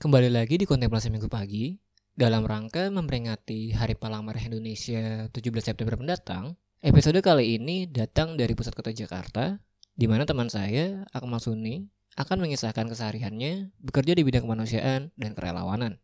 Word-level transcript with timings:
Kembali 0.00 0.32
lagi 0.32 0.56
di 0.56 0.64
kontemplasi 0.64 1.12
minggu 1.12 1.28
pagi 1.28 1.76
dalam 2.16 2.48
rangka 2.48 2.88
memperingati 2.88 3.76
Hari 3.76 4.00
Palang 4.00 4.24
Merah 4.24 4.40
Indonesia 4.40 5.28
17 5.28 5.36
September 5.60 6.00
mendatang. 6.00 6.56
Episode 6.80 7.20
kali 7.20 7.60
ini 7.60 7.84
datang 7.84 8.32
dari 8.32 8.56
pusat 8.56 8.72
kota 8.72 8.96
Jakarta, 8.96 9.60
di 9.92 10.08
mana 10.08 10.24
teman 10.24 10.48
saya, 10.48 11.04
Akmal 11.12 11.44
Suni, 11.44 11.84
akan 12.16 12.48
mengisahkan 12.48 12.88
kesehariannya 12.88 13.76
bekerja 13.76 14.16
di 14.16 14.24
bidang 14.24 14.48
kemanusiaan 14.48 15.12
dan 15.20 15.36
kerelawanan. 15.36 16.00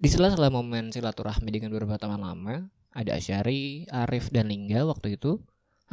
Di 0.00 0.08
sela-sela 0.08 0.48
momen 0.48 0.88
silaturahmi 0.88 1.52
dengan 1.52 1.68
beberapa 1.68 2.00
teman 2.00 2.24
lama, 2.24 2.72
ada 2.96 3.12
Asyari, 3.12 3.84
Arif, 3.92 4.32
dan 4.32 4.48
Lingga 4.48 4.88
waktu 4.88 5.20
itu, 5.20 5.36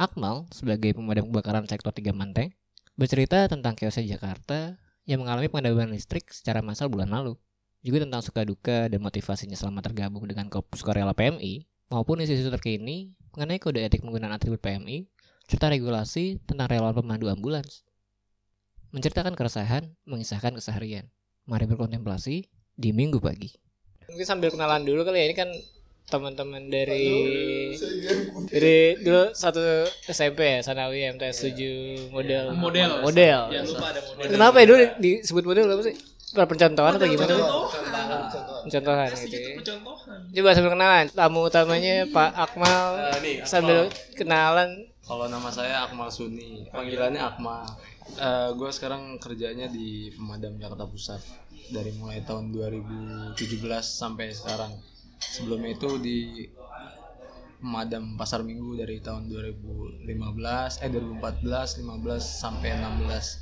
Akmal 0.00 0.48
sebagai 0.56 0.96
pemadam 0.96 1.28
kebakaran 1.28 1.68
sektor 1.68 1.92
3 1.92 2.16
Manteng 2.16 2.56
bercerita 2.96 3.44
tentang 3.44 3.76
kiosnya 3.76 4.16
Jakarta 4.16 4.80
yang 5.08 5.22
mengalami 5.22 5.50
pemadaman 5.50 5.90
listrik 5.90 6.30
secara 6.30 6.62
massal 6.62 6.86
bulan 6.86 7.10
lalu. 7.10 7.34
Juga 7.82 8.06
tentang 8.06 8.22
suka 8.22 8.46
duka 8.46 8.86
dan 8.86 9.02
motivasinya 9.02 9.58
selama 9.58 9.82
tergabung 9.82 10.22
dengan 10.30 10.46
Korps 10.46 10.82
Sukarela 10.82 11.10
PMI 11.10 11.66
maupun 11.90 12.22
isu-isu 12.22 12.46
terkini 12.48 13.10
mengenai 13.34 13.58
kode 13.58 13.82
etik 13.82 14.06
penggunaan 14.06 14.30
atribut 14.30 14.62
PMI 14.62 15.10
serta 15.50 15.68
regulasi 15.68 16.38
tentang 16.46 16.70
relawan 16.70 16.94
pemandu 16.94 17.26
ambulans. 17.26 17.82
Menceritakan 18.94 19.34
keresahan, 19.34 19.90
mengisahkan 20.06 20.54
keseharian. 20.54 21.10
Mari 21.48 21.66
berkontemplasi 21.66 22.46
di 22.78 22.90
minggu 22.94 23.18
pagi. 23.18 23.50
Mungkin 24.06 24.26
sambil 24.28 24.54
kenalan 24.54 24.86
dulu 24.86 25.02
kali 25.02 25.18
ya, 25.18 25.24
ini 25.26 25.34
kan 25.34 25.48
teman-teman 26.12 26.68
dari 26.68 27.08
dari 28.52 29.00
dulu 29.00 29.32
satu 29.32 29.88
SMP 30.04 30.44
ya 30.44 30.60
Sanawi 30.60 31.08
MTS 31.16 31.48
7 31.48 32.12
model 32.12 32.52
Model. 32.52 32.90
model 33.00 33.40
Jangan 33.48 33.66
lupa 33.72 33.86
ada 33.88 34.00
model. 34.04 34.28
kenapa 34.28 34.56
ya 34.60 34.66
dulu 34.68 34.84
disebut 35.00 35.44
model 35.48 35.64
apa 35.72 35.82
sih 35.88 35.96
percontohan 36.32 36.92
atau 37.00 37.08
gimana 37.08 37.32
sih 37.32 37.48
contohan 38.72 39.08
gitu 39.24 39.36
ya. 39.36 39.48
Percontohan. 39.60 40.18
coba 40.32 40.48
sambil 40.52 40.70
kenalan 40.76 41.04
tamu 41.12 41.40
utamanya 41.48 41.94
Pak 42.08 42.30
Akmal 42.36 42.84
sambil 43.48 43.88
kenalan 44.12 44.70
Kalau 45.02 45.26
nama 45.26 45.50
saya 45.50 45.82
Akmal 45.82 46.06
Suni, 46.14 46.62
panggilannya 46.70 47.18
Akmal. 47.18 47.66
Eh 48.14 48.54
gue 48.54 48.70
sekarang 48.70 49.18
kerjanya 49.18 49.66
di 49.66 50.14
pemadam 50.14 50.54
Jakarta 50.62 50.86
Pusat 50.86 51.18
dari 51.74 51.90
mulai 51.98 52.22
tahun 52.22 52.54
2017 52.54 53.34
sampai 53.82 54.30
sekarang. 54.30 54.70
Sebelumnya 55.22 55.70
itu 55.72 55.90
di 55.98 56.18
pemadam 57.56 58.18
Pasar 58.18 58.42
Minggu 58.42 58.74
dari 58.74 58.98
tahun 58.98 59.30
2015, 59.30 60.02
eh 60.82 60.90
2014, 60.90 61.78
15 61.78 62.18
sampai 62.18 62.74
16. 62.74 63.38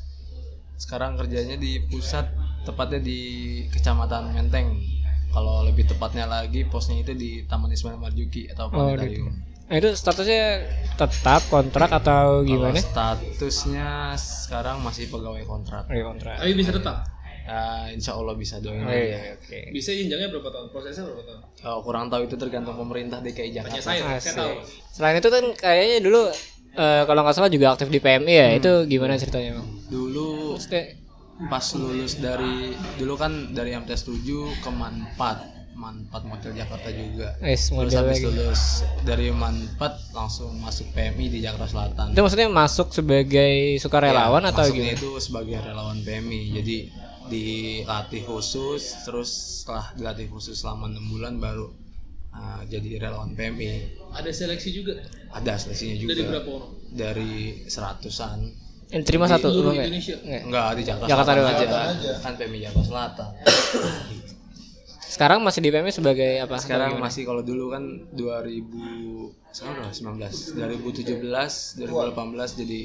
Sekarang 0.76 1.16
kerjanya 1.16 1.56
di 1.56 1.80
pusat, 1.88 2.28
tepatnya 2.62 3.00
di 3.00 3.20
Kecamatan 3.68 4.36
Menteng. 4.36 4.76
Kalau 5.30 5.62
lebih 5.62 5.86
tepatnya 5.86 6.26
lagi 6.26 6.66
posnya 6.66 7.00
itu 7.00 7.14
di 7.14 7.46
Taman 7.46 7.70
Ismail 7.70 7.96
Marzuki 7.96 8.50
atau 8.50 8.66
Oh, 8.68 8.90
Planetarium. 8.92 9.30
nah 9.70 9.78
itu 9.78 9.94
statusnya 9.94 10.66
tetap 10.98 11.46
kontrak 11.46 11.94
atau 11.94 12.42
gimana 12.42 12.74
Kalau 12.74 12.90
statusnya 12.90 14.18
sekarang 14.18 14.82
masih 14.82 15.06
pegawai 15.06 15.46
kontrak. 15.46 15.86
Oke, 15.86 16.02
kontrak 16.02 16.42
Tapi 16.42 16.52
bisa 16.58 16.74
tetap. 16.74 17.06
Ya, 17.42 17.62
insya 17.90 18.12
Allah 18.12 18.32
bisa 18.32 18.56
doain 18.56 18.80
oh, 18.80 18.86
aja. 18.86 18.94
iya, 18.94 19.34
oke 19.34 19.58
Bisa 19.70 19.90
jenjangnya 19.90 20.28
berapa 20.28 20.48
tahun? 20.48 20.66
Prosesnya 20.68 21.02
berapa 21.02 21.22
tahun? 21.24 21.40
Kalau 21.56 21.78
kurang 21.80 22.06
tahu 22.06 22.22
itu 22.24 22.36
tergantung 22.36 22.74
pemerintah 22.74 23.18
DKI 23.18 23.50
Jakarta. 23.52 23.80
saya, 23.80 24.02
saya 24.16 24.34
tahu. 24.36 24.52
Selain 24.88 25.16
itu 25.16 25.28
kan 25.28 25.44
kayaknya 25.54 25.98
dulu 26.00 26.22
eh, 26.72 27.02
kalau 27.02 27.20
nggak 27.20 27.34
salah 27.34 27.48
juga 27.48 27.72
aktif 27.72 27.88
di 27.88 27.98
PMI 27.98 28.30
ya. 28.32 28.48
Itu 28.54 28.72
gimana 28.84 29.14
ceritanya, 29.14 29.56
Bang? 29.56 29.68
Dulu 29.86 30.54
Maksudnya 30.54 30.84
pas 31.42 31.66
lulus 31.72 32.12
dari 32.16 32.70
dulu 32.94 33.16
kan 33.16 33.32
dari 33.50 33.72
MTS 33.72 34.04
7 34.04 34.20
ke 34.60 34.70
Manpat. 34.70 35.38
Manpat 35.72 36.22
Motel 36.22 36.52
Jakarta 36.52 36.86
juga. 36.88 37.40
es 37.40 37.64
Terus 37.64 37.72
model 37.72 37.96
habis 37.98 38.12
lagi. 38.14 38.26
lulus 38.28 38.62
dari 39.00 39.32
Manpat 39.32 40.12
langsung 40.12 40.52
masuk 40.54 40.92
PMI 40.92 41.26
di 41.26 41.38
Jakarta 41.40 41.64
Selatan. 41.66 42.12
Itu 42.12 42.20
maksudnya 42.20 42.46
masuk 42.46 42.92
sebagai 42.92 43.52
sukarelawan 43.80 44.44
Ya, 44.44 44.52
atau 44.52 44.60
masuknya 44.62 44.76
gimana? 44.86 44.98
itu 45.00 45.08
sebagai 45.18 45.56
relawan 45.58 45.96
PMI. 45.98 46.40
Jadi 46.54 46.76
dilatih 47.30 48.26
khusus, 48.26 49.06
terus 49.06 49.30
setelah 49.62 49.94
dilatih 49.94 50.26
khusus 50.26 50.58
selama 50.58 50.90
enam 50.90 51.06
bulan 51.06 51.38
baru 51.38 51.70
uh, 52.34 52.62
jadi 52.66 52.98
relawan 52.98 53.32
PMI. 53.38 54.02
Ada 54.10 54.30
seleksi 54.34 54.74
juga. 54.74 54.98
Ada 55.30 55.54
seleksinya 55.56 55.96
juga 55.96 56.12
Dari 56.18 56.26
berapa 56.26 56.50
orang? 56.50 56.70
dari 56.90 57.34
seratusan. 57.70 58.38
Yang 58.90 59.04
terima 59.06 59.30
satu 59.30 59.54
Seluruh 59.54 59.70
lu 59.70 59.78
nggak? 59.78 59.86
Indonesia. 59.86 60.16
Nggak. 60.18 60.42
Enggak 60.50 60.68
di 60.74 60.82
Jakarta, 60.82 61.06
Jakarta 61.06 61.30
Selatan 61.30 61.86
aja. 61.94 62.12
Kan 62.18 62.32
PMI 62.34 62.58
Jakarta 62.66 62.82
Selatan. 62.90 63.30
Sekarang 65.10 65.38
masih 65.42 65.60
di 65.62 65.70
PMI 65.70 65.92
sebagai 65.94 66.32
apa? 66.42 66.54
Sekarang 66.58 66.98
masih 66.98 67.22
kalau 67.22 67.42
dulu 67.42 67.70
kan 67.70 67.82
2000 68.14 69.50
sekarang 69.50 69.74
berapa? 69.82 69.94
19. 69.94 70.58
2017, 70.58 71.82
2018 71.86 72.60
jadi 72.66 72.80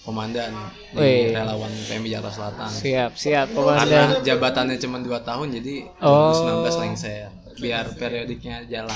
komandan 0.00 0.52
di 0.90 0.98
Wih. 0.98 1.32
relawan 1.32 1.68
PMI 1.68 2.08
Jakarta 2.10 2.30
Selatan. 2.32 2.68
siap 2.70 3.12
siap 3.14 3.46
Karena 3.48 3.58
komandan. 3.58 4.08
jabatannya 4.22 4.76
cuma 4.78 4.96
2 4.98 5.20
tahun 5.20 5.46
jadi 5.54 5.74
Oh. 6.00 6.32
2019 6.32 6.80
lengser 6.80 7.28
biar 7.58 7.90
periodiknya 7.92 8.62
jalan. 8.64 8.94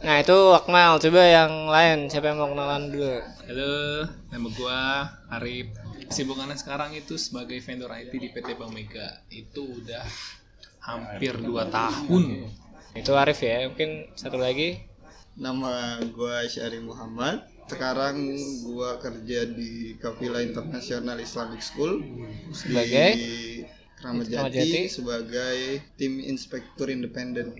Nah 0.00 0.16
itu 0.18 0.36
Akmal, 0.52 0.96
coba 0.96 1.20
yang 1.20 1.66
lain 1.66 2.06
siapa 2.06 2.30
yang 2.30 2.38
mau 2.38 2.46
kenalan 2.48 2.86
dulu? 2.86 3.10
Halo, 3.44 3.74
nama 4.30 4.48
gua 4.54 4.78
Arif. 5.30 5.74
Kesibukannya 6.04 6.54
sekarang 6.54 6.94
itu 6.94 7.16
sebagai 7.16 7.58
vendor 7.58 7.90
IT 7.90 8.14
di 8.14 8.30
PT 8.30 8.54
Bank 8.54 8.70
Mega. 8.70 9.18
Itu 9.26 9.66
udah 9.66 10.06
hampir 10.80 11.34
2 11.36 11.66
tahun. 11.66 12.46
Itu 12.94 13.12
Arif 13.12 13.42
ya, 13.42 13.66
mungkin 13.66 14.06
satu 14.14 14.38
lagi. 14.38 14.78
Nama 15.34 15.98
gua 16.08 16.46
Syari 16.46 16.78
Muhammad. 16.78 17.42
Sekarang 17.64 18.16
gua 18.64 19.00
kerja 19.00 19.48
di 19.48 19.96
Kafila 19.96 20.44
International 20.44 21.16
Islamic 21.20 21.64
School 21.64 22.04
Sebagai? 22.52 23.10
di 23.16 23.30
Kramat 23.96 24.28
Kramat 24.28 24.52
Jati 24.52 24.84
sebagai 24.92 25.80
tim 25.96 26.20
inspektur 26.20 26.92
independen. 26.92 27.56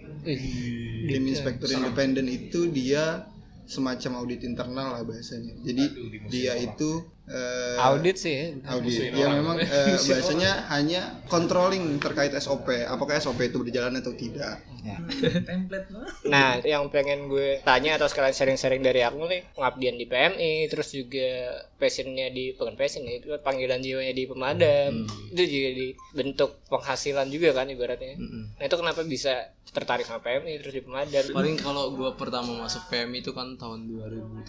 Tim 1.09 1.25
inspektur 1.25 1.73
independen 1.73 2.29
itu 2.29 2.69
dia 2.69 3.25
semacam 3.65 4.21
audit 4.21 4.45
internal 4.45 5.01
lah 5.01 5.03
bahasanya. 5.09 5.57
Jadi 5.65 5.85
dia 6.29 6.53
itu 6.61 7.01
eh, 7.25 7.81
Audit 7.81 8.17
sih 8.21 8.33
ya. 8.33 8.45
audit. 8.69 9.13
Ya 9.17 9.27
memang 9.33 9.57
eh, 9.65 9.97
bahasanya 9.97 10.69
hanya 10.69 11.25
controlling 11.27 11.97
terkait 11.97 12.37
SOP. 12.37 12.69
Apakah 12.85 13.17
SOP 13.17 13.41
itu 13.41 13.57
berjalan 13.61 13.97
atau 13.97 14.13
tidak? 14.13 14.61
Template 15.45 15.89
lah. 15.91 16.09
Nah, 16.35 16.57
yang 16.61 16.89
pengen 16.89 17.29
gue 17.29 17.61
tanya 17.63 17.97
atau 17.97 18.09
sekalian 18.09 18.33
sharing-sharing 18.33 18.81
dari 18.81 19.01
aku 19.01 19.25
nih, 19.25 19.45
pengabdian 19.55 19.97
di 19.97 20.05
PMI, 20.05 20.69
terus 20.69 20.91
juga 20.91 21.29
passionnya 21.77 22.29
di 22.29 22.53
bukan 22.57 22.75
passion 22.75 23.05
ya, 23.05 23.21
itu 23.21 23.29
panggilan 23.41 23.81
jiwanya 23.81 24.13
di 24.13 24.25
pemadam, 24.25 25.05
itu 25.33 25.43
juga 25.45 25.71
di 25.73 25.87
bentuk 26.13 26.65
penghasilan 26.69 27.29
juga 27.29 27.53
kan 27.53 27.69
ibaratnya. 27.69 28.17
Nah 28.57 28.65
itu 28.65 28.77
kenapa 28.77 29.05
bisa 29.05 29.53
tertarik 29.69 30.05
sama 30.05 30.23
PMI 30.23 30.61
terus 30.61 30.75
di 30.75 30.83
pemadam? 30.83 31.23
Paling 31.31 31.57
kalau 31.57 31.93
gua 31.93 32.17
pertama 32.17 32.65
masuk 32.65 32.89
PMI 32.89 33.21
itu 33.21 33.33
kan 33.33 33.57
tahun 33.57 33.89
2013 33.89 34.49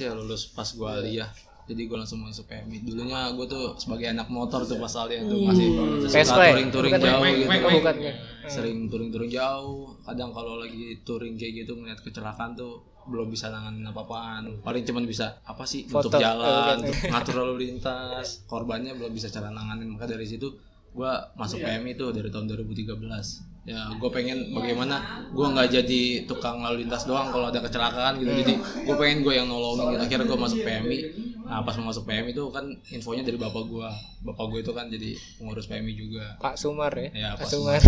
ya 0.00 0.12
lulus 0.12 0.48
pas 0.48 0.68
gua 0.72 1.00
aliyah. 1.00 1.28
Jadi 1.64 1.88
gue 1.88 1.96
langsung 1.96 2.20
masuk 2.20 2.44
PMI. 2.44 2.84
Dulunya 2.84 3.32
gue 3.32 3.46
tuh 3.48 3.72
sebagai 3.80 4.12
anak 4.12 4.28
motor 4.28 4.60
tuh 4.62 4.76
pas 4.76 4.92
aliyah 5.00 5.24
tuh 5.24 5.38
masih 5.42 5.66
Vespa 6.12 6.36
suka 6.36 6.44
touring-touring 6.52 6.92
jauh 6.94 7.24
gitu. 7.24 7.48
bukan 7.48 7.74
kan? 7.80 8.14
Sering 8.44 8.78
touring-touring 8.92 9.32
jauh. 9.32 9.96
Kadang 10.04 10.30
kalau 10.30 10.60
lagi 10.60 11.00
touring 11.02 11.34
kayak 11.34 11.64
gitu 11.64 11.72
ngeliat 11.74 12.04
kecelakaan 12.04 12.52
tuh 12.52 12.84
belum 13.04 13.32
bisa 13.32 13.48
nanganin 13.48 13.84
apa-apaan. 13.84 14.60
Paling 14.60 14.84
cuman 14.84 15.04
bisa 15.04 15.40
apa 15.42 15.64
sih 15.64 15.84
Foto. 15.84 16.08
untuk 16.08 16.20
jalan, 16.20 16.44
Oh, 16.44 16.80
untuk 16.80 16.96
ngatur 17.12 17.34
lalu 17.38 17.54
lintas. 17.64 18.44
Korbannya 18.44 18.92
belum 18.92 19.12
bisa 19.12 19.28
cara 19.28 19.48
nanganin. 19.48 19.88
Maka 19.88 20.04
dari 20.04 20.24
situ 20.24 20.52
gua 20.92 21.32
masuk 21.34 21.60
PMI 21.60 21.96
tuh 21.96 22.12
dari 22.12 22.28
tahun 22.28 22.44
2013 22.44 23.53
ya 23.64 23.88
gue 23.96 24.10
pengen 24.12 24.52
bagaimana 24.52 25.24
gue 25.32 25.46
nggak 25.56 25.68
jadi 25.72 26.02
tukang 26.28 26.60
lalu 26.60 26.84
lintas 26.84 27.08
doang 27.08 27.32
kalau 27.32 27.48
ada 27.48 27.64
kecelakaan 27.64 28.20
gitu. 28.20 28.30
Jadi 28.44 28.54
gue 28.60 28.96
pengen 29.00 29.24
gue 29.24 29.32
yang 29.32 29.48
nolongin 29.48 29.96
gitu. 29.96 30.02
Akhirnya 30.04 30.26
gue 30.28 30.38
masuk 30.38 30.60
PMI 30.60 30.98
nah 31.44 31.60
pas 31.60 31.76
mau 31.76 31.92
masuk 31.92 32.08
PMI 32.08 32.32
itu 32.32 32.44
kan 32.48 32.64
infonya 32.88 33.20
dari 33.20 33.36
bapak 33.36 33.68
gue 33.68 33.88
bapak 34.24 34.44
gue 34.48 34.60
itu 34.64 34.72
kan 34.72 34.88
jadi 34.88 35.10
pengurus 35.40 35.68
PMI 35.68 35.92
juga. 35.96 36.24
Pak 36.40 36.56
Sumar 36.56 36.92
ya? 36.96 37.08
ya 37.12 37.28
Pak 37.36 37.44
pas 37.44 37.50
Sumar. 37.52 37.80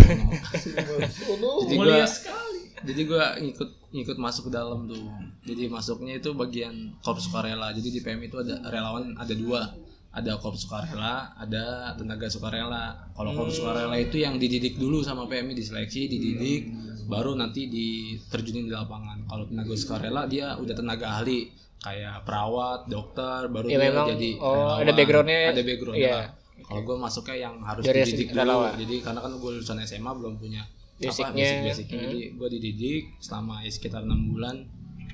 jadi 1.65 1.75
gue 1.77 1.81
Mulia 1.81 2.05
sekali. 2.05 2.61
jadi 2.85 3.01
gue 3.09 3.25
ngikut 3.49 3.71
ngikut 3.97 4.17
masuk 4.21 4.49
ke 4.49 4.53
dalam 4.53 4.85
tuh. 4.85 5.09
Jadi 5.49 5.73
masuknya 5.73 6.21
itu 6.21 6.37
bagian 6.37 6.97
korps 7.01 7.29
sukarela. 7.29 7.73
Jadi 7.73 7.89
di 7.97 8.01
PMI 8.05 8.29
itu 8.29 8.37
ada 8.41 8.61
relawan 8.69 9.17
ada 9.17 9.33
dua 9.33 9.73
ada 10.17 10.33
korps 10.37 10.65
sukarela 10.65 11.37
ada 11.37 11.93
tenaga 11.93 12.25
sukarela 12.27 12.85
kalau 13.13 13.31
korps 13.33 13.57
sukarela 13.57 13.93
itu 13.95 14.17
yang 14.17 14.37
dididik 14.37 14.75
dulu 14.75 15.01
sama 15.01 15.25
PMI 15.25 15.53
diseleksi 15.53 16.09
dididik 16.09 16.73
baru 17.05 17.37
nanti 17.37 17.69
diterjunin 17.69 18.65
di 18.65 18.73
lapangan 18.73 19.23
kalau 19.25 19.45
tenaga 19.45 19.73
sukarela 19.73 20.25
dia 20.25 20.57
udah 20.57 20.75
tenaga 20.75 21.07
ahli 21.15 21.53
kayak 21.79 22.25
perawat 22.25 22.89
dokter 22.89 23.47
baru 23.47 23.67
Ya, 23.67 23.77
dia 23.77 23.85
memang. 23.87 24.07
jadi 24.11 24.31
Oh, 24.39 24.51
relawan. 24.51 24.81
ada 24.81 24.93
backgroundnya. 24.93 25.39
ada 25.47 25.63
backgroundnya 25.63 26.03
Iya. 26.03 26.17
lah. 26.17 26.29
Kalau 26.59 26.81
gue 26.83 26.97
masuknya 26.99 27.37
yang 27.39 27.55
harus 27.63 27.83
Dari 27.85 28.01
dididik 28.03 28.27
dulu. 28.27 28.39
relawan. 28.41 28.73
Jadi 28.75 28.97
karena 28.99 29.21
kan 29.21 29.33
gue 29.33 29.51
lulusan 29.53 29.79
SMA 29.81 30.13
belum 30.13 30.35
punya 30.35 30.63
Basicnya, 30.97 31.29
apa 31.29 31.37
basic 31.37 31.59
basicnya. 31.63 31.95
hmm. 31.95 32.03
Jadi 32.03 32.21
gue 32.33 32.49
dididik 32.51 33.03
selama 33.21 33.55
ya 33.61 33.71
sekitar 33.71 34.03
enam 34.03 34.21
bulan. 34.27 34.57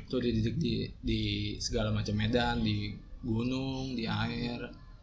Tuh 0.06 0.20
dididik 0.22 0.54
di 0.56 0.72
di 0.96 1.20
segala 1.58 1.90
macam 1.90 2.14
medan, 2.14 2.62
di 2.62 2.94
gunung, 3.20 3.92
di 3.92 4.04
air. 4.04 4.60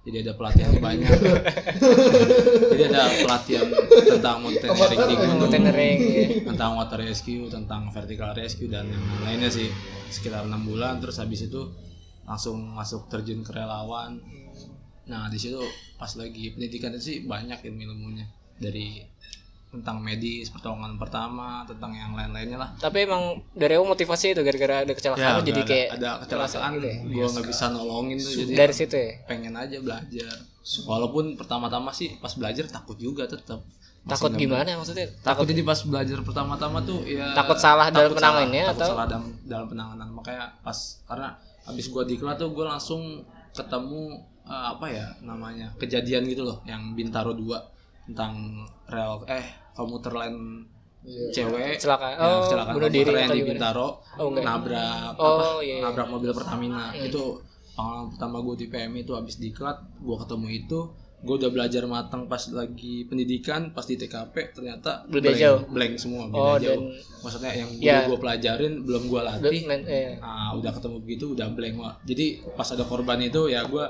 Jadi 0.09 0.25
ada 0.25 0.33
pelatihan 0.33 0.73
banyak. 0.81 1.06
Jadi 2.73 2.83
ada 2.89 3.13
pelatihan 3.21 3.67
tentang 4.09 4.41
mountaineering 4.41 5.06
di 5.06 5.15
gunung, 5.21 5.38
Mountaineering, 5.45 6.00
ya. 6.01 6.27
tentang 6.50 6.71
water 6.81 6.97
rescue, 6.97 7.45
tentang 7.45 7.94
vertical 7.94 8.33
rescue 8.33 8.65
dan 8.65 8.89
yang 8.89 9.06
lainnya 9.21 9.53
sih 9.53 9.69
sekitar 10.09 10.50
enam 10.50 10.65
bulan. 10.65 10.97
Terus 10.97 11.21
habis 11.21 11.45
itu 11.45 11.69
langsung 12.25 12.57
masuk 12.73 13.06
terjun 13.06 13.45
ke 13.45 13.53
relawan. 13.53 14.17
Nah 15.06 15.29
di 15.29 15.38
situ 15.38 15.61
pas 16.01 16.09
lagi 16.17 16.57
pendidikan 16.57 16.97
sih 16.97 17.29
banyak 17.29 17.61
ilmu-ilmunya 17.69 18.25
dari 18.57 19.06
tentang 19.69 20.01
medis, 20.01 20.50
pertolongan 20.50 20.98
pertama, 20.98 21.62
tentang 21.69 21.94
yang 21.94 22.18
lain-lainnya 22.18 22.57
lah. 22.57 22.69
Tapi 22.81 23.06
emang 23.06 23.38
dari 23.54 23.77
awal 23.77 23.94
motivasi 23.94 24.33
itu 24.33 24.42
gara-gara 24.42 24.81
ada 24.81 24.94
kecelakaan 24.98 25.33
lu 25.38 25.44
jadi 25.45 25.62
ada, 25.62 25.69
kayak 25.69 25.88
ada 25.94 26.10
kecelakaan 26.25 26.69
gitu 26.81 26.88
ya? 26.89 26.98
gue 27.06 27.27
nggak 27.38 27.48
bisa 27.54 27.66
nolongin 27.69 28.18
tuh 28.18 28.33
jadi 28.33 28.54
dari 28.57 28.74
situ 28.74 28.95
ya. 28.98 29.12
pengen 29.30 29.54
aja 29.54 29.77
belajar. 29.77 30.36
Walaupun 30.89 31.38
pertama-tama 31.38 31.94
sih 31.94 32.18
pas 32.18 32.33
belajar 32.33 32.66
takut 32.66 32.98
juga 32.98 33.30
tetap. 33.30 33.62
Takut 34.10 34.33
gimana 34.33 34.66
maksudnya? 34.74 35.06
takut 35.21 35.45
jadi 35.45 35.62
pas 35.62 35.77
belajar 35.86 36.18
pertama-tama 36.25 36.81
tuh 36.81 37.06
ya 37.06 37.36
Takut 37.38 37.62
salah 37.62 37.94
dalam 37.94 38.10
takut 38.10 38.18
penanganannya 38.18 38.63
salah, 38.63 38.74
takut 38.74 38.81
atau? 38.81 38.89
salah 38.95 39.06
dalam 39.06 39.25
dalam 39.45 39.68
penanganan 39.69 40.07
makanya 40.10 40.45
pas 40.66 40.77
karena 41.06 41.30
habis 41.68 41.86
gua 41.94 42.07
diklat 42.10 42.42
tuh 42.42 42.50
gua 42.56 42.74
langsung 42.74 43.21
ketemu 43.54 44.18
eh, 44.50 44.66
apa 44.74 44.86
ya 44.89 45.06
namanya 45.21 45.75
kejadian 45.77 46.25
gitu 46.25 46.42
loh 46.48 46.63
yang 46.66 46.95
Bintaro 46.98 47.38
2 47.38 47.79
tentang 48.09 48.33
rel 48.85 49.21
eh 49.27 49.45
komuter 49.71 50.11
lain 50.11 50.65
cewek 51.29 51.77
Kecelakaan. 51.77 52.11
yang 52.11 52.27
Oh, 52.27 52.41
kecelakaan 52.44 52.73
bunuh 52.75 52.89
diri 52.89 53.11
yang 53.13 53.31
di? 53.31 53.41
Bintaro 53.45 53.88
Oh, 54.15 54.27
enggak. 54.27 54.44
nabrak 54.44 55.13
Oh, 55.15 55.25
apa 55.31 55.45
iya, 55.61 55.79
iya. 55.79 55.81
nabrak 55.81 56.07
mobil 56.07 56.31
Pertamina 56.31 56.91
itu 56.91 57.23
pengalaman 57.71 58.07
pertama 58.11 58.38
gue 58.41 58.56
di 58.57 58.67
PMI 58.67 59.00
itu 59.00 59.13
habis 59.13 59.35
diklat 59.38 59.77
gue 59.95 60.17
ketemu 60.17 60.47
itu 60.51 60.79
gue 61.19 61.35
udah 61.35 61.47
belajar 61.50 61.83
matang 61.85 62.27
pas 62.27 62.39
lagi 62.50 63.03
pendidikan 63.03 63.71
pas 63.71 63.83
di 63.83 63.95
TKP 63.95 64.35
ternyata 64.53 65.03
blank, 65.06 65.35
jauh. 65.38 65.59
blank 65.65 65.94
semua 65.95 66.27
beda 66.27 66.39
Oh, 66.41 66.56
jauh 66.57 66.79
dan- 66.81 66.95
maksudnya 67.19 67.51
yang 67.53 67.69
Ya. 67.77 68.03
gue 68.03 68.15
pelajarin 68.15 68.83
belum 68.83 69.03
gue 69.06 69.21
latih 69.21 69.63
Men- 69.65 69.83
eh, 69.85 70.15
nah, 70.17 70.51
udah 70.53 70.71
ketemu 70.73 70.97
begitu 71.00 71.25
udah 71.29 71.47
blank 71.50 71.75
wah 71.77 71.95
jadi 72.03 72.25
pas 72.53 72.67
ada 72.67 72.83
korban 72.83 73.19
itu 73.21 73.47
ya 73.47 73.63
gue 73.63 73.83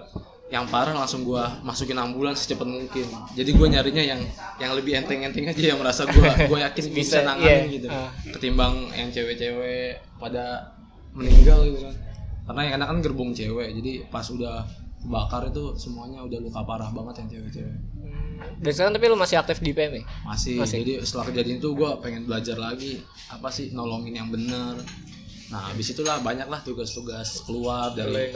yang 0.49 0.65
parah 0.65 0.91
langsung 0.91 1.21
gue 1.21 1.37
masukin 1.61 1.93
ambulans 1.95 2.41
secepat 2.41 2.65
mungkin 2.65 3.05
jadi 3.31 3.49
gue 3.49 3.67
nyarinya 3.69 4.03
yang 4.03 4.21
yang 4.57 4.73
lebih 4.73 4.97
enteng-enteng 4.97 5.45
aja 5.45 5.61
yang 5.67 5.77
merasa 5.77 6.03
gue 6.03 6.25
gue 6.49 6.59
yakin 6.59 6.83
Bisa, 6.89 6.91
bisa, 6.91 7.17
nanganin 7.21 7.45
iya. 7.63 7.65
gitu 7.71 7.87
Ah. 7.87 8.09
ketimbang 8.27 8.89
yang 8.91 9.09
cewek-cewek 9.09 10.01
pada 10.17 10.73
meninggal 11.11 11.63
gitu 11.63 11.79
kan 11.83 11.95
karena 12.45 12.61
yang 12.65 12.73
anak 12.75 12.87
kan 12.87 12.97
gerbong 12.99 13.31
cewek 13.31 13.77
jadi 13.77 13.91
pas 14.09 14.25
udah 14.25 14.65
kebakar 14.99 15.47
itu 15.47 15.63
semuanya 15.75 16.19
udah 16.21 16.39
luka 16.39 16.61
parah 16.61 16.89
banget 16.89 17.21
yang 17.21 17.29
cewek-cewek 17.31 17.77
Dan 18.39 18.71
sekarang 18.71 18.93
tapi 18.95 19.05
lu 19.05 19.15
masih 19.15 19.35
aktif 19.35 19.59
di 19.59 19.69
PMI? 19.69 19.99
masih, 20.23 20.57
Masih. 20.57 20.79
jadi 20.79 21.03
setelah 21.03 21.27
kejadian 21.27 21.59
itu 21.59 21.69
gue 21.69 21.89
pengen 21.99 22.23
belajar 22.23 22.55
lagi 22.55 23.03
apa 23.27 23.47
sih 23.47 23.69
nolongin 23.69 24.15
yang 24.15 24.31
bener 24.31 24.79
nah 25.49 25.65
habis 25.65 25.89
itulah 25.89 26.17
banyak 26.19 26.45
lah 26.45 26.61
tugas-tugas 26.61 27.41
keluar 27.41 27.89
dari 27.91 28.29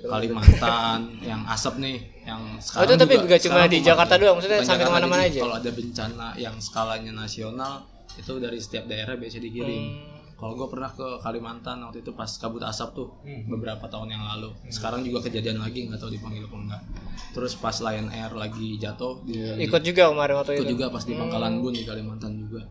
Kalimantan 0.00 1.18
yang 1.20 1.42
asap 1.44 1.78
nih 1.78 1.96
yang 2.22 2.38
sekarang 2.56 2.80
Oh, 2.80 2.86
itu 2.86 2.94
tapi 2.96 3.14
juga- 3.18 3.40
cuma 3.40 3.60
di 3.66 3.78
Jakarta 3.80 4.14
doang, 4.14 4.34
maksudnya 4.36 4.60
sampai 4.60 4.84
ke 4.84 4.92
mana-mana 4.92 5.22
jadi 5.24 5.30
aja? 5.32 5.40
kalau 5.42 5.56
ada 5.56 5.70
bencana 5.72 6.28
yang 6.36 6.54
skalanya 6.56 7.12
nasional 7.12 7.82
itu 8.12 8.32
dari 8.36 8.56
setiap 8.56 8.86
daerah 8.86 9.14
biasa 9.14 9.38
dikirim. 9.38 9.82
Hmm. 9.82 10.18
kalau 10.36 10.56
gue 10.56 10.68
pernah 10.68 10.88
ke 10.88 11.04
Kalimantan 11.20 11.84
waktu 11.84 12.00
itu 12.00 12.12
pas 12.12 12.24
kabut 12.32 12.62
asap 12.62 12.94
tuh 12.94 13.12
Hmm. 13.20 13.44
beberapa 13.46 13.84
tahun 13.84 14.08
yang 14.10 14.24
lalu. 14.26 14.48
Sekarang 14.68 15.02
juga 15.02 15.20
kejadian 15.22 15.60
lagi 15.60 15.84
nggak 15.84 15.98
tahu 15.98 16.08
dipanggil 16.10 16.42
apa 16.42 16.56
enggak. 16.56 16.82
Terus 17.30 17.52
pas 17.56 17.76
Lion 17.76 18.08
Air 18.08 18.32
lagi 18.32 18.68
jatuh 18.74 19.20
di, 19.22 19.36
Ikut 19.60 19.82
juga 19.82 20.08
kemarin 20.08 20.34
waktu 20.36 20.52
itu 20.54 20.64
itu. 20.64 20.72
juga 20.72 20.88
pas 20.88 21.04
di 21.04 21.12
Pangkalan 21.12 21.60
Bun 21.60 21.74
di 21.74 21.84
Kalimantan 21.84 22.40
juga. 22.40 22.64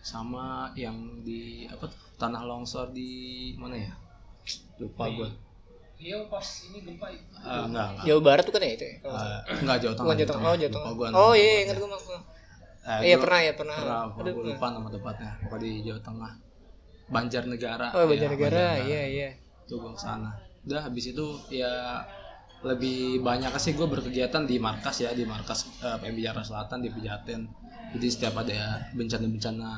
Sama 0.00 0.66
yang 0.74 0.98
di 1.22 1.62
apa 1.64 1.86
tuh, 1.86 2.11
tanah 2.22 2.42
longsor 2.42 2.94
di 2.94 3.10
mana 3.58 3.74
ya 3.76 3.92
lupa 4.78 5.10
gue 5.10 5.30
Iya 5.98 6.18
pas 6.26 6.42
ini 6.66 6.82
gempa 6.82 7.06
ya. 7.06 7.22
Ah, 7.38 7.62
enggak 7.62 7.86
enggak 7.94 8.04
Jawa 8.10 8.20
Barat 8.22 8.42
tuh 8.42 8.52
kan 8.52 8.62
ya 8.62 8.74
itu 8.74 8.84
ya? 8.84 8.96
Ah, 9.06 9.38
enggak 9.54 9.76
Jawa 9.78 9.94
Tengah 9.94 10.06
Bukan 10.10 10.18
Jawa 10.18 10.30
Tengah. 10.30 10.42
Oh, 10.42 10.56
Jawa 10.58 10.66
Lupa 10.66 10.74
Tengah. 10.74 10.92
gua 10.92 11.06
Oh 11.06 11.10
nama 11.12 11.22
iya, 11.30 11.30
tempatnya. 11.30 11.62
ingat 11.62 11.76
gue 11.78 11.88
mah. 11.88 12.00
Eh, 12.82 13.00
Iya 13.06 13.14
gua 13.14 13.22
pernah 13.22 13.40
ya 13.40 13.52
pernah. 13.54 13.76
pernah 13.78 14.02
Aduh, 14.18 14.32
gue 14.32 14.44
lupa 14.48 14.66
nama 14.68 14.88
tempatnya 14.88 15.30
pokoknya 15.40 15.62
di 15.62 15.70
Jawa 15.86 16.00
Tengah 16.02 16.32
Banjarnegara 17.06 17.86
Oh, 17.92 18.00
ya, 18.00 18.06
Banjarnegara. 18.08 18.66
Iya, 18.82 19.02
iya. 19.06 19.28
itu 19.62 19.74
gue 19.78 19.90
ke 19.90 20.00
sana 20.00 20.30
udah 20.62 20.80
habis 20.80 21.04
itu 21.06 21.26
ya 21.50 21.70
lebih 22.62 23.18
banyak 23.20 23.50
sih 23.56 23.74
gue 23.74 23.86
berkegiatan 23.86 24.42
di 24.42 24.58
markas 24.58 24.96
ya 24.98 25.10
di 25.10 25.22
markas 25.22 25.70
eh, 25.78 25.96
PMI 25.98 26.18
Jakarta 26.20 26.46
Selatan 26.46 26.78
di 26.78 26.90
Pejaten 26.90 27.40
jadi 27.92 28.06
setiap 28.08 28.34
ada 28.40 28.88
bencana-bencana 28.96 29.70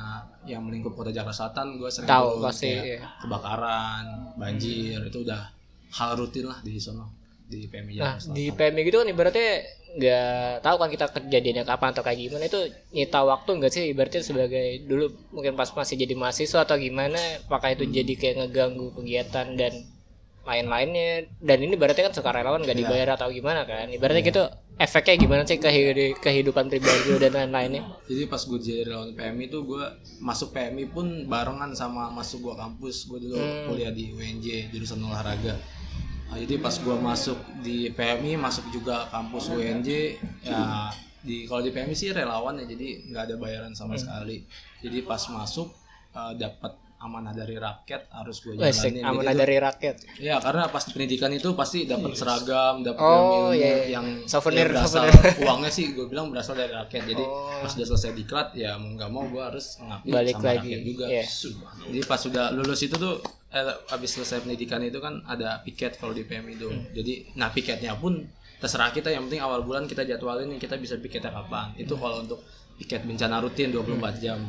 yang 0.47 0.63
melingkup 0.63 0.95
kota 0.95 1.11
Jakarta 1.11 1.51
Selatan 1.51 1.75
gue 1.75 1.89
sering 1.91 2.07
Tahu, 2.07 2.39
pasti, 2.39 2.71
iya. 2.71 3.03
kebakaran 3.19 4.35
banjir 4.39 4.99
itu 5.03 5.19
udah 5.25 5.51
hal 5.95 6.15
rutin 6.15 6.47
lah 6.47 6.59
di 6.63 6.79
sono 6.79 7.11
di 7.45 7.67
PMI 7.67 7.99
Nah, 7.99 8.15
Jakarta 8.15 8.19
Selatan 8.23 8.35
di 8.39 8.45
PMI 8.53 8.81
gitu 8.87 8.97
kan 9.03 9.07
ibaratnya 9.11 9.49
nggak 9.95 10.59
tahu 10.59 10.75
kan 10.75 10.89
kita 10.91 11.05
kejadiannya 11.07 11.63
kapan 11.63 11.89
atau 11.95 12.03
kayak 12.03 12.19
gimana 12.19 12.43
itu 12.51 12.61
nyita 12.91 13.19
waktu 13.23 13.49
nggak 13.55 13.71
sih 13.71 13.83
ibaratnya 13.95 14.21
sebagai 14.27 14.67
dulu 14.83 15.05
mungkin 15.31 15.55
pas 15.55 15.71
masih 15.71 15.95
jadi 15.95 16.19
mahasiswa 16.19 16.67
atau 16.67 16.75
gimana 16.75 17.15
apakah 17.47 17.71
itu 17.71 17.87
jadi 17.87 18.13
kayak 18.19 18.35
ngeganggu 18.43 18.91
kegiatan 18.91 19.55
dan 19.55 19.73
lain-lainnya 20.45 21.09
dan 21.39 21.57
ini 21.57 21.73
ibaratnya 21.73 22.05
kan 22.05 22.13
sukarelawan 22.13 22.61
nggak 22.61 22.77
dibayar 22.77 23.09
atau 23.13 23.27
gimana 23.27 23.65
kan 23.65 23.89
ibaratnya 23.89 24.21
gitu 24.23 24.43
efeknya 24.75 25.15
gimana 25.17 25.41
sih 25.41 25.57
ke 25.57 25.65
hid- 25.65 26.19
kehidupan 26.19 26.67
pribadi 26.67 27.17
dan 27.17 27.33
lain-lainnya 27.33 27.81
Jadi 28.05 28.23
pas 28.25 28.37
gue 28.39 28.59
jadi 28.59 28.85
relawan 28.85 29.11
PMI 29.11 29.43
itu 29.47 29.59
gue 29.59 29.83
masuk 30.19 30.49
PMI 30.51 30.85
pun 30.87 31.05
barengan 31.25 31.73
sama 31.73 32.07
masuk 32.09 32.39
gue 32.43 32.55
kampus. 32.55 33.05
Gue 33.05 33.17
dulu 33.19 33.33
Hmm. 33.33 33.65
kuliah 33.67 33.89
di 33.89 34.11
UNJ 34.11 34.69
jurusan 34.69 35.01
olahraga. 35.01 35.57
Nah, 36.25 36.37
jadi 36.37 36.57
pas 36.57 36.75
gue 36.75 36.93
masuk 36.95 37.33
di 37.59 37.89
PMI 37.89 38.37
masuk 38.37 38.69
juga 38.69 39.09
kampus 39.09 39.49
UNJ 39.49 39.89
ya 40.43 40.93
di 41.19 41.45
kalau 41.45 41.59
di 41.59 41.71
PMI 41.71 41.95
sih 41.95 42.09
relawan 42.11 42.53
ya 42.55 42.65
jadi 42.67 42.87
nggak 43.09 43.23
ada 43.23 43.35
bayaran 43.35 43.73
sama 43.73 43.93
Hmm. 43.93 44.01
sekali. 44.03 44.45
Jadi 44.79 44.97
pas 45.01 45.21
masuk 45.27 45.73
eh, 46.11 46.33
dapat 46.37 46.77
amanah 47.05 47.31
dari 47.31 47.55
rakyat 47.55 48.09
harus 48.09 48.41
gue 48.41 48.53
Wesek, 48.53 48.89
jalanin. 48.89 48.97
Jadi 48.97 48.99
amanah 49.05 49.33
dari 49.35 49.55
rakyat 49.57 49.95
Ya 50.17 50.35
karena 50.37 50.65
pas 50.67 50.81
di 50.81 50.91
pendidikan 50.91 51.29
itu 51.29 51.49
pasti 51.53 51.85
dapat 51.85 52.11
seragam, 52.13 52.81
dapat 52.81 52.99
Oh, 52.99 53.13
ilmu 53.13 53.53
iya, 53.53 53.61
iya. 53.61 53.75
yang 53.93 54.05
Souvenir, 54.25 54.65
yang 54.65 54.81
berasal 54.81 55.05
souvenir. 55.05 55.37
uangnya 55.45 55.69
sih 55.69 55.85
gue 55.91 56.05
bilang 56.05 56.27
berasal 56.27 56.53
dari 56.53 56.73
rakyat. 56.73 57.03
Jadi 57.05 57.23
Oh. 57.23 57.61
pas 57.61 57.71
udah 57.71 57.87
selesai 57.87 58.11
diklat 58.11 58.47
ya 58.53 58.73
mau 58.75 58.89
nggak 58.91 59.09
mau 59.09 59.23
gue 59.25 59.39
harus 59.39 59.77
ngabdi 59.79 60.09
Balik 60.09 60.35
sama 60.35 60.45
lagi, 60.47 60.59
rakyat 60.67 60.81
juga. 60.83 61.05
iya. 61.07 61.23
Jadi 61.85 61.99
pas 62.03 62.19
sudah 62.19 62.45
lulus 62.51 62.81
itu 62.81 62.95
tuh 62.95 63.15
eh, 63.47 63.61
habis 63.87 64.09
selesai 64.11 64.41
pendidikan 64.41 64.81
itu 64.81 64.97
kan 64.97 65.21
ada 65.23 65.61
piket 65.61 65.95
kalau 65.95 66.11
di 66.11 66.21
PMI 66.21 66.53
itu. 66.53 66.67
Hmm. 66.67 66.89
Jadi 66.91 67.13
nah 67.33 67.47
piketnya 67.47 67.95
pun 67.95 68.19
terserah 68.55 68.89
kita 68.89 69.07
yang 69.07 69.27
penting 69.27 69.39
awal 69.39 69.61
bulan 69.61 69.85
kita 69.85 70.01
jadwalin 70.01 70.55
kita 70.55 70.75
bisa 70.75 70.95
piketnya 70.95 71.29
kapan. 71.29 71.71
Itu 71.75 71.95
kalau 71.95 72.19
untuk 72.19 72.41
piket 72.75 73.07
bencana 73.07 73.39
rutin 73.39 73.71
24 73.71 74.19
jam. 74.19 74.39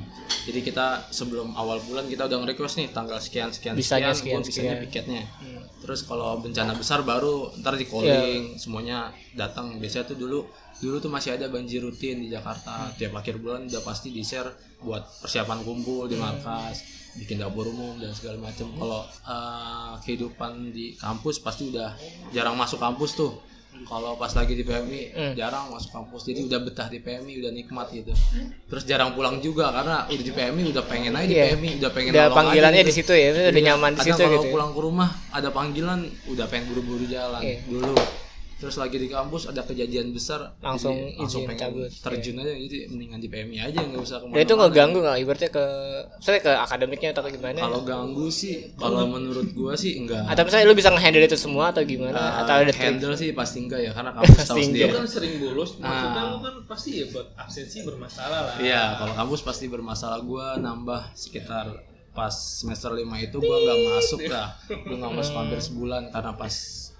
Jadi 0.47 0.63
kita 0.63 1.11
sebelum 1.15 1.55
awal 1.55 1.79
bulan 1.87 2.11
kita 2.11 2.27
udah 2.27 2.43
nge-request 2.43 2.83
nih 2.83 2.89
tanggal 2.91 3.19
sekian 3.23 3.55
sekian 3.55 3.79
Bisanya 3.79 4.11
sekian, 4.11 4.43
sekian, 4.43 4.43
bisanya 4.43 4.75
sekian. 4.75 4.85
piketnya. 4.91 5.23
Hmm. 5.43 5.63
Terus 5.83 6.03
kalau 6.03 6.43
bencana 6.43 6.75
besar 6.75 7.07
baru 7.07 7.55
ntar 7.63 7.79
di 7.79 7.87
calling 7.87 8.59
semuanya 8.59 9.15
datang. 9.39 9.79
Biasanya 9.79 10.11
tuh 10.11 10.19
dulu 10.19 10.39
dulu 10.83 10.97
tuh 10.99 11.11
masih 11.11 11.39
ada 11.39 11.47
banjir 11.47 11.79
rutin 11.79 12.19
di 12.19 12.29
Jakarta. 12.29 12.91
Tiap 12.99 13.15
akhir 13.15 13.39
bulan 13.39 13.71
udah 13.71 13.83
pasti 13.87 14.11
di 14.11 14.27
share 14.27 14.51
buat 14.83 15.07
persiapan 15.23 15.63
kumpul 15.63 16.11
di 16.11 16.19
markas, 16.19 16.83
bikin 17.17 17.39
dapur 17.39 17.71
umum 17.71 17.95
dan 18.03 18.11
segala 18.11 18.43
macam. 18.43 18.67
Kalau 18.75 19.03
eh, 19.07 19.93
kehidupan 20.03 20.75
di 20.75 20.99
kampus 20.99 21.39
pasti 21.39 21.71
udah 21.71 21.95
jarang 22.35 22.59
masuk 22.59 22.83
kampus 22.83 23.15
tuh. 23.15 23.39
Kalau 23.83 24.15
pas 24.15 24.31
lagi 24.31 24.53
di 24.53 24.63
PMI 24.63 25.03
Hmm. 25.09 25.33
jarang 25.35 25.69
masuk 25.69 25.91
kampus, 25.91 26.25
jadi 26.25 26.41
udah 26.43 26.59
betah 26.61 26.89
di 26.89 26.99
PMI, 26.99 27.33
udah 27.39 27.53
nikmat 27.53 27.87
gitu. 27.91 28.11
Terus 28.67 28.83
jarang 28.83 29.13
pulang 29.13 29.39
juga 29.39 29.69
karena 29.71 30.05
udah 30.05 30.25
di 30.25 30.33
PMI 30.33 30.63
udah 30.71 30.85
pengen 30.85 31.13
aja 31.13 31.23
di 31.23 31.35
Iya. 31.35 31.45
PMI, 31.53 31.71
udah 31.79 31.91
pengen 31.91 32.11
udah 32.11 32.27
panggilannya 32.31 32.81
aja 32.81 32.83
di 32.83 32.91
gitu. 32.91 33.01
situ 33.03 33.13
ya 33.13 33.29
udah 33.31 33.53
Iya, 33.53 33.67
nyaman 33.69 33.91
di 33.93 34.01
situ 34.03 34.17
kalau 34.17 34.33
gitu 34.33 34.47
ya. 34.47 34.53
pulang 34.53 34.71
ke 34.71 34.81
rumah 34.81 35.09
ada 35.31 35.49
panggilan 35.51 36.01
udah 36.27 36.47
pengen 36.47 36.65
buru-buru 36.69 37.05
jalan 37.05 37.41
Iya. 37.41 37.59
dulu 37.65 37.95
terus 38.57 38.75
lagi 38.75 38.97
di 38.97 39.07
kampus 39.07 39.47
ada 39.47 39.61
kejadian 39.61 40.11
besar 40.11 40.57
Langsung 40.59 40.97
jadi 40.97 41.13
langsung 41.15 41.45
izin 41.45 41.47
pengen 41.47 41.61
cabut. 41.61 41.91
terjun 41.93 42.37
aja 42.39 42.53
jadi 42.53 42.79
mendingan 42.87 43.19
di 43.19 43.29
PMI 43.29 43.59
aja 43.63 43.79
nggak 43.79 44.01
usah 44.01 44.17
ke 44.17 44.25
mana 44.25 44.33
Dan 44.33 44.43
itu 44.43 44.55
nggak 44.55 44.73
ganggu 44.73 44.99
nggak 44.99 45.17
ibaratnya 45.19 45.51
ke 45.51 45.65
saya 46.19 46.39
ke 46.39 46.53
akademiknya 46.57 47.09
atau 47.13 47.23
gimana? 47.27 47.61
kalau 47.61 47.81
ganggu 47.83 48.27
sih 48.27 48.73
kalau 48.75 49.05
menurut 49.07 49.53
gua 49.53 49.73
sih 49.75 49.97
enggak 49.97 50.25
Atau 50.27 50.43
misalnya 50.43 50.65
lu 50.65 50.75
bisa 50.75 50.89
nge-handle 50.89 51.21
itu 51.23 51.37
semua 51.37 51.69
atau 51.69 51.83
gimana? 51.83 52.17
Uh, 52.17 52.33
atau 52.41 52.55
ada 52.59 52.71
trik? 52.71 52.81
handle 52.83 53.13
sih 53.13 53.31
pasti 53.31 53.59
enggak 53.61 53.81
ya 53.83 53.91
karena 53.93 54.11
kampus 54.17 54.33
tahu 54.39 54.41
Pasti 54.49 54.63
sendiri 54.65 54.91
kan 54.91 55.05
sering 55.07 55.33
bolos, 55.37 55.71
maksudnya 55.77 56.17
Ah. 56.17 56.27
lu 56.27 56.39
kan 56.41 56.55
pasti 56.67 56.91
ya 56.95 57.05
buat 57.09 57.27
absensi 57.37 57.79
bermasalah 57.83 58.41
lah. 58.43 58.55
Iya, 58.57 58.83
kalau 58.97 59.13
kampus 59.15 59.41
pasti 59.43 59.65
bermasalah. 59.67 60.19
Gua 60.19 60.57
nambah 60.57 61.13
sekitar 61.13 61.77
pas 62.11 62.33
semester 62.33 62.89
5 62.91 63.05
itu 63.21 63.37
gua 63.37 63.57
nggak 63.59 63.79
masuk 63.91 64.21
dah. 64.25 64.49
Gua 64.67 64.97
nggak 64.97 65.13
masuk 65.15 65.35
hampir 65.37 65.61
sebulan 65.61 66.09
karena 66.09 66.33
pas 66.33 66.55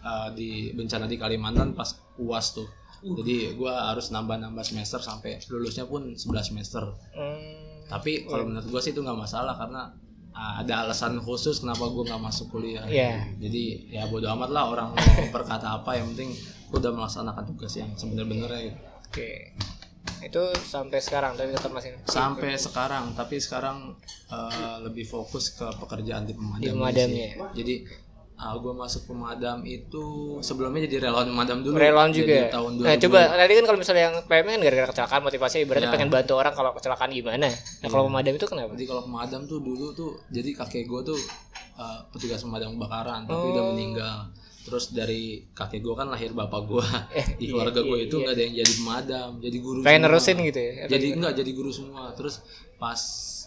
uh, 0.07 0.31
di 0.31 0.71
bencana 0.71 1.05
di 1.05 1.19
Kalimantan 1.19 1.75
pas 1.75 1.91
UAS 2.17 2.55
tuh. 2.55 2.69
Jadi 3.03 3.55
gua 3.55 3.91
harus 3.91 4.09
nambah-nambah 4.09 4.63
semester 4.63 4.99
sampai 4.99 5.43
lulusnya 5.47 5.85
pun 5.85 6.15
11 6.15 6.23
semester. 6.43 6.83
Hmm, 7.13 7.87
Tapi 7.87 8.25
kalau 8.25 8.47
menurut 8.47 8.67
gua 8.67 8.79
sih 8.79 8.91
itu 8.91 8.99
nggak 8.99 9.19
masalah 9.19 9.55
karena 9.55 9.91
uh, 10.33 10.63
ada 10.63 10.87
alasan 10.87 11.19
khusus 11.21 11.59
kenapa 11.59 11.87
gua 11.87 12.07
nggak 12.07 12.23
masuk 12.23 12.47
kuliah. 12.51 12.83
Iya. 12.87 13.27
Jadi 13.37 13.91
ya 13.91 14.07
bodo 14.07 14.27
amat 14.33 14.51
lah 14.51 14.71
orang 14.71 14.89
mau 14.95 15.03
berkata 15.37 15.77
apa 15.77 15.99
yang 15.99 16.15
penting 16.15 16.35
udah 16.71 16.91
melaksanakan 16.91 17.45
tugas 17.47 17.75
yang 17.75 17.91
sebenar-benarnya 17.95 18.73
gitu. 18.73 18.79
Oke. 19.07 19.31
Itu 20.17 20.43
sampai 20.67 20.99
sekarang 20.99 21.37
tapi 21.37 21.55
tetap 21.55 21.71
masih 21.71 21.95
sampai 22.09 22.57
sekarang 22.59 23.15
tapi 23.15 23.39
sekarang 23.39 23.95
eh, 24.27 24.77
lebih 24.83 25.07
fokus 25.07 25.55
ke 25.55 25.67
pekerjaan 25.79 26.27
di 26.27 26.35
pemadam 26.35 26.63
Di 26.65 26.71
pemadamnya. 26.75 27.29
sih. 27.37 27.55
jadi 27.55 27.75
gue 28.37 28.69
masuk 28.71 29.03
pemadam 29.07 29.65
itu 29.65 30.05
sebelumnya 30.39 30.85
jadi 30.85 31.09
relawan 31.09 31.25
pemadam 31.27 31.61
dulu 31.61 31.73
relawan 31.75 32.11
Jadi 32.11 32.21
juga. 32.23 32.53
tahun 32.53 32.71
2000 32.75 32.85
Nah, 32.85 32.97
coba 32.99 33.19
tadi 33.35 33.53
kan 33.55 33.65
kalau 33.65 33.79
misalnya 33.79 34.03
yang 34.05 34.17
PM 34.23 34.45
kan 34.47 34.61
gara-gara 34.61 34.89
kecelakaan 34.89 35.23
motivasi 35.23 35.57
ibaratnya 35.63 35.89
Ya. 35.89 35.95
pengen 35.95 36.11
bantu 36.11 36.33
orang 36.35 36.53
kalau 36.53 36.71
kecelakaan 36.73 37.11
gimana. 37.11 37.49
Nah, 37.49 37.89
kalau 37.89 38.05
pemadam 38.07 38.33
itu 38.33 38.47
kenapa? 38.47 38.73
jadi 38.73 38.87
kalau 38.87 39.03
pemadam 39.03 39.41
tuh 39.43 39.59
dulu 39.59 39.87
tuh 39.91 40.11
jadi 40.29 40.51
kakek 40.55 40.85
gue 40.85 41.01
tuh 41.07 41.19
eh, 41.77 41.99
petugas 42.09 42.41
pemadam 42.41 42.73
kebakaran 42.73 43.25
tapi 43.25 43.45
udah 43.49 43.63
Oh. 43.63 43.69
meninggal 43.73 44.19
terus 44.63 44.91
dari 44.91 45.23
kakek 45.53 45.79
gue 45.79 45.95
kan 45.95 46.05
lahir 46.07 46.33
bapak 46.33 46.61
gue 46.63 46.83
di 47.39 47.47
iya, 47.47 47.49
keluarga 47.49 47.81
gue 47.81 47.97
iya, 47.97 48.05
itu 48.05 48.17
nggak 48.19 48.33
ada 48.33 48.43
yang 48.43 48.55
jadi 48.59 48.73
pemadam 48.75 49.29
jadi 49.39 49.57
guru 49.59 49.79
Pengen 49.81 49.97
semua. 49.97 50.11
nerusin 50.11 50.37
gitu 50.43 50.59
ya? 50.59 50.73
Jadi 50.87 51.07
enggak 51.13 51.33
jadi 51.35 51.51
guru 51.53 51.71
semua 51.71 52.03
terus 52.13 52.35
pas 52.75 53.01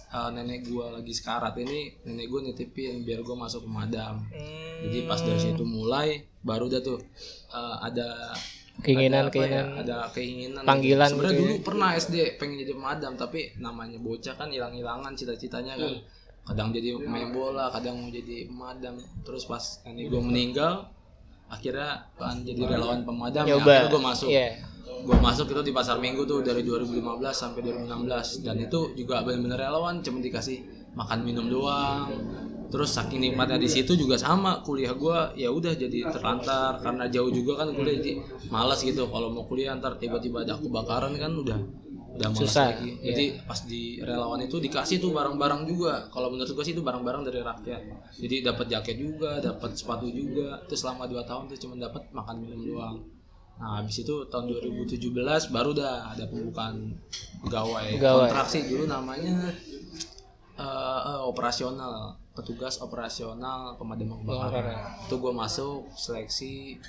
uh, 0.10 0.30
nenek 0.30 0.66
gua 0.66 0.92
lagi 0.92 1.10
sekarat 1.10 1.54
ini 1.56 1.80
nenek 2.04 2.28
gua 2.28 2.42
nitipin 2.42 3.02
biar 3.02 3.22
gua 3.22 3.36
masuk 3.40 3.64
pemadam 3.64 4.26
Hmm, 4.26 4.86
jadi 4.86 5.06
pas 5.06 5.20
dari 5.20 5.38
situ 5.38 5.62
mulai 5.62 6.08
baru 6.40 6.66
dah 6.68 6.80
tuh 6.80 7.00
uh, 7.50 7.78
ada 7.80 8.32
Keinginan- 8.80 9.28
ada 9.28 9.28
apa 9.28 9.36
keinginan. 9.36 9.66
ya, 9.68 9.76
ada 9.78 9.98
keinginan. 10.10 10.64
Panggilan 10.64 11.10
sebenarnya 11.10 11.28
gitu 11.30 11.36
ya. 11.36 11.44
dulu 11.44 11.56
pernah 11.62 11.90
SD 11.94 12.16
pengen 12.38 12.58
jadi 12.58 12.72
pemadam 12.74 13.12
tapi 13.14 13.40
namanya 13.58 14.00
bocah 14.00 14.34
kan 14.34 14.48
hilang-hilangan 14.48 15.12
cita-citanya 15.14 15.76
kan. 15.76 15.92
Hmm. 15.92 16.02
kadang 16.46 16.72
jadi 16.72 16.96
pemain 16.96 17.30
bola 17.30 17.70
kadang 17.70 18.00
mau 18.00 18.10
jadi 18.10 18.48
pemadam 18.48 18.96
terus 19.22 19.44
pas 19.44 19.62
nenek 19.84 20.08
gua 20.08 20.24
meninggal 20.24 20.74
akhirnya 21.46 22.08
kan 22.14 22.40
jadi 22.40 22.62
relawan 22.64 23.02
pemadam 23.04 23.44
ya, 23.44 23.58
akhirnya 23.58 23.90
gua 23.90 24.02
masuk. 24.08 24.30
Iya. 24.30 24.48
Gue 25.04 25.18
masuk 25.20 25.52
itu 25.52 25.62
di 25.66 25.74
pasar 25.74 25.98
minggu 25.98 26.28
tuh 26.28 26.44
dari 26.44 26.62
2015 26.66 27.00
sampai 27.32 27.60
2016 27.64 28.46
dan 28.46 28.56
itu 28.60 28.80
juga 28.96 29.24
benar-benar 29.24 29.70
relawan 29.70 30.04
cuma 30.04 30.20
dikasih 30.20 30.64
makan 30.96 31.20
minum 31.26 31.46
doang. 31.48 32.10
Terus 32.70 32.94
saking 32.94 33.18
nikmatnya 33.18 33.58
di 33.58 33.66
situ 33.66 33.98
juga 33.98 34.14
sama 34.14 34.62
kuliah 34.62 34.94
gue 34.94 35.42
ya 35.42 35.50
udah 35.50 35.74
jadi 35.74 36.14
terlantar 36.14 36.78
karena 36.86 37.10
jauh 37.10 37.34
juga 37.34 37.66
kan 37.66 37.74
kuliah 37.74 37.98
jadi 37.98 38.22
malas 38.54 38.86
gitu. 38.86 39.10
Kalau 39.10 39.34
mau 39.34 39.50
kuliah 39.50 39.74
ntar 39.74 39.98
tiba-tiba 39.98 40.46
ada 40.46 40.54
kebakaran 40.54 41.18
kan 41.18 41.34
udah 41.34 41.58
udah 42.10 42.30
malas 42.30 42.42
Susah, 42.46 42.74
lagi. 42.74 42.90
iya. 43.00 43.14
jadi 43.14 43.26
pas 43.46 43.60
di 43.66 44.02
relawan 44.02 44.42
itu 44.44 44.62
dikasih 44.62 45.02
tuh 45.02 45.10
barang-barang 45.18 45.66
juga. 45.66 46.06
Kalau 46.14 46.30
menurut 46.30 46.54
gue 46.54 46.66
sih 46.66 46.78
itu 46.78 46.86
barang-barang 46.86 47.26
dari 47.26 47.42
rakyat. 47.42 47.82
Jadi 48.22 48.36
dapat 48.46 48.66
jaket 48.70 48.98
juga 49.02 49.42
dapat 49.42 49.74
sepatu 49.74 50.06
juga. 50.06 50.62
Terus 50.70 50.86
selama 50.86 51.10
2 51.10 51.26
tahun 51.26 51.44
tuh 51.50 51.58
cuma 51.58 51.74
dapat 51.74 52.06
makan 52.14 52.36
minum 52.38 52.62
doang 52.62 52.98
Nah, 53.60 53.84
habis 53.84 54.00
itu 54.00 54.16
tahun 54.26 54.48
2017 54.48 55.04
baru 55.52 55.72
dah 55.72 56.10
ada 56.10 56.24
pembukaan 56.26 56.96
pegawai, 57.44 58.00
Pegawai. 58.00 58.32
kontraksi 58.32 58.64
dulu 58.66 58.88
namanya 58.88 59.36
eh, 60.56 61.02
eh, 61.06 61.22
operasional, 61.22 62.16
petugas 62.32 62.80
operasional 62.80 63.76
pemadam 63.76 64.16
kebakaran. 64.18 64.80
Itu 65.04 65.20
gue 65.20 65.34
masuk 65.34 65.92
seleksi 65.92 66.80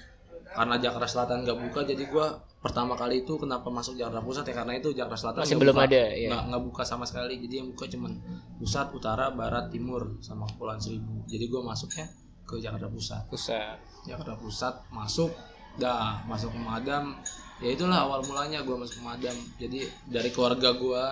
karena 0.50 0.79
Jakarta 0.79 1.07
Selatan 1.07 1.43
nggak 1.43 1.59
buka 1.61 1.81
jadi 1.85 2.07
gue 2.07 2.27
pertama 2.59 2.93
kali 2.93 3.23
itu 3.23 3.35
kenapa 3.35 3.71
masuk 3.71 3.95
Jakarta 3.95 4.19
Pusat 4.21 4.45
ya 4.50 4.55
karena 4.57 4.73
itu 4.75 4.89
Jakarta 4.91 5.17
Selatan 5.17 5.41
Masih 5.43 5.57
belum 5.57 5.75
buka. 5.75 5.87
ada, 5.87 6.03
ya. 6.11 6.29
nggak 6.29 6.43
nggak 6.50 6.62
buka 6.67 6.83
sama 6.83 7.05
sekali 7.07 7.39
jadi 7.39 7.62
yang 7.62 7.71
buka 7.71 7.87
cuman 7.87 8.12
pusat 8.59 8.91
utara 8.91 9.31
barat 9.31 9.71
timur 9.71 10.19
sama 10.19 10.45
Kepulauan 10.45 10.79
Seribu 10.79 11.23
jadi 11.25 11.47
gue 11.47 11.61
masuknya 11.62 12.07
ke 12.43 12.59
Jakarta 12.59 12.87
Pusat 12.87 13.23
Pusat. 13.31 13.77
Jakarta 14.07 14.35
Pusat 14.37 14.75
masuk 14.91 15.31
dah 15.79 16.25
masuk 16.27 16.50
pemadam 16.50 17.15
ya 17.61 17.77
itulah 17.77 18.09
awal 18.09 18.25
mulanya 18.25 18.65
gue 18.65 18.73
masuk 18.73 19.05
pemadam 19.05 19.37
jadi 19.61 19.87
dari 20.09 20.33
keluarga 20.33 20.75
gue 20.75 21.05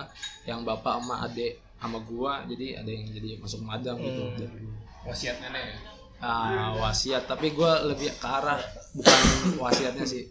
yang 0.49 0.65
bapak 0.65 0.99
sama 0.99 1.29
adik 1.29 1.61
sama 1.79 1.97
gue 2.03 2.31
jadi 2.55 2.83
ada 2.83 2.91
yang 2.91 3.07
jadi 3.07 3.29
masuk 3.39 3.63
pemadam 3.63 3.95
gitu. 4.03 4.23
Dari 4.35 4.51
dulu. 4.59 4.71
Wasiat 5.07 5.37
nenek 5.39 5.63
ya. 5.63 5.75
Ah, 6.19 6.75
wasiat. 6.75 7.23
Tapi 7.23 7.55
gue 7.55 7.71
lebih 7.87 8.11
ke 8.19 8.27
arah 8.27 8.59
bukan 8.91 9.19
wasiatnya 9.63 10.03
sih. 10.03 10.27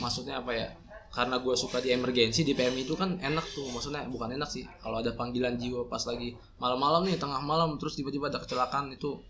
Maksudnya 0.00 0.40
apa 0.40 0.56
ya? 0.56 0.72
Karena 1.12 1.40
gue 1.40 1.54
suka 1.56 1.80
di 1.84 1.92
emergensi 1.92 2.44
di 2.44 2.56
PMI 2.56 2.88
itu 2.88 2.96
kan 2.96 3.20
enak 3.20 3.44
tuh. 3.52 3.68
Maksudnya 3.68 4.08
bukan 4.08 4.32
enak 4.32 4.48
sih. 4.48 4.64
Kalau 4.80 5.04
ada 5.04 5.12
panggilan 5.12 5.60
jiwa 5.60 5.84
pas 5.84 6.00
lagi 6.08 6.32
malam-malam 6.56 7.04
nih 7.04 7.20
tengah 7.20 7.44
malam 7.44 7.76
terus 7.76 7.92
tiba-tiba 8.00 8.32
ada 8.32 8.40
kecelakaan 8.40 8.96
itu 8.96 9.20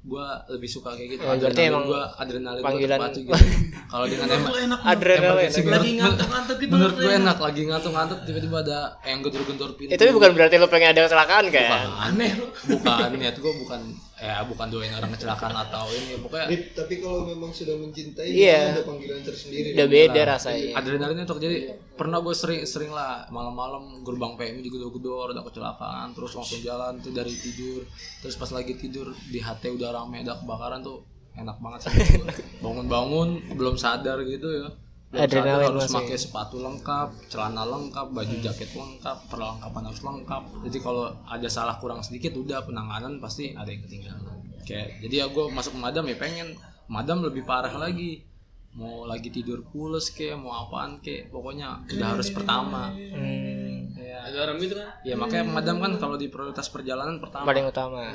gue 0.00 0.26
lebih 0.48 0.64
suka 0.66 0.90
kayak 0.90 1.08
gitu 1.12 1.22
Oh, 1.22 1.36
berarti 1.36 1.62
emang 1.62 1.84
gue 1.84 2.02
adrenalin 2.16 2.62
panggilan- 2.62 2.96
gue 2.96 3.04
terpacu 3.04 3.20
gitu 3.20 3.44
kalau 3.92 4.06
dengan 4.06 4.26
emang 4.30 4.80
Adrenalin. 4.80 5.50
Lagi 5.52 5.92
ngantuk-ngantuk 5.94 6.56
gitu. 6.58 6.72
menurut 6.72 6.96
gue 6.96 7.12
enak 7.12 7.38
lagi 7.38 7.60
ngantuk-ngantuk 7.64 8.18
tiba-tiba 8.24 8.56
ada 8.60 8.78
yang 9.02 9.20
gedor-gedor 9.20 9.70
pintu 9.74 9.92
Itu 9.92 10.02
bukan 10.10 10.30
berarti 10.32 10.56
lo 10.56 10.66
pengen 10.66 10.88
ada 10.90 11.04
kecelakaan 11.04 11.44
kan? 11.48 11.68
bukan 11.68 11.90
aneh 12.06 12.32
bukan 12.72 13.10
niat 13.14 13.36
gue 13.36 13.52
bukan 13.58 13.80
ya 14.20 14.44
bukan 14.44 14.68
doain 14.68 14.92
orang 14.92 15.16
kecelakaan 15.16 15.56
atau 15.56 15.88
ini 15.88 16.20
pokoknya 16.20 16.46
tapi 16.76 17.00
kalau 17.00 17.24
memang 17.24 17.48
sudah 17.48 17.72
mencintai 17.72 18.28
Iya. 18.28 18.76
ada 18.76 18.84
panggilan 18.84 19.24
tersendiri. 19.24 19.72
Udah 19.72 19.88
beda 19.88 20.20
rasanya. 20.28 20.76
adrenalinnya 20.76 21.24
tuh 21.24 21.40
jadi 21.40 21.72
pernah 21.96 22.20
gue 22.20 22.36
sering 22.36 22.68
sering 22.68 22.92
lah 22.92 23.24
malam-malam 23.32 24.04
gerbang 24.04 24.36
PMI 24.36 24.60
digedor-gedor 24.60 25.32
ada 25.32 25.40
kecelakaan 25.40 26.12
terus 26.12 26.36
langsung 26.36 26.60
jalan 26.60 27.00
tuh 27.00 27.16
dari 27.16 27.32
tidur. 27.32 27.80
Terus 28.20 28.36
pas 28.36 28.52
lagi 28.52 28.76
tidur 28.76 29.08
di 29.32 29.40
HT 29.40 29.72
udah 29.72 29.88
rame 29.88 30.20
ada 30.20 30.36
kebakaran 30.36 30.84
tuh 30.84 31.00
enak 31.40 31.56
banget 31.56 31.88
sih. 31.88 32.20
Bangun-bangun 32.64 33.56
belum 33.56 33.80
sadar 33.80 34.20
gitu 34.28 34.52
ya 34.52 34.68
sadar 35.10 35.26
Adrenalin 35.42 35.66
harus 35.68 35.82
masih. 35.84 35.96
pakai 35.96 36.16
sepatu 36.16 36.56
lengkap 36.58 37.08
celana 37.26 37.62
lengkap 37.64 38.06
baju 38.08 38.36
jaket 38.40 38.70
lengkap 38.72 39.16
perlengkapan 39.26 39.82
harus 39.84 40.00
lengkap 40.00 40.42
jadi 40.62 40.78
kalau 40.78 41.04
ada 41.24 41.48
salah 41.48 41.76
kurang 41.76 41.98
sedikit 42.00 42.32
udah 42.32 42.62
penanganan 42.62 43.18
pasti 43.18 43.50
ada 43.52 43.66
yang 43.66 43.82
ketinggalan 43.82 44.22
kayak 44.62 45.02
jadi 45.02 45.14
ya 45.16 45.26
gue 45.26 45.44
masuk 45.48 45.74
pemadam 45.74 46.04
ya 46.04 46.14
pengen 46.14 46.54
pemadam 46.86 47.18
lebih 47.20 47.42
parah 47.42 47.74
lagi 47.74 48.22
mau 48.70 49.02
lagi 49.02 49.28
tidur 49.28 49.66
pules 49.66 50.08
kayak 50.08 50.38
mau 50.38 50.54
apaan 50.56 51.02
kayak 51.02 51.26
pokoknya 51.28 51.82
udah 51.90 52.08
harus 52.08 52.30
pertama 52.30 52.94
Hmm, 52.94 53.90
ya, 53.92 54.22
Ada 54.22 54.46
orang 54.46 54.56
gitu 54.58 54.78
kan. 54.78 54.94
ya 55.02 55.18
makanya 55.18 55.44
pemadam 55.44 55.76
kan 55.80 55.92
kalau 55.98 56.14
di 56.14 56.30
prioritas 56.30 56.70
perjalanan 56.70 57.18
pertama 57.18 57.44
paling 57.44 57.66
utama. 57.66 58.14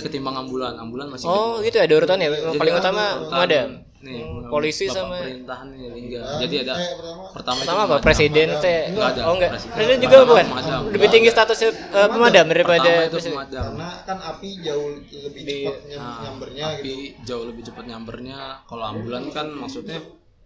ketimbang 0.00 0.32
ambulan 0.38 0.80
ambulan 0.80 1.12
masih 1.12 1.28
Oh, 1.28 1.60
gitu 1.60 1.76
ya 1.76 1.84
ada 1.84 1.92
urutannya. 1.92 2.24
Yang 2.26 2.40
Jadi 2.46 2.56
paling 2.56 2.72
kan 2.72 2.80
utama 2.80 3.04
urutan, 3.04 3.28
pemadam. 3.28 3.68
Nih 4.02 4.18
Hmm, 4.20 4.46
polisi 4.46 4.84
bapak 4.84 4.96
sama- 4.98 5.18
perintahan 5.18 5.66
nih 5.68 5.88
lingga 5.88 6.20
jadi 6.40 6.56
ada 6.60 6.74
Eh, 6.74 6.90
pertama 6.92 7.22
pertama 7.30 7.56
itu 7.56 7.62
Pertama 7.62 7.80
apa? 7.84 7.96
Presiden 7.98 8.48
teh. 8.58 8.80
Ada. 8.90 9.20
Oh 9.22 9.32
enggak. 9.32 9.50
Presiden. 9.52 9.72
Presiden 9.72 9.98
juga 9.98 10.10
Pertama 10.12 10.28
bukan. 10.28 10.46
pemadam. 10.48 10.80
Lebih 10.88 11.08
tinggi 11.08 11.28
statusnya 11.28 11.68
eh, 11.70 12.08
pemadam 12.08 12.44
daripada 12.46 12.90
itu 13.00 13.10
presiden. 13.12 13.34
pemadam 13.34 13.62
karena 13.64 13.88
kan 14.02 14.18
api 14.20 14.48
jauh 14.60 14.88
lebih 14.98 15.40
Di- 15.40 15.64
cepat 15.64 15.78
nyam- 15.86 16.02
Nah, 16.02 16.18
nyambernya 16.20 16.64
tapi 16.68 16.82
gitu 16.82 16.92
jauh 17.24 17.44
lebih 17.46 17.62
cepat 17.64 17.84
nyambernya 17.86 18.38
kalau 18.64 18.84
ambulan 18.84 19.24
kan 19.28 19.46
maksudnya 19.48 19.98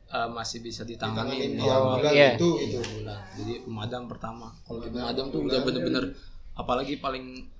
eh, 0.06 0.28
masih 0.28 0.58
bisa 0.60 0.82
ditangani 0.82 1.56
ambulan 1.58 2.12
iya. 2.12 2.36
itu 2.36 2.48
bulan 2.94 3.18
jadi 3.34 3.54
pemadam 3.60 4.02
pertama 4.06 4.52
kalau 4.62 4.78
di 4.78 4.88
pemadam 4.88 5.26
tuh 5.28 5.40
udah 5.42 5.60
bener-bener 5.60 6.04
apalagi 6.54 6.96
paling 6.96 7.55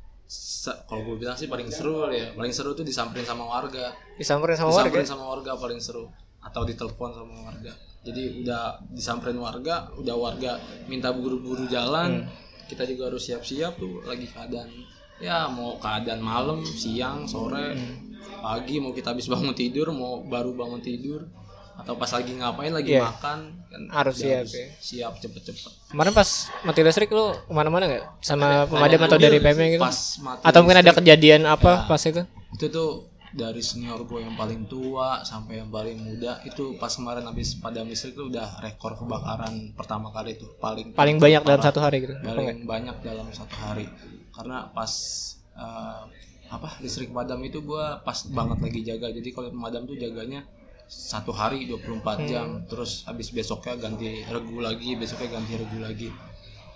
kalau 0.90 1.00
gue 1.06 1.16
bilang 1.22 1.38
sih 1.38 1.46
paling 1.46 1.70
seru 1.70 2.10
ya 2.10 2.34
paling 2.34 2.50
seru 2.50 2.74
tuh 2.74 2.82
disamperin 2.82 3.26
sama 3.26 3.46
warga. 3.46 3.94
Disamperin 4.18 4.58
sama 4.58 4.70
warga. 4.74 4.90
disamperin 4.90 5.08
sama 5.08 5.24
warga 5.30 5.50
paling 5.54 5.80
seru. 5.80 6.10
Atau 6.42 6.66
ditelepon 6.66 7.10
sama 7.14 7.34
warga. 7.46 7.72
Jadi 8.06 8.42
udah 8.42 8.82
disamperin 8.90 9.38
warga 9.38 9.90
udah 9.98 10.14
warga 10.14 10.58
minta 10.90 11.10
buru-buru 11.14 11.66
jalan 11.70 12.26
kita 12.66 12.82
juga 12.86 13.10
harus 13.10 13.22
siap-siap 13.22 13.78
tuh 13.78 14.02
lagi 14.02 14.26
keadaan 14.26 14.66
ya 15.22 15.48
mau 15.48 15.78
keadaan 15.80 16.20
malam 16.20 16.60
siang 16.66 17.24
sore 17.24 17.72
pagi 18.42 18.82
mau 18.82 18.92
kita 18.92 19.16
habis 19.16 19.30
bangun 19.30 19.54
tidur 19.56 19.94
mau 19.94 20.20
baru 20.26 20.52
bangun 20.52 20.82
tidur 20.82 21.24
atau 21.76 21.92
pas 21.94 22.08
lagi 22.08 22.32
ngapain 22.32 22.72
lagi 22.72 22.90
Iya. 22.90 23.04
makan 23.04 23.38
kan 23.66 23.82
Harus 23.92 24.16
siap, 24.16 24.44
ya. 24.46 24.66
siap 24.78 25.12
cepet-cepet 25.18 25.72
Kemarin 25.88 26.10
pas 26.10 26.28
mati 26.62 26.80
listrik 26.80 27.08
lu 27.08 27.36
ke 27.36 27.52
mana-mana 27.52 27.84
nggak? 27.84 28.04
Sama 28.20 28.64
pemadam 28.64 29.00
atau 29.02 29.16
dari 29.16 29.36
PM 29.36 29.60
gitu? 29.70 29.78
pas 29.78 29.92
mati 30.18 30.40
Atau 30.42 30.58
mungkin 30.60 30.78
ada 30.78 30.86
listrik, 30.86 31.04
kejadian 31.04 31.44
apa 31.44 31.72
Ya. 31.76 31.84
pas 31.84 32.02
itu? 32.02 32.22
itu 32.48 32.66
tuh 32.66 32.90
dari 33.28 33.60
senior 33.60 34.00
gue 34.02 34.16
yang 34.18 34.32
paling 34.32 34.64
tua 34.64 35.20
sampai 35.20 35.60
yang 35.60 35.68
paling 35.68 35.98
muda 35.98 36.40
itu 36.42 36.72
pas 36.74 36.88
kemarin 36.88 37.20
habis 37.22 37.52
padam 37.54 37.84
listrik 37.84 38.12
itu 38.12 38.24
udah 38.26 38.48
rekor 38.58 38.96
kebakaran 38.96 39.52
pertama 39.72 40.08
kali 40.08 40.32
itu 40.32 40.48
paling 40.56 40.90
Paling 40.90 41.20
banyak 41.20 41.44
dalam 41.44 41.60
satu 41.60 41.78
hari 41.78 42.00
gitu. 42.00 42.16
Paling 42.16 42.64
banyak 42.64 42.96
dalam 42.98 43.28
satu 43.28 43.52
hari 43.54 43.84
karena 44.32 44.68
pas 44.70 44.88
eh, 45.52 46.00
apa 46.46 46.78
listrik 46.78 47.10
padam 47.10 47.42
itu 47.42 47.60
gua 47.60 48.00
pas 48.00 48.16
banget 48.24 48.58
lagi 48.62 48.80
jaga 48.82 49.08
jadi 49.10 49.28
kalau 49.30 49.50
pemadam 49.50 49.84
tuh 49.84 49.96
jaganya 49.96 50.40
satu 50.86 51.30
hari 51.30 51.66
24 51.66 52.26
jam. 52.26 52.62
Terus 52.64 53.02
habis 53.04 53.30
besoknya 53.30 53.74
ganti 53.76 54.22
regu 54.24 54.58
lagi 54.58 54.94
besoknya 54.94 55.36
ganti 55.36 55.52
regu 55.54 55.78
lagi. 55.78 56.08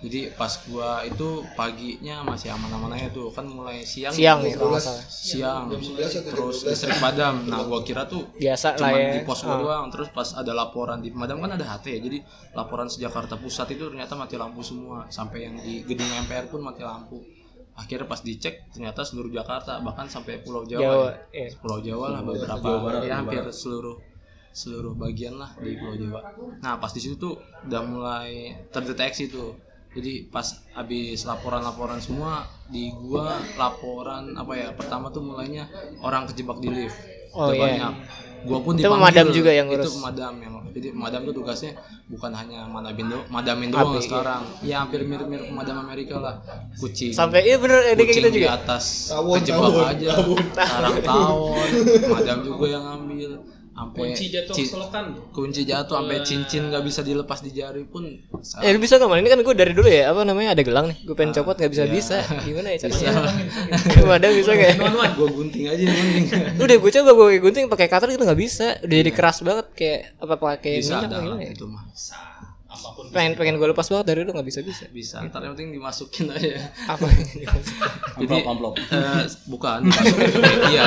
Jadi 0.00 0.32
pas 0.32 0.48
gua 0.64 1.04
itu 1.04 1.44
paginya 1.52 2.24
masih 2.24 2.48
aman-aman 2.48 2.96
aja 2.96 3.12
tuh. 3.12 3.28
Kan 3.28 3.44
mulai 3.44 3.84
siang 3.84 4.08
Siang 4.08 4.40
nih 4.40 4.56
kalau 4.56 4.80
siang. 4.80 5.68
Terus 6.24 6.64
listrik 6.64 6.96
padam. 6.96 7.44
Nah 7.44 7.68
gua 7.68 7.84
kira 7.84 8.08
tuh 8.08 8.24
Biasa 8.32 8.80
lah 8.80 8.96
ya. 8.96 9.20
di 9.20 9.28
pos 9.28 9.44
gua 9.44 9.54
Ah. 9.54 9.60
doang. 9.60 9.86
Terus 9.92 10.08
pas 10.08 10.32
ada 10.32 10.56
laporan 10.56 11.04
di 11.04 11.12
pemadam 11.12 11.44
kan 11.44 11.52
ada 11.52 11.68
HT 11.68 11.86
ya. 11.92 12.00
Jadi 12.00 12.18
laporan 12.56 12.88
sejakarta 12.88 13.36
pusat 13.36 13.76
itu 13.76 13.92
ternyata 13.92 14.16
mati 14.16 14.40
lampu 14.40 14.64
semua. 14.64 15.04
Sampai 15.12 15.44
yang 15.44 15.60
di 15.60 15.84
gedung 15.84 16.08
MPR 16.08 16.48
pun 16.48 16.64
mati 16.64 16.80
lampu 16.80 17.20
akhirnya 17.80 18.04
pas 18.04 18.20
dicek 18.20 18.68
ternyata 18.76 19.00
seluruh 19.00 19.32
Jakarta 19.32 19.80
bahkan 19.80 20.04
sampai 20.04 20.44
Pulau 20.44 20.68
Jawa, 20.68 20.84
Jawa, 20.84 21.08
ya. 21.32 21.48
iya. 21.48 21.48
Pulau 21.56 21.80
Jawa 21.80 22.06
lah 22.12 22.20
beberapa 22.20 22.68
ya 23.00 23.24
hampir 23.24 23.40
seluruh 23.48 23.96
seluruh 24.52 24.92
bagian 24.98 25.40
lah 25.40 25.56
di 25.56 25.80
Pulau 25.80 25.96
Jawa. 25.96 26.20
Nah 26.60 26.76
pas 26.76 26.92
di 26.92 27.00
situ 27.00 27.16
tuh 27.16 27.40
udah 27.64 27.82
mulai 27.88 28.52
terdeteksi 28.68 29.32
tuh. 29.32 29.56
Jadi 29.90 30.30
pas 30.30 30.46
habis 30.76 31.26
laporan-laporan 31.26 31.98
semua 31.98 32.46
di 32.70 32.94
gua 32.94 33.42
laporan 33.58 34.38
apa 34.38 34.52
ya 34.54 34.68
pertama 34.70 35.10
tuh 35.10 35.24
mulainya 35.24 35.66
orang 36.04 36.30
kejebak 36.30 36.62
di 36.62 36.68
lift. 36.70 36.98
Oh, 37.34 37.50
iya. 37.50 37.58
banyak. 37.58 37.94
Gua 38.46 38.58
pun 38.62 38.78
Itu 38.78 38.86
dipanggil. 38.86 39.02
pemadam 39.02 39.26
juga 39.34 39.50
yang 39.50 39.66
itu 39.66 39.88
pemadam 39.98 40.34
yang 40.38 40.54
jadi 40.70 40.94
pemadam 40.94 41.20
tuh 41.26 41.34
tugasnya 41.36 41.72
bukan 42.06 42.30
hanya 42.32 42.66
madamin 42.66 43.06
do 43.10 43.18
madamin 43.28 43.68
doang 43.68 43.94
Abi, 43.94 44.02
sekarang. 44.06 44.42
Ya 44.64 44.82
hampir 44.82 45.02
mirip-mirip 45.04 45.50
pemadam 45.50 45.76
Amerika 45.82 46.16
lah. 46.18 46.34
Kucing 46.78 47.10
Sampai 47.12 47.44
iya 47.44 47.58
bener 47.58 47.82
ada 47.82 47.94
kayak 47.94 48.08
kucing 48.08 48.24
gitu 48.24 48.30
di 48.32 48.42
juga. 48.42 48.56
atas. 48.56 48.84
Tawon, 49.12 49.36
kejebak 49.38 49.62
tawon, 49.68 49.84
aja. 49.86 50.08
sarang 50.66 50.96
tawon. 51.04 51.68
Madam 52.08 52.38
juga 52.42 52.64
yang 52.66 52.82
ngambil 52.86 53.30
sampai 53.80 54.12
Kunci 54.12 54.24
jatuh 54.28 54.52
ci- 54.52 54.68
selokan. 54.68 55.04
kunci 55.32 55.62
jatuh 55.64 55.96
sampai 55.96 56.20
cincin 56.20 56.68
nggak 56.68 56.82
bisa 56.82 57.00
dilepas 57.00 57.40
di 57.40 57.50
jari 57.50 57.80
pun 57.82 58.04
Eh 58.60 58.70
lu 58.70 58.78
bisa 58.78 58.94
ke 58.94 59.04
mana? 59.04 59.18
Ini 59.18 59.30
kan 59.30 59.40
gue 59.40 59.54
dari 59.54 59.72
dulu 59.72 59.88
ya 59.88 60.08
apa 60.08 60.20
namanya 60.20 60.52
ada 60.52 60.60
gelang 60.60 60.86
nih. 60.86 61.00
Gue 61.02 61.14
pengen 61.14 61.32
copot 61.32 61.56
nggak 61.56 61.70
bisa 61.70 61.84
bisa. 61.86 62.20
Gimana 62.42 62.68
ya 62.70 62.78
caranya? 62.82 63.32
Gimana 63.90 64.26
bisa 64.36 64.50
nggak? 64.50 64.70
ya? 64.70 65.08
gue 65.10 65.28
gunting 65.30 65.64
aja 65.66 65.80
yang 65.80 65.96
penting 65.96 66.24
Udah 66.62 66.76
gue 66.76 66.90
coba 66.92 67.10
gue 67.10 67.40
gunting 67.40 67.64
pakai 67.66 67.86
cutter 67.86 68.08
gitu 68.10 68.22
nggak 68.22 68.36
bisa. 68.38 68.66
Udah 68.78 68.96
jadi 68.98 69.10
keras 69.10 69.40
banget 69.40 69.66
kayak 69.72 70.00
apa 70.18 70.34
pakai 70.36 70.72
bisa 70.78 70.92
minyak 70.94 71.00
ada 71.00 71.08
apa 71.10 71.16
gimana 71.18 71.34
alat 71.34 71.40
ya? 71.40 71.50
itu 71.50 71.64
mah 71.64 71.82
Apa 72.70 72.88
pun 72.92 73.04
Pengen 73.10 73.34
pengen 73.34 73.54
gue 73.56 73.66
lepas 73.66 73.82
banget 73.84 74.06
dari 74.06 74.18
dulu 74.20 74.30
nggak 74.32 74.46
bisa 74.46 74.60
bisa. 74.62 74.84
bisa 74.88 75.18
ntar 75.24 75.42
yang 75.42 75.52
penting 75.52 75.74
dimasukin 75.74 76.30
aja 76.30 76.70
Apa? 76.86 77.02
jadi 78.20 78.36
eh, 78.46 79.22
bukan 79.44 79.78
dimasukin 79.82 80.30
ke 80.30 80.38
media 80.40 80.84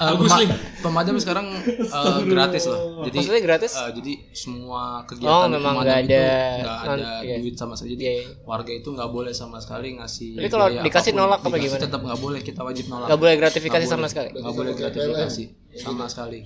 bagus 0.00 0.32
pemadam 0.78 1.14
sekarang 1.16 1.46
eh, 1.64 2.18
gratis 2.24 2.64
loh 2.64 3.02
jadi 3.04 3.16
Maksudnya 3.16 3.42
gratis? 3.42 3.72
eh, 3.74 3.90
jadi 3.92 4.12
semua 4.32 4.82
Oh, 4.98 5.06
kegiatan 5.06 5.48
memang 5.48 5.74
pemadam 5.76 5.86
nggak 5.86 5.98
itu 6.00 6.10
ada 6.10 6.26
nggak 6.58 6.78
non- 6.80 6.98
ada 6.98 7.10
iya. 7.22 7.36
duit 7.38 7.54
sama 7.54 7.74
sekali 7.74 7.90
jadi 7.90 8.00
Iya, 8.00 8.12
iya. 8.16 8.26
warga 8.42 8.72
itu 8.72 8.88
nggak 8.88 9.10
boleh 9.10 9.32
sama 9.32 9.58
sekali 9.58 9.88
ngasih 9.94 10.30
Tapi 10.34 10.48
kalau 10.48 10.66
biaya 10.68 10.82
dikasih 10.82 11.10
apa 11.10 11.14
pun. 11.14 11.22
nolak 11.22 11.38
apa 11.38 11.46
Dikasih 11.48 11.62
gimana? 11.68 11.82
tetap 11.84 12.00
nggak 12.00 12.20
boleh 12.20 12.40
kita 12.40 12.60
wajib 12.60 12.84
nolak 12.88 13.06
Nggak 13.06 13.20
boleh 13.20 13.34
gratifikasi 13.36 13.78
Nggak 13.80 13.86
sama 13.88 14.00
boleh. 14.00 14.10
sekali. 14.10 14.28
nggak 14.34 14.54
boleh 14.56 14.72
gratifikasi 14.74 15.42
sama 15.76 16.04
sekali 16.06 16.38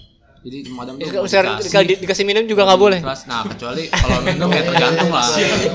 jadi 0.42 0.58
pemadam 0.64 0.94
tuh 0.94 1.06
Kalau 1.06 1.22
mau 1.22 1.26
dikasih, 1.26 1.64
dikasih, 1.64 1.96
dikasih 2.02 2.24
minum 2.24 2.44
juga 2.44 2.62
nggak 2.64 2.80
boleh. 2.80 2.98
kelas 2.98 3.20
nah 3.24 3.42
kecuali 3.42 3.82
kalau 3.86 4.18
minum 4.20 4.48
ya 4.48 4.62
tergantung 4.64 5.08
lah 5.08 5.26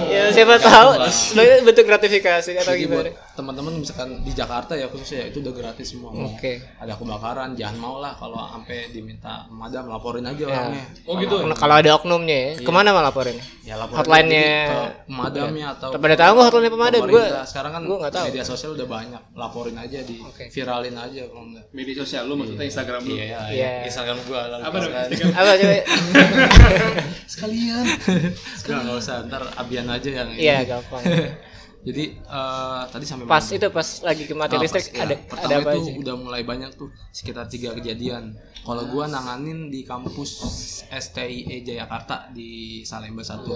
Ya 0.08 0.24
siapa 0.30 0.56
tahu 0.60 0.90
sebenarnya 1.08 1.56
bentuk 1.64 1.86
gratifikasi 1.86 2.52
atau 2.58 2.74
Jadi 2.74 2.86
buat 2.86 3.08
gimana? 3.08 3.26
teman-teman 3.34 3.74
misalkan 3.78 4.10
di 4.20 4.34
Jakarta 4.34 4.74
ya 4.74 4.90
khususnya 4.90 5.18
ya, 5.22 5.26
itu 5.30 5.38
udah 5.40 5.54
gratis 5.54 5.88
semua. 5.88 6.10
Mau 6.10 6.26
Oke. 6.28 6.58
Ada 6.76 6.98
kebakaran 6.98 7.54
jangan 7.54 7.78
mau 7.78 7.96
lah 7.98 8.12
kalau 8.12 8.42
sampai 8.50 8.90
diminta 8.90 9.46
pemadam 9.46 9.86
laporin 9.86 10.26
aja 10.26 10.42
Ya. 10.42 10.48
orangnya. 10.50 10.86
Oh 11.06 11.14
gitu. 11.16 11.36
Nah, 11.44 11.54
Kalau 11.54 11.76
ada 11.76 11.90
oknumnya 11.94 12.34
ya, 12.34 12.52
ke 12.58 12.72
mana 12.72 12.90
malah 12.90 13.14
laporin? 13.14 13.38
Ya 13.62 13.78
laporin 13.78 14.02
jadi 14.26 14.42
ke 14.66 14.78
pemadamnya 15.06 15.66
atau 15.72 15.90
Pada 15.94 16.16
tahu 16.18 16.32
nggak 16.34 16.48
hotline 16.50 16.72
pemadam? 16.72 17.02
Gue 17.06 17.26
sekarang 17.46 17.72
kan 17.72 17.82
gua 17.84 17.98
nggak 18.00 18.14
tahu. 18.16 18.26
media 18.28 18.44
sosial 18.44 18.72
udah 18.74 18.88
banyak. 18.90 19.22
Laporin 19.32 19.76
aja 19.78 20.00
di 20.02 20.16
Oke. 20.20 20.44
viralin 20.50 20.98
aja 20.98 21.22
kalau 21.24 21.44
enggak. 21.46 21.66
Media 21.72 21.94
sosial 21.96 22.26
lu 22.26 22.34
maksudnya 22.36 22.66
Instagram 22.66 23.02
lu. 23.06 23.14
Iya, 23.14 23.24
iya. 23.24 23.40
Iya. 23.48 23.72
Instagram 23.86 24.18
gua 24.26 24.42
Apa 24.60 24.78
dong? 24.78 24.92
kan. 24.92 25.08
Apa 25.32 25.52
coba? 25.54 25.76
Sekalian. 27.32 27.84
Udah 28.64 28.80
nggak 28.82 28.98
usah 28.98 29.16
ntar 29.26 29.44
abian 29.56 29.88
aja 29.88 30.10
yang 30.10 30.30
ini. 30.30 30.42
Iya 30.42 30.58
gampang. 30.66 31.04
Jadi 31.88 32.04
eh, 32.20 32.82
tadi 32.86 33.06
sampai 33.06 33.24
Pas 33.26 33.40
mana? 33.40 33.56
itu 33.56 33.68
pas 33.70 33.88
lagi 34.04 34.24
ke 34.24 34.34
mati 34.34 34.54
Nah, 34.54 34.62
listrik 34.62 34.84
pas- 34.84 34.92
ya, 34.92 35.04
ada 35.04 35.16
pertama 35.24 35.48
ada 35.48 35.56
apa 35.58 35.70
itu 35.72 35.80
aja? 35.80 35.92
udah 35.98 36.16
mulai 36.18 36.42
banyak 36.44 36.72
tuh 36.74 36.90
sekitar 37.10 37.46
tiga 37.48 37.72
kejadian. 37.74 38.36
Kalau 38.60 38.84
gua 38.88 39.08
nanganin 39.08 39.70
di 39.70 39.82
kampus 39.82 40.30
STIE 40.86 41.64
Jayakarta 41.64 42.28
di 42.30 42.84
Salemba 42.84 43.24
1 43.24 43.48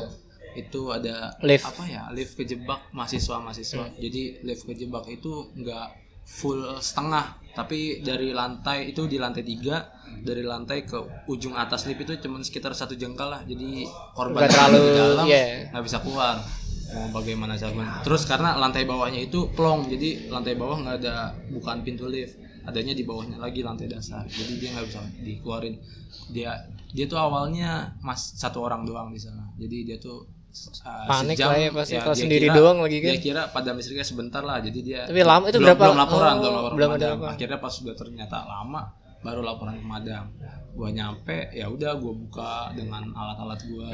itu 0.54 0.82
ada 0.88 1.32
Lift. 1.42 1.64
apa 1.66 1.84
ya 1.86 2.08
lift 2.12 2.36
kejebak 2.36 2.92
mahasiswa-mahasiswa. 2.92 3.96
Jadi 3.98 4.22
lift 4.42 4.64
kejebak 4.64 5.08
itu 5.10 5.52
nggak 5.54 5.88
full 6.22 6.60
setengah, 6.78 7.24
tapi 7.52 8.00
dari 8.00 8.32
lantai 8.32 8.88
itu 8.88 9.08
di 9.08 9.16
lantai 9.16 9.44
tiga 9.44 9.92
dari 10.20 10.44
lantai 10.44 10.84
ke 10.84 10.98
ujung 11.26 11.56
atas 11.56 11.88
lift 11.88 12.04
itu 12.04 12.20
cuma 12.20 12.40
sekitar 12.42 12.72
satu 12.72 12.94
jengkal 12.94 13.30
lah. 13.30 13.42
Jadi 13.42 13.88
korban 14.12 14.44
Nggak 14.44 14.52
terlalu, 14.52 14.80
di 14.82 14.92
dalam 14.94 15.26
nggak 15.72 15.84
bisa 15.84 15.98
keluar. 16.00 16.36
Mau 16.92 17.08
bagaimana 17.16 17.56
caranya 17.56 18.04
terus 18.04 18.28
karena 18.28 18.60
lantai 18.60 18.84
bawahnya 18.84 19.24
itu 19.24 19.48
plong 19.56 19.88
jadi 19.88 20.28
lantai 20.28 20.60
bawah 20.60 20.76
nggak 20.76 20.98
ada 21.00 21.32
bukan 21.48 21.80
pintu 21.82 22.12
lift. 22.12 22.36
Adanya 22.62 22.92
di 22.92 23.02
bawahnya 23.02 23.40
lagi 23.40 23.64
lantai 23.64 23.88
dasar. 23.88 24.28
Jadi 24.28 24.60
dia 24.60 24.76
nggak 24.76 24.86
bisa 24.86 25.00
dikeluarin. 25.24 25.80
Dia 26.36 26.52
dia 26.92 27.06
tuh 27.08 27.16
awalnya 27.16 27.96
mas 28.04 28.36
satu 28.36 28.60
orang 28.62 28.84
doang 28.84 29.10
di 29.10 29.18
sana. 29.18 29.48
Jadi 29.56 29.88
dia 29.88 29.98
tuh 29.98 30.28
uh, 30.84 31.08
Panik 31.08 31.40
sejam, 31.40 31.48
lah 31.48 31.58
ya 31.58 31.70
pasti 31.72 31.96
kalau 31.96 32.12
dia 32.12 32.22
sendiri 32.22 32.48
kira- 32.52 32.58
doang 32.60 32.78
lagi 32.84 32.98
kan. 33.00 33.12
dia 33.16 33.22
kira 33.24 33.42
padam 33.50 33.76
listriknya 33.80 34.04
sebentar 34.04 34.44
lah. 34.44 34.60
Jadi 34.60 34.80
dia 34.84 35.08
Tapi 35.08 35.24
lama 35.24 35.48
itu 35.48 35.58
belum, 35.58 35.74
berapa- 35.74 35.84
belum 35.88 35.96
laporan 35.98 36.34
oh, 36.36 36.38
belum 36.38 36.54
laporan 36.54 36.76
belum 36.76 36.90
ada 37.00 37.08
apa. 37.16 37.28
akhirnya 37.34 37.58
pas 37.58 37.72
sudah 37.72 37.96
ternyata 37.96 38.38
lama 38.44 38.82
baru 39.22 39.42
laporan 39.42 39.78
ke 39.78 39.82
pemadam 39.82 40.26
gua 40.72 40.88
nyampe 40.90 41.52
ya 41.52 41.68
udah 41.68 42.00
gua 42.00 42.14
buka 42.16 42.54
dengan 42.74 43.10
alat-alat 43.12 43.60
gua 43.68 43.90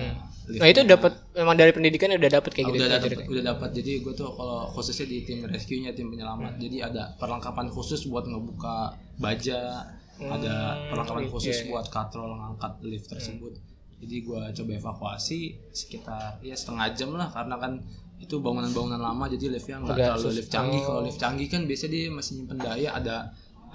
Nah 0.47 0.63
itu 0.63 0.79
dapat 0.87 1.11
memang 1.35 1.59
dari 1.59 1.75
pendidikan 1.75 2.07
udah 2.15 2.31
dapat 2.31 2.51
kayak 2.55 2.65
Ah, 2.65 2.71
gitu. 2.71 2.79
udah 2.79 2.89
dapat 2.95 3.09
udah 3.27 3.43
dapat 3.51 3.69
jadi 3.75 3.91
gue 3.99 4.13
tuh 4.15 4.31
kalau 4.31 4.71
khususnya 4.71 5.03
di 5.05 5.27
tim 5.27 5.43
rescue 5.43 5.75
nya 5.77 5.91
tim 5.91 6.07
penyelamat 6.07 6.55
jadi 6.55 6.87
ada 6.87 7.11
perlengkapan 7.19 7.67
khusus 7.67 8.07
buat 8.07 8.23
ngebuka 8.23 8.95
baja 9.19 9.83
ada 10.17 10.55
perlengkapan 10.87 11.27
khusus 11.27 11.67
buat 11.67 11.91
katrol 11.91 12.31
ngangkat 12.33 12.79
lift 12.81 13.11
tersebut. 13.11 13.59
Jadi 13.99 14.15
gue 14.23 14.41
coba 14.55 14.71
evakuasi 14.71 15.39
sekitar 15.75 16.39
ya 16.39 16.55
setengah 16.55 16.95
jam 16.95 17.11
lah 17.11 17.27
karena 17.27 17.59
kan 17.59 17.83
itu 18.17 18.39
bangunan-bangunan 18.39 18.97
lama 18.97 19.27
jadi 19.27 19.51
liftnya 19.51 19.83
nggak 19.83 19.99
terlalu 19.99 20.29
lift 20.39 20.47
canggih. 20.47 20.79
Kalau 20.79 21.01
lift 21.03 21.19
canggih 21.19 21.47
kan 21.51 21.61
biasanya 21.67 21.91
dia 21.91 22.03
masih 22.07 22.31
nyimpen 22.39 22.57
daya 22.57 22.89
ada 22.95 23.15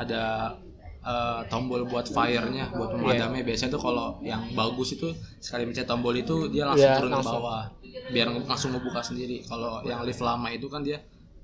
ada 0.00 0.22
eh, 1.02 1.40
tombol 1.50 1.84
buat 1.86 2.06
fire-nya 2.08 2.70
buat 2.74 2.94
pemadamnya. 2.94 3.42
Biasanya 3.42 3.70
tuh 3.74 3.82
kalau 3.82 4.18
yang 4.22 4.42
bagus 4.54 4.94
itu 4.96 5.10
sekali 5.42 5.66
mencet 5.66 5.86
tombol 5.86 6.14
itu 6.14 6.48
dia 6.48 6.64
langsung 6.66 6.90
Iya, 6.90 6.98
turun 6.98 7.12
ke 7.12 7.22
bawah. 7.26 7.64
Biar 8.14 8.26
langsung 8.46 8.70
ngebuka 8.74 9.02
sendiri. 9.02 9.42
Kalau 9.44 9.82
yang 9.84 10.06
lift 10.06 10.22
lama 10.22 10.48
itu 10.48 10.66
kan 10.70 10.80
dia 10.86 11.02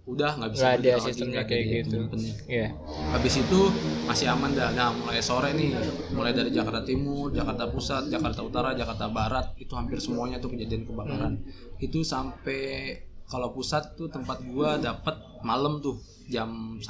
udah 0.08 0.40
nggak 0.40 0.50
bisa 0.56 0.64
ada 0.64 0.76
bergerak 0.80 1.04
lagi, 1.04 1.20
ada 1.20 1.42
kayak 1.44 1.64
dia 1.68 1.76
gitu. 1.84 1.96
nyimpennya. 2.00 2.34
Iya. 2.48 2.68
habis 3.12 3.34
itu 3.44 3.60
masih 4.08 4.26
aman 4.32 4.50
dah. 4.56 4.72
Nah 4.72 4.88
mulai 4.96 5.20
sore 5.20 5.52
nih 5.52 5.76
mulai 6.16 6.32
dari 6.32 6.48
Jakarta 6.48 6.80
Timur 6.80 7.28
Jakarta 7.28 7.68
Pusat 7.68 8.08
Jakarta 8.08 8.40
Utara 8.40 8.72
Jakarta 8.72 9.04
Barat 9.12 9.52
itu 9.60 9.68
hampir 9.76 10.00
semuanya 10.00 10.40
tuh 10.40 10.56
kejadian 10.56 10.88
kebakaran. 10.88 11.44
Itu 11.76 12.00
sampai 12.00 12.96
kalau 13.28 13.52
pusat 13.52 13.92
tuh 14.00 14.08
tempat 14.08 14.40
gua 14.48 14.80
dapat 14.80 15.20
malam 15.44 15.84
tuh 15.84 16.00
jam 16.32 16.80
1 16.80 16.88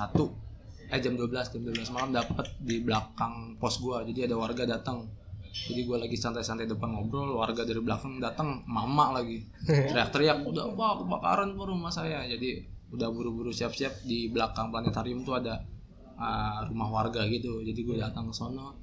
eh 0.89 1.01
jam 1.05 1.15
12 1.15 1.53
jam 1.53 1.63
12 1.63 1.93
malam 1.93 2.11
dapat 2.17 2.47
di 2.61 2.81
belakang 2.81 3.61
pos 3.61 3.77
gua. 3.81 4.03
Jadi 4.09 4.25
ada 4.25 4.37
warga 4.41 4.65
datang. 4.65 5.05
Jadi 5.49 5.81
gua 5.85 6.01
lagi 6.01 6.17
santai-santai 6.17 6.65
depan 6.65 6.93
ngobrol 6.93 7.37
warga 7.37 7.65
dari 7.65 7.81
belakang 7.81 8.17
datang 8.21 8.65
mama 8.65 9.21
lagi. 9.21 9.45
Teriak-teriak 9.93 10.45
udah 10.49 10.73
wah 10.73 10.97
kebakaran 11.01 11.53
rumah 11.57 11.93
saya. 11.93 12.25
Jadi 12.25 12.65
udah 12.89 13.09
buru-buru 13.13 13.53
siap-siap 13.53 14.09
di 14.09 14.33
belakang 14.33 14.73
planetarium 14.73 15.21
tuh 15.21 15.37
ada 15.37 15.61
uh, 16.17 16.65
rumah 16.73 16.89
warga 16.89 17.29
gitu. 17.29 17.61
Jadi 17.61 17.81
gue 17.85 17.97
datang 18.01 18.33
ke 18.33 18.35
sono 18.35 18.81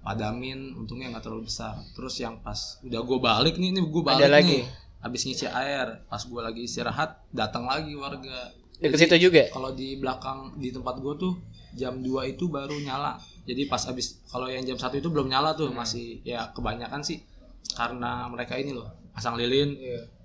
padamin 0.00 0.72
untungnya 0.78 1.12
nggak 1.12 1.24
terlalu 1.26 1.50
besar. 1.50 1.76
Terus 1.92 2.14
yang 2.22 2.38
pas 2.40 2.78
udah 2.86 3.00
gue 3.02 3.18
balik 3.18 3.54
nih 3.58 3.74
ini 3.74 3.80
gue 3.82 4.02
balik 4.06 4.22
Ada 4.22 4.30
lagi? 4.30 4.62
nih. 4.62 4.64
Habis 5.00 5.20
ngisi 5.26 5.46
air 5.48 6.04
pas 6.06 6.20
gue 6.20 6.40
lagi 6.40 6.62
istirahat 6.68 7.24
datang 7.32 7.64
lagi 7.64 7.96
warga 7.96 8.52
Deket 8.80 8.98
situ 8.98 9.28
juga. 9.28 9.44
kalau 9.52 9.70
di 9.72 10.00
belakang 10.00 10.56
di 10.56 10.72
tempat 10.72 10.96
gue 10.98 11.14
tuh 11.20 11.32
jam 11.76 12.00
2 12.00 12.32
itu 12.32 12.48
baru 12.48 12.74
nyala. 12.80 13.20
Jadi 13.44 13.68
pas 13.68 13.80
habis 13.84 14.20
kalau 14.26 14.48
yang 14.48 14.64
jam 14.64 14.76
satu 14.76 14.96
itu 14.96 15.08
belum 15.08 15.28
nyala 15.28 15.52
tuh 15.52 15.68
masih 15.70 16.20
ya 16.24 16.48
kebanyakan 16.50 17.04
sih 17.04 17.20
karena 17.76 18.26
mereka 18.26 18.56
ini 18.56 18.72
loh 18.72 18.88
pasang 19.12 19.36
lilin. 19.36 19.76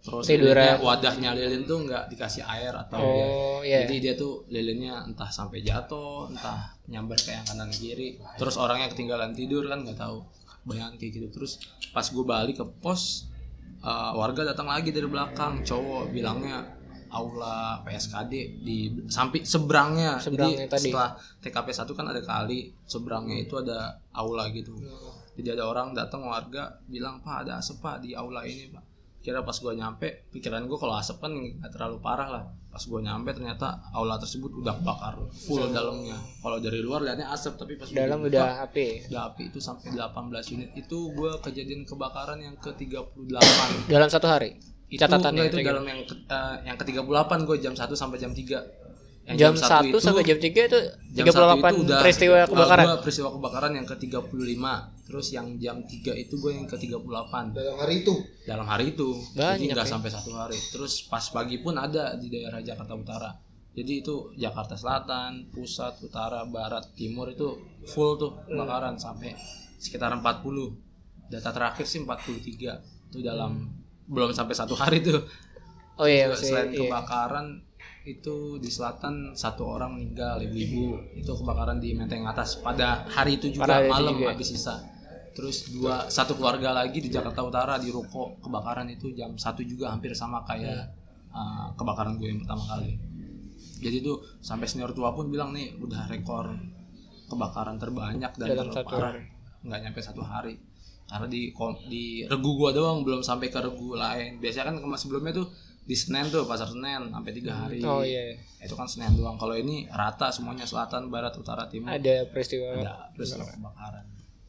Terus 0.06 0.30
Tiduran. 0.30 0.54
lilinnya, 0.54 0.76
wadahnya 0.86 1.30
lilin 1.34 1.66
tuh 1.66 1.82
nggak 1.90 2.14
dikasih 2.14 2.46
air 2.46 2.70
atau 2.70 3.02
ya 3.02 3.26
Oh, 3.26 3.60
iya. 3.66 3.78
jadi 3.90 3.96
dia 3.98 4.14
tuh 4.14 4.46
lilinnya 4.54 5.02
entah 5.02 5.26
sampai 5.34 5.66
jatuh 5.66 6.30
entah 6.30 6.78
nyamber 6.86 7.18
ke 7.18 7.34
yang 7.34 7.42
kanan 7.42 7.74
kiri. 7.74 8.22
Terus 8.38 8.56
orangnya 8.62 8.94
ketinggalan 8.94 9.34
tidur 9.34 9.66
kan 9.66 9.82
nggak 9.82 9.98
tahu. 9.98 10.22
Bayangan 10.64 11.02
kayak 11.02 11.12
gitu. 11.18 11.28
Terus 11.34 11.58
pas 11.90 12.06
gue 12.06 12.22
balik 12.22 12.62
ke 12.62 12.66
pos 12.80 13.26
eh, 13.82 14.12
warga 14.14 14.46
datang 14.46 14.70
lagi 14.70 14.94
dari 14.94 15.10
belakang 15.10 15.66
cowok 15.66 16.14
bilangnya 16.14 16.75
aula 17.16 17.80
PSKD 17.88 18.34
di 18.60 18.92
samping 19.08 19.48
seberangnya. 19.48 20.20
Seberangnya 20.20 20.68
jadi 20.68 20.72
tadi. 20.76 20.92
setelah 20.92 21.10
TKP 21.40 21.68
1 21.72 21.96
kan 21.96 22.06
ada 22.12 22.22
kali 22.22 22.76
seberangnya 22.84 23.38
itu 23.40 23.56
ada 23.56 23.96
aula 24.12 24.52
gitu. 24.52 24.76
Jadi 25.36 25.56
ada 25.56 25.64
orang 25.68 25.96
datang 25.96 26.28
warga 26.28 26.80
bilang 26.88 27.24
pak 27.24 27.48
ada 27.48 27.60
asap 27.64 27.80
pak 27.80 28.04
di 28.04 28.12
aula 28.16 28.44
ini 28.44 28.72
pak. 28.72 28.84
Kira 29.26 29.42
pas 29.42 29.58
gua 29.58 29.74
nyampe 29.74 30.30
pikiran 30.30 30.70
gua 30.70 30.78
kalau 30.78 30.96
asap 31.02 31.18
kan 31.18 31.34
nggak 31.34 31.72
terlalu 31.74 31.98
parah 31.98 32.30
lah. 32.30 32.44
Pas 32.70 32.84
gua 32.86 33.02
nyampe 33.02 33.34
ternyata 33.34 33.82
aula 33.90 34.22
tersebut 34.22 34.54
udah 34.62 34.78
kebakar 34.78 35.18
full 35.34 35.66
dalamnya. 35.74 36.14
Kalau 36.44 36.62
dari 36.62 36.80
luar 36.84 37.02
lihatnya 37.02 37.34
asap 37.34 37.58
tapi 37.58 37.74
pas 37.74 37.90
gua 37.90 37.98
Dalam 38.06 38.22
dibuka, 38.22 38.38
udah 38.38 38.50
api. 38.70 38.88
udah 39.10 39.24
api 39.34 39.44
itu 39.50 39.60
sampai 39.64 39.98
18 39.98 40.54
unit. 40.56 40.70
Itu 40.78 41.10
gua 41.18 41.42
kejadian 41.42 41.90
kebakaran 41.90 42.38
yang 42.38 42.56
ke 42.62 42.70
38 42.70 43.90
Dalam 43.90 44.10
satu 44.14 44.28
hari. 44.30 44.75
Itu 44.86 45.02
Catatannya 45.02 45.50
enggak, 45.50 45.50
itu 45.50 45.58
kayak 45.58 45.70
dalam 45.74 45.86
yang 45.90 46.02
ke, 46.06 46.14
eh, 46.14 46.56
yang 46.70 46.76
ke 46.78 46.84
38 46.86 47.48
gue 47.50 47.58
jam 47.58 47.74
1 47.74 47.96
sampai 47.98 48.18
jam 48.22 48.32
3 48.32 48.86
yang 49.26 49.38
Jam 49.42 49.54
satu 49.58 49.98
1 49.98 50.06
sampai 50.06 50.22
jam 50.22 50.38
3 50.38 50.54
itu 50.54 50.80
jam 51.18 51.26
1 51.26 51.34
38 51.34 51.34
itu 51.34 51.82
udah 51.82 52.00
peristiwa 52.06 52.36
uh, 52.38 52.46
kebakaran. 52.46 52.86
gua 52.86 52.98
peristiwa 53.02 53.30
kebakaran 53.34 53.72
yang 53.74 53.86
ke 53.90 53.96
35 53.98 55.10
terus 55.10 55.28
yang 55.34 55.48
jam 55.58 55.78
3 55.82 56.14
itu 56.14 56.34
gue 56.38 56.52
yang 56.54 56.68
ke 56.70 56.78
38 56.78 57.58
dalam 57.58 57.78
hari 57.82 57.96
itu? 58.06 58.14
Dalam 58.46 58.68
hari 58.70 58.86
itu. 58.94 59.10
Banyak 59.34 59.58
jadi 59.58 59.66
nggak 59.74 59.88
ya. 59.90 59.94
sampai 59.98 60.10
satu 60.14 60.30
hari. 60.38 60.58
Terus 60.70 61.10
pas 61.10 61.26
pagi 61.34 61.58
pun 61.58 61.74
ada 61.74 62.14
di 62.22 62.30
daerah 62.30 62.62
Jakarta 62.62 62.94
Utara. 62.94 63.34
Jadi 63.74 63.94
itu 64.06 64.30
Jakarta 64.38 64.78
Selatan 64.78 65.50
pusat 65.50 66.00
utara 66.06 66.46
barat 66.46 66.94
timur 66.94 67.28
itu 67.28 67.60
full 67.90 68.16
tuh 68.22 68.46
kebakaran 68.46 68.96
sampai 68.96 69.34
sekitar 69.82 70.14
40 70.16 70.22
data 71.34 71.50
terakhir 71.50 71.84
sih 71.84 72.00
43 72.06 73.10
itu 73.10 73.20
dalam 73.26 73.85
belum 74.06 74.32
sampai 74.34 74.56
satu 74.56 74.74
hari 74.78 75.02
tuh. 75.02 75.22
Oh 75.96 76.08
iya, 76.08 76.28
selain 76.36 76.76
iya. 76.76 76.86
kebakaran 76.86 77.64
itu 78.06 78.62
di 78.62 78.70
selatan 78.70 79.34
satu 79.34 79.66
orang 79.66 79.98
meninggal 79.98 80.38
ibu-ibu. 80.44 81.16
Itu 81.18 81.34
kebakaran 81.40 81.82
di 81.82 81.98
Menteng 81.98 82.28
atas 82.28 82.62
pada 82.62 83.08
hari 83.10 83.42
itu 83.42 83.50
juga 83.50 83.82
hari 83.82 83.90
malam 83.90 84.16
juga. 84.20 84.36
habis 84.36 84.54
sisa. 84.54 84.84
Terus 85.36 85.68
dua 85.74 86.08
satu 86.08 86.38
keluarga 86.38 86.72
lagi 86.72 87.04
di 87.04 87.12
Jakarta 87.12 87.44
Utara 87.44 87.76
di 87.76 87.92
ruko 87.92 88.40
kebakaran 88.40 88.88
itu 88.88 89.12
jam 89.12 89.36
satu 89.36 89.66
juga 89.66 89.92
hampir 89.92 90.16
sama 90.16 90.46
kayak 90.48 90.96
uh, 91.34 91.76
kebakaran 91.76 92.16
gue 92.16 92.30
yang 92.32 92.40
pertama 92.46 92.64
kali. 92.76 92.96
Jadi 93.84 94.00
tuh 94.00 94.24
sampai 94.40 94.68
senior 94.72 94.96
tua 94.96 95.12
pun 95.12 95.28
bilang 95.28 95.52
nih 95.52 95.76
udah 95.76 96.08
rekor 96.08 96.56
kebakaran 97.28 97.76
terbanyak 97.76 98.32
dan 98.38 98.48
Dalam 98.48 98.72
satu 98.72 98.96
terparah. 98.96 99.14
nggak 99.66 99.80
nyampe 99.82 100.00
satu 100.00 100.22
hari 100.22 100.56
karena 101.06 101.28
di 101.30 101.54
di 101.86 102.26
regu 102.26 102.52
gua 102.58 102.74
doang 102.74 103.06
belum 103.06 103.22
sampai 103.22 103.54
ke 103.54 103.60
regu 103.62 103.94
lain. 103.94 104.42
Biasanya 104.42 104.74
kan 104.74 104.76
kemarin 104.82 105.02
sebelumnya 105.02 105.34
tuh 105.38 105.48
di 105.86 105.94
Senen 105.94 106.34
tuh 106.34 106.50
pasar 106.50 106.66
Senen 106.66 107.14
sampai 107.14 107.32
tiga 107.32 107.54
hari. 107.54 107.78
Oh 107.86 108.02
iya. 108.02 108.34
itu 108.58 108.74
kan 108.74 108.90
Senen 108.90 109.14
doang. 109.14 109.38
Kalau 109.38 109.54
ini 109.54 109.86
rata 109.94 110.34
semuanya 110.34 110.66
selatan 110.66 111.14
barat 111.14 111.38
utara 111.38 111.70
timur. 111.70 111.94
Ada 111.94 112.26
peristiwa. 112.34 112.74
ada 112.74 113.14
peristiwa 113.14 113.46
kebakaran. 113.46 114.06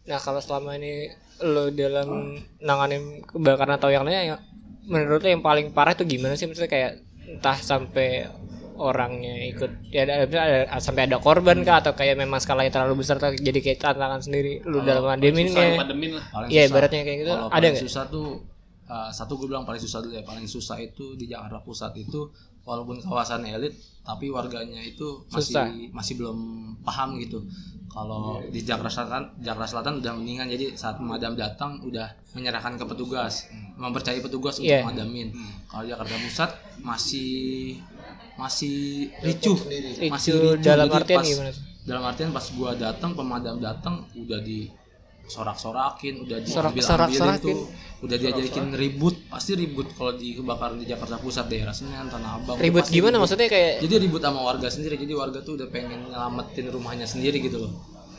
Nah, 0.06 0.20
kalau 0.22 0.40
selama 0.40 0.78
ini 0.80 1.12
lo 1.44 1.68
dalam 1.68 2.40
nanganin 2.64 3.20
kebakaran 3.26 3.76
atau 3.76 3.92
yang 3.92 4.08
lainnya 4.08 4.40
menurut 4.88 5.20
lo 5.20 5.28
yang 5.28 5.44
paling 5.44 5.76
parah 5.76 5.92
itu 5.92 6.08
gimana 6.08 6.38
sih? 6.38 6.48
Maksudnya 6.48 6.72
kayak 6.72 6.92
entah 7.26 7.58
sampai 7.60 8.30
orangnya 8.76 9.34
ikut. 9.46 9.88
Ya 9.88 10.04
ada, 10.04 10.24
ada- 10.24 10.78
sampai 10.78 11.04
ada 11.04 11.16
korban 11.16 11.60
kah? 11.60 11.80
Atau 11.80 11.92
kayak 11.92 12.16
memang 12.16 12.38
skalanya 12.38 12.70
terlalu 12.70 13.02
besar 13.02 13.16
atau 13.16 13.30
jadi 13.30 13.58
kayak 13.58 13.78
tantangan 13.80 14.20
sendiri. 14.20 14.60
Lu 14.62 14.80
dalam 14.80 15.04
pademin 15.04 15.48
lah. 15.48 15.82
Paling 16.28 16.48
Iya, 16.48 16.62
susah. 16.62 16.70
ibaratnya 16.70 17.00
kayak 17.02 17.18
gitu. 17.18 17.30
Kalau 17.30 17.42
Ada 17.42 17.52
paling 17.52 17.72
nggak? 17.72 17.84
susah 17.84 18.02
tuh 18.06 18.28
uh, 18.86 19.10
satu 19.10 19.32
gue 19.34 19.46
bilang 19.46 19.64
paling 19.64 19.78
susah 19.78 19.98
dulu 19.98 20.12
ya. 20.12 20.22
Paling 20.22 20.46
susah 20.46 20.76
itu 20.78 21.14
di 21.14 21.26
Jakarta 21.26 21.58
Pusat 21.60 21.92
itu 21.98 22.20
walaupun 22.62 22.98
kawasan 22.98 23.46
elit 23.46 23.72
tapi 24.02 24.26
warganya 24.26 24.78
itu 24.80 25.22
masih 25.28 25.54
Susah. 25.54 25.66
masih 25.92 26.14
belum 26.16 26.38
paham 26.80 27.18
gitu. 27.18 27.42
Kalau 27.86 28.44
di 28.44 28.60
Jakarta 28.60 28.92
Selatan 28.92 29.24
Jakarta 29.38 29.66
Selatan 29.68 29.92
udah 29.98 30.12
mendingan. 30.12 30.46
Jadi 30.46 30.74
saat 30.74 30.96
pemadam 30.96 31.32
datang 31.32 31.80
udah 31.80 32.04
menyerahkan 32.32 32.74
ke 32.74 32.84
petugas. 32.84 33.48
Mempercayai 33.74 34.20
petugas 34.20 34.56
untuk 34.56 34.68
Iya. 34.68 34.82
memadamin 34.82 35.32
kalau 35.66 35.84
Jakarta 35.86 36.14
Pusat 36.18 36.50
masih 36.80 37.78
masih 38.36 39.08
ricuh 39.18 39.56
masih 40.06 40.30
Ricuh 40.32 40.60
dalam 40.60 40.86
Jadi 40.86 40.98
artian 40.98 41.18
pas- 41.18 41.28
gimana 41.28 41.50
tuh? 41.50 41.62
dalam 41.82 42.02
artian 42.04 42.30
pas 42.30 42.46
gua 42.52 42.70
datang 42.74 43.10
pemadam 43.12 43.56
datang 43.58 43.94
udah 44.14 44.40
di 44.40 44.68
sorak-sorakin 45.26 46.22
udah 46.22 46.38
Sorak- 46.40 46.70
diambil 46.70 46.84
sorak-sorakin. 46.84 47.42
tuh 47.42 47.58
udah 47.98 48.14
diajakin 48.14 48.66
ribut. 48.72 49.16
Pasti 49.26 49.52
ribut 49.54 49.90
kalau 49.90 50.14
di 50.14 50.32
kebakaran 50.32 50.76
di 50.76 50.86
Jakarta 50.86 51.18
Pusat 51.18 51.46
daerah 51.48 51.72
Senen 51.72 52.06
Tanah 52.06 52.38
Abang 52.38 52.54
Ribut 52.56 52.86
gimana? 52.86 53.16
ribut. 53.16 53.26
maksudnya 53.26 53.48
kayak 53.48 53.82
jadi 53.82 53.94
ribut 53.98 54.20
sama 54.20 54.40
warga 54.40 54.68
sendiri. 54.68 54.94
Jadi 54.94 55.12
warga 55.12 55.40
tuh 55.40 55.56
udah 55.56 55.66
pengen 55.66 56.06
nyelamatin 56.06 56.66
rumahnya 56.68 57.04
sendiri 57.04 57.40
gitu 57.40 57.58
loh 57.58 57.72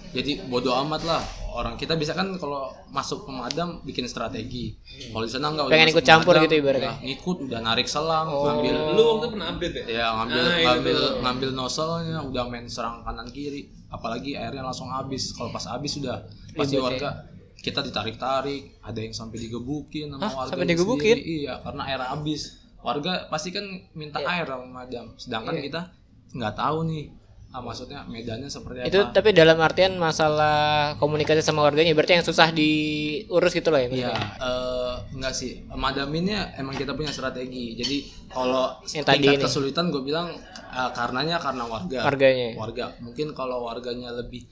jadi 0.10 0.32
bodoh 0.46 0.76
amat 0.80 1.02
lah 1.04 1.22
orang 1.50 1.74
kita 1.74 1.94
bisa 1.94 2.12
kan 2.12 2.30
kalau 2.34 2.70
masuk 2.88 3.24
pemadam 3.24 3.82
bikin 3.82 4.06
strategi 4.06 4.78
kalau 5.10 5.22
di 5.22 5.32
sana 5.32 5.50
enggak 5.50 5.68
Pengen 5.68 5.90
ikut 5.90 6.06
campur 6.06 6.38
gitu 6.38 6.56
ibaratnya. 6.56 6.94
ngikut 7.00 7.38
udah 7.44 7.60
narik 7.62 7.86
selang 7.86 8.28
Oh. 8.28 8.46
ngambil 8.46 8.74
lu 8.94 9.04
waktu 9.04 9.18
itu 9.18 9.28
pernah 9.32 9.48
update 9.50 9.76
ya 9.76 9.86
ya 9.90 10.06
ngambil 10.14 10.38
Ah, 10.38 10.48
itu 10.48 10.64
ngambil 10.64 10.96
tuh. 10.96 11.12
ngambil 11.20 11.50
nozzle-nya 11.54 12.20
udah 12.24 12.44
main 12.46 12.66
serang 12.66 13.02
kanan 13.02 13.28
kiri 13.28 13.62
apalagi 13.88 14.34
airnya 14.34 14.62
langsung 14.62 14.88
habis 14.88 15.32
kalau 15.32 15.50
pas 15.50 15.66
habis 15.66 15.92
sudah 15.94 16.24
pasti 16.52 16.76
Ribet 16.76 16.78
ya. 16.78 16.84
warga 16.84 17.10
kita 17.58 17.80
ditarik-tarik 17.82 18.64
ada 18.80 19.00
yang 19.00 19.12
sampai 19.12 19.38
digebukin 19.40 20.08
sama 20.10 20.24
Hah, 20.24 20.34
warga 20.38 20.52
sampai 20.54 20.68
digebukin? 20.68 21.16
iya 21.18 21.58
karena 21.60 21.82
air 21.86 22.00
habis 22.00 22.42
warga 22.80 23.26
pasti 23.28 23.50
kan 23.50 23.66
minta 23.92 24.18
Iya. 24.18 24.30
air 24.32 24.46
sama 24.48 24.68
madam 24.78 25.06
sedangkan 25.16 25.56
kita 25.58 25.82
nggak 26.30 26.54
tahu 26.54 26.86
nih 26.86 27.04
ah, 27.50 27.60
maksudnya 27.60 28.04
medannya 28.06 28.48
seperti 28.48 28.86
itu 28.86 29.00
apa 29.00 29.12
tapi 29.12 29.30
dalam 29.32 29.58
artian 29.58 29.96
masalah 29.96 30.94
komunikasi 30.98 31.40
sama 31.40 31.64
warganya 31.64 31.96
berarti 31.96 32.20
yang 32.20 32.26
susah 32.26 32.52
diurus 32.52 33.56
gitu 33.56 33.72
loh 33.72 33.80
ya 33.80 33.88
Iya, 33.88 34.12
eh, 34.38 34.94
enggak 35.16 35.34
sih. 35.34 35.64
Madaminnya 35.72 36.54
emang 36.56 36.76
kita 36.76 36.94
punya 36.94 37.10
strategi. 37.10 37.74
Jadi 37.74 37.98
kalau 38.28 38.78
Yang 38.86 39.06
tadi 39.08 39.18
tingkat 39.24 39.40
ini. 39.40 39.46
kesulitan 39.48 39.86
gue 39.90 40.04
bilang 40.04 40.28
eh, 40.72 40.90
karenanya 40.92 41.40
karena 41.40 41.64
warga. 41.66 42.00
Warganya. 42.04 42.48
Warga. 42.60 42.86
Mungkin 43.00 43.32
kalau 43.32 43.64
warganya 43.66 44.12
lebih 44.12 44.44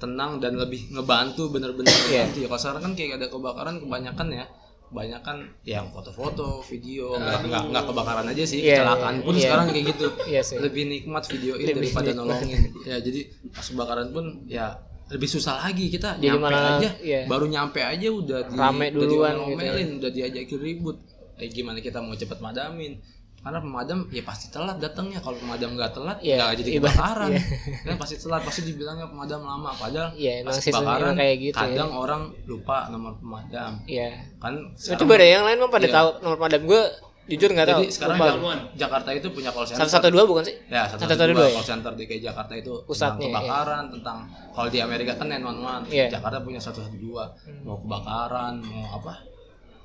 tenang 0.00 0.40
dan 0.40 0.56
lebih 0.56 0.90
ngebantu 0.90 1.52
bener-bener 1.52 1.92
Iya. 2.08 2.24
ngebantu 2.26 2.38
ya. 2.40 2.46
Kalau 2.48 2.60
sekarang 2.60 2.82
kan 2.82 2.92
kayak 2.96 3.12
ada 3.20 3.26
kebakaran 3.28 3.76
kebanyakan 3.78 4.28
ya 4.32 4.44
kebanyakan 4.90 5.36
yang 5.62 5.86
foto-foto, 5.88 6.60
video, 6.62 7.14
nggak 7.14 7.46
nggak 7.46 7.62
nggak 7.70 7.84
kebakaran 7.86 8.26
aja 8.26 8.42
sih, 8.42 8.58
Iya, 8.60 8.82
kecelakaan 8.82 9.14
pun 9.22 9.34
iya. 9.34 9.42
sekarang 9.46 9.66
kayak 9.68 9.84
gitu. 9.88 10.06
Iya 10.26 10.40
sih. 10.42 10.56
Lebih 10.58 10.82
nikmat 10.84 11.22
videoin 11.24 11.62
Lebih 11.62 11.74
daripada 11.80 12.08
nikmat. 12.08 12.20
nolongin. 12.20 12.60
ya 12.90 12.96
jadi 12.98 13.20
pas 13.48 13.64
kebakaran 13.64 14.08
pun 14.10 14.24
ya 14.44 14.66
lebih 15.10 15.26
susah 15.26 15.58
lagi 15.60 15.86
kita 15.88 16.14
Jadi 16.16 16.26
nyampe 16.28 16.44
malah- 16.44 16.78
aja 16.78 16.90
iya. 17.00 17.20
baru 17.26 17.46
nyampe 17.46 17.80
aja 17.80 18.08
udah 18.08 18.40
di, 18.46 18.54
Rame 18.54 18.86
udah 18.88 18.94
duluan 19.00 19.34
diomelin, 19.36 19.88
udah 19.98 20.10
diajakin 20.10 20.58
ribut 20.60 20.96
eh 21.34 21.48
gimana 21.48 21.78
kita 21.78 21.98
mau 21.98 22.12
cepet 22.12 22.38
madamin 22.38 22.94
karena 23.40 23.56
pemadam 23.58 23.98
ya 24.08 24.20
pasti 24.20 24.46
telat 24.48 24.76
datangnya 24.76 25.16
kalau 25.16 25.32
pemadam 25.34 25.72
nggak 25.72 25.90
telat 25.90 26.16
Iya, 26.20 26.36
nggak 26.38 26.56
jadi 26.56 26.70
kebakaran 26.76 27.28
iya. 27.30 27.40
kan 27.82 27.96
pasti 27.96 28.16
telat 28.16 28.42
pasti 28.42 28.60
dibilangnya 28.62 29.06
pemadam 29.06 29.40
lama 29.40 29.70
padahal 29.72 30.12
Iya, 30.12 30.32
emang 30.40 30.52
pas 30.52 30.60
kebakaran 30.62 31.12
kayak 31.14 31.36
gitu 31.40 31.56
ya. 31.56 31.64
kadang 31.66 31.90
orang 31.90 32.22
lupa 32.44 32.76
nomor 32.88 33.12
pemadam 33.16 33.80
Iya. 33.84 34.10
kan 34.36 34.54
Itu 34.70 34.92
sekarang- 34.92 35.08
beda 35.08 35.24
yang 35.26 35.42
lain 35.42 35.56
mah 35.58 35.70
pada 35.70 35.86
Iya. 35.86 35.94
tahu 35.94 36.08
nomor 36.20 36.38
madam 36.38 36.60
gue 36.62 36.82
jujur 37.26 37.48
nggak 37.48 37.62
tahu. 37.64 37.80
jadi 37.80 37.92
sekarang 37.94 38.16
Lupa. 38.16 38.26
Jak- 38.26 38.66
Jakarta 38.76 39.10
itu 39.14 39.28
punya 39.30 39.50
call 39.50 39.62
center 39.64 39.80
satu 39.80 39.92
satu 39.94 40.08
dua 40.10 40.24
bukan 40.26 40.42
sih? 40.42 40.56
Ya, 40.66 40.82
satu 40.84 41.06
Satu 41.06 41.30
dua 41.30 41.46
ya? 41.46 41.54
call 41.54 41.66
center 41.68 41.92
DKI 41.94 42.20
Jakarta 42.20 42.52
itu 42.52 42.72
Pusatnya, 42.82 43.22
tentang 43.22 43.30
kebakaran, 43.40 43.84
tentang 43.88 44.18
kalau 44.50 44.68
di 44.68 44.78
Amerika 44.78 45.12
kan 45.14 45.26
911, 45.30 45.86
Iya. 45.86 46.04
Hmm. 46.04 46.12
Jakarta 46.12 46.36
punya 46.42 46.58
satu 46.58 46.82
satu 46.82 46.98
dua, 46.98 47.30
mau 47.62 47.78
kebakaran, 47.78 48.58
mau 48.60 48.84
apa, 48.92 49.14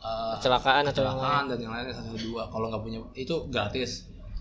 eh, 0.06 0.32
Kecelakaan 0.36 0.84
atau 0.84 1.02
yang 1.02 1.18
lain. 1.18 1.18
kecelakaan 1.18 1.44
dan 1.48 1.58
yang 1.60 1.72
lainnya 1.72 1.94
satu 1.94 2.14
dua. 2.16 2.42
Kalau 2.46 2.66
nggak 2.68 2.82
punya 2.82 3.00
itu 3.14 3.36
gratis. 3.48 3.92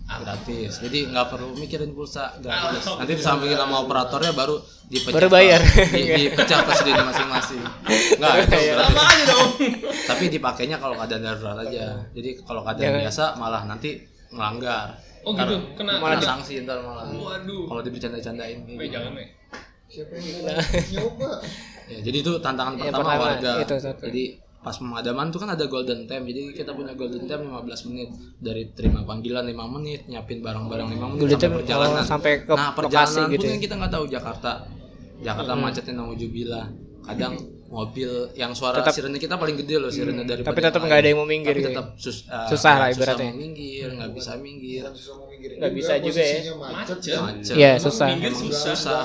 gratis 0.05 0.77
jadi 0.79 1.09
nggak 1.09 1.27
perlu 1.27 1.57
mikirin 1.57 1.89
pulsa 1.89 2.29
gratis 2.37 2.85
nanti 2.85 3.17
disampingin 3.17 3.57
sama 3.57 3.81
operatornya 3.81 4.31
baru 4.31 4.61
dipecah 4.85 5.17
Baru 5.17 5.27
bayar. 5.27 5.57
di, 5.65 6.01
dipecah 6.21 6.61
ke 6.61 6.73
sendiri 6.75 7.01
masing-masing 7.01 7.57
nggak 8.13 8.33
itu 8.39 8.53
Iya. 8.55 8.73
gratis 8.75 8.93
Sama 8.93 9.01
aja 9.03 9.23
dong. 9.25 9.49
tapi 10.05 10.23
dipakainya 10.29 10.77
kalau 10.77 10.93
keadaan 10.93 11.25
darurat 11.25 11.57
aja 11.59 11.85
jadi 12.13 12.29
kalau 12.39 12.61
keadaan 12.61 12.85
Jangan. 12.87 13.01
biasa 13.01 13.23
malah 13.35 13.61
nanti 13.65 13.89
melanggar 14.29 14.93
Oh 15.25 15.33
gitu, 15.33 15.57
kena- 15.73 15.97
kena 15.97 16.13
kena- 16.13 16.21
sanksi 16.21 16.61
ntar 16.61 16.77
malah 16.79 17.09
Waduh. 17.09 17.65
kalau 17.65 17.81
dibercanda-candain 17.81 18.61
gitu. 18.61 18.85
jangan 18.85 19.09
weh. 19.11 19.29
siapa 19.87 20.13
yang 20.13 20.53
nyoba 20.93 21.29
Ya, 21.85 21.97
jadi 21.99 22.17
itu 22.19 22.31
tantangan 22.37 22.73
Ya, 22.75 22.89
pertama 22.89 23.09
pertama, 23.09 23.25
warga. 23.27 23.51
itu 23.57 23.73
satu. 23.79 24.01
Jadi 24.05 24.23
pas 24.65 24.73
pemadaman 24.81 25.29
tuh 25.29 25.37
kan 25.37 25.53
ada 25.53 25.69
golden 25.69 26.09
time. 26.09 26.25
Jadi 26.25 26.57
kita 26.57 26.73
punya 26.73 26.97
golden 26.97 27.29
time 27.29 27.45
15 27.53 27.87
menit 27.93 28.09
dari 28.41 28.73
terima 28.73 29.05
panggilan 29.05 29.45
5 29.45 29.75
menit, 29.77 30.09
nyiapin 30.09 30.41
barang-barang 30.41 30.87
5 30.89 31.05
menit 31.13 31.21
Golden 31.21 31.37
sampai 31.37 31.57
perjalanan. 31.61 32.01
oh, 32.01 32.07
sampai 32.09 32.31
ke 32.41 32.49
nah, 32.49 32.73
lokasi 32.73 32.81
perjalanan 32.81 33.33
gitu 33.37 33.45
ya. 33.45 33.51
kan 33.53 33.59
kita 33.61 33.73
nggak 33.77 33.91
tahu 33.93 34.05
Jakarta. 34.09 34.51
Jakarta 35.21 35.51
Hmm. 35.53 35.61
macetnya 35.61 35.93
naujubillah. 36.01 36.65
Kadang 37.05 37.33
mobil 37.65 38.07
yang 38.33 38.51
suara 38.51 38.77
Tetap- 38.77 38.93
sirene 38.93 39.17
kita 39.17 39.35
paling 39.35 39.57
gede 39.57 39.75
loh 39.77 39.89
sirene 39.89 40.21
dari 40.21 40.41
Tapi 40.41 40.59
tetap 40.59 40.79
nggak 40.79 40.99
ada 40.99 41.07
yang 41.07 41.17
mau 41.17 41.25
minggir 41.25 41.49
Tapi 41.49 41.59
gitu. 41.59 41.69
tetap 41.71 41.87
sus- 41.95 42.25
uh, 42.25 42.45
Susah 42.45 42.73
lah 42.75 42.87
susah 42.87 42.95
ibaratnya. 42.95 43.29
mau 43.29 43.41
minggir, 43.41 43.87
nggak 43.91 44.11
bisa 44.11 44.31
minggir. 44.35 44.83
Nggak 45.55 45.73
bisa 45.73 45.91
juga 45.97 46.21
ya. 46.21 46.39
macet 46.55 46.97
Macet. 46.97 47.13
ya. 47.47 47.55
Iya, 47.55 47.71
susah. 47.77 48.07
susah. 48.13 48.61
susah. 48.67 49.01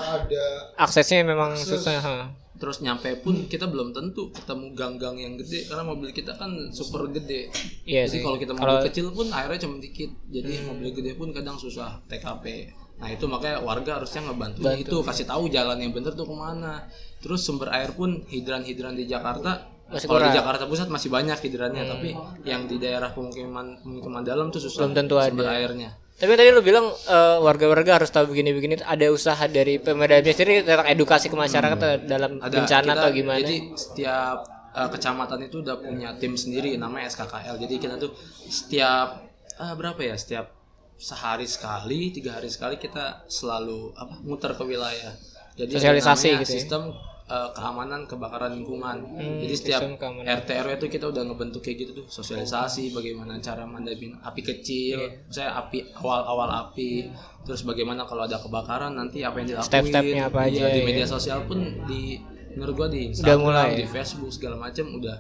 Aksesnya 0.76 1.20
memang 1.22 1.52
susah. 1.54 1.98
ha. 1.98 2.16
terus 2.52 2.84
nyampe 2.84 3.08
pun 3.16 3.48
kita 3.48 3.64
belum 3.64 3.88
tentu 3.90 4.28
ketemu 4.30 4.76
gang-gang 4.76 5.16
yang 5.16 5.32
gede 5.34 5.64
karena 5.64 5.80
mobil 5.80 6.12
kita 6.12 6.36
kan 6.36 6.52
super 6.68 7.08
gede 7.08 7.48
Iya 7.82 8.04
jadi 8.04 8.12
sih. 8.12 8.20
kalau 8.20 8.36
kita 8.36 8.52
mobil 8.52 8.68
Kalau- 8.70 8.84
kecil 8.84 9.06
pun 9.10 9.26
airnya 9.30 9.56
cuma 9.58 9.80
dikit 9.80 10.12
jadi 10.28 10.68
mobil 10.68 10.92
gede 10.92 11.16
pun 11.16 11.32
kadang 11.32 11.56
susah 11.56 12.04
TKP 12.04 12.68
nah 13.00 13.08
itu 13.08 13.24
makanya 13.24 13.58
warga 13.60 13.96
harusnya 13.96 14.20
ngebantu 14.22 14.60
Bantu. 14.60 14.76
itu 14.78 14.96
kasih 15.00 15.24
tahu 15.24 15.48
jalan 15.48 15.76
yang 15.76 15.90
bener 15.90 16.12
tuh 16.12 16.24
ke 16.24 16.34
mana 16.34 16.84
terus 17.18 17.40
sumber 17.40 17.68
air 17.70 17.90
pun 17.90 18.22
hidran-hidran 18.26 18.92
di 18.92 19.04
Jakarta 19.04 19.66
Masih 19.88 20.06
kalau 20.06 20.22
di. 20.22 20.30
Jakarta 20.30 20.64
Pusat 20.64 20.88
masih 20.88 21.08
banyak 21.08 21.34
hidrannya 21.36 21.82
tapi 21.82 22.12
yang 22.44 22.64
di 22.64 22.76
daerah 22.76 23.10
pemukiman 23.10 23.80
pemukiman 23.80 24.22
dalam 24.22 24.48
tuh 24.48 24.60
susah 24.60 24.84
Belum 24.84 24.94
tentu 24.94 25.16
sumber 25.16 25.44
ada. 25.44 25.56
airnya 25.56 25.90
Tapi 26.14 26.36
tadi 26.36 26.48
lu 26.48 26.60
bilang 26.60 26.84
eh, 26.86 27.38
warga-warga 27.40 27.96
harus 27.96 28.12
tahu 28.12 28.28
begini-begini. 28.28 28.84
Ada 28.84 29.08
usaha 29.08 29.40
dari 29.48 29.80
pemerintah 29.80 30.20
sendiri 30.28 30.60
tentang 30.60 30.84
edukasi 30.86 31.26
ke 31.26 31.34
masyarakat 31.34 31.80
dalam 32.04 32.36
Hmm. 32.36 32.44
ada 32.44 32.52
bencana 32.54 32.84
kita- 32.86 33.00
atau 33.00 33.08
gimana? 33.10 33.38
Jadi 33.40 33.56
setiap 33.72 34.36
uh, 34.70 34.86
kecamatan 34.86 35.40
itu 35.42 35.56
udah 35.58 35.80
punya 35.80 36.12
tim 36.14 36.36
sendiri 36.36 36.76
namanya 36.76 37.08
SKKL. 37.08 37.56
Jadi 37.56 37.74
kita 37.74 37.96
tuh 37.96 38.12
setiap 38.44 39.24
uh, 39.56 39.72
berapa 39.72 39.96
ya? 39.98 40.12
Setiap 40.14 40.59
sehari 41.00 41.48
sekali, 41.48 42.12
tiga 42.12 42.36
hari 42.36 42.46
sekali 42.46 42.76
kita 42.76 43.24
selalu 43.26 43.96
apa? 43.96 44.20
muter 44.20 44.52
ke 44.52 44.62
wilayah. 44.62 45.16
Jadi 45.56 45.72
Sosialisasi 45.72 46.28
gitu 46.30 46.44
ya? 46.44 46.46
sistem 46.46 46.82
uh, 47.26 47.48
keamanan 47.50 48.04
kebakaran 48.04 48.52
lingkungan. 48.52 48.96
Jadi 49.40 49.54
setiap 49.54 49.80
Hmm, 49.80 49.90
sistem 49.90 49.92
keamanan. 49.96 50.36
RT 50.38 50.48
RW 50.60 50.70
itu 50.76 50.86
kita 50.90 51.06
udah 51.08 51.22
ngebentuk 51.24 51.60
kayak 51.60 51.76
gitu 51.80 51.92
tuh 51.94 52.06
sosialisasi 52.06 52.92
bagaimana 52.92 53.40
cara 53.40 53.64
madamin 53.64 54.20
api 54.20 54.40
kecil, 54.42 54.98
Iya. 55.00 55.10
saya 55.26 55.50
api 55.58 55.88
awal-awal 55.94 56.68
api, 56.68 57.08
terus 57.42 57.64
bagaimana 57.64 58.04
kalau 58.04 58.24
ada 58.24 58.36
kebakaran 58.36 58.92
nanti 58.92 59.20
apa 59.20 59.40
yang 59.40 59.48
dilakuin, 59.50 59.68
Step-stepnya 59.72 60.22
apa 60.28 60.38
aja, 60.46 60.60
Iya, 60.62 60.68
di 60.70 60.80
ya. 60.80 60.86
media 60.86 61.06
sosial 61.06 61.44
pun 61.44 61.58
di 61.84 62.20
menurut 62.50 62.74
gua 62.76 62.88
di 62.88 63.08
Udah 63.08 63.10
Instagram, 63.10 63.38
mulai, 63.40 63.68
di 63.74 63.84
ya? 63.84 63.90
Facebook 63.90 64.30
segala 64.30 64.56
macam 64.58 64.86
udah 64.92 65.16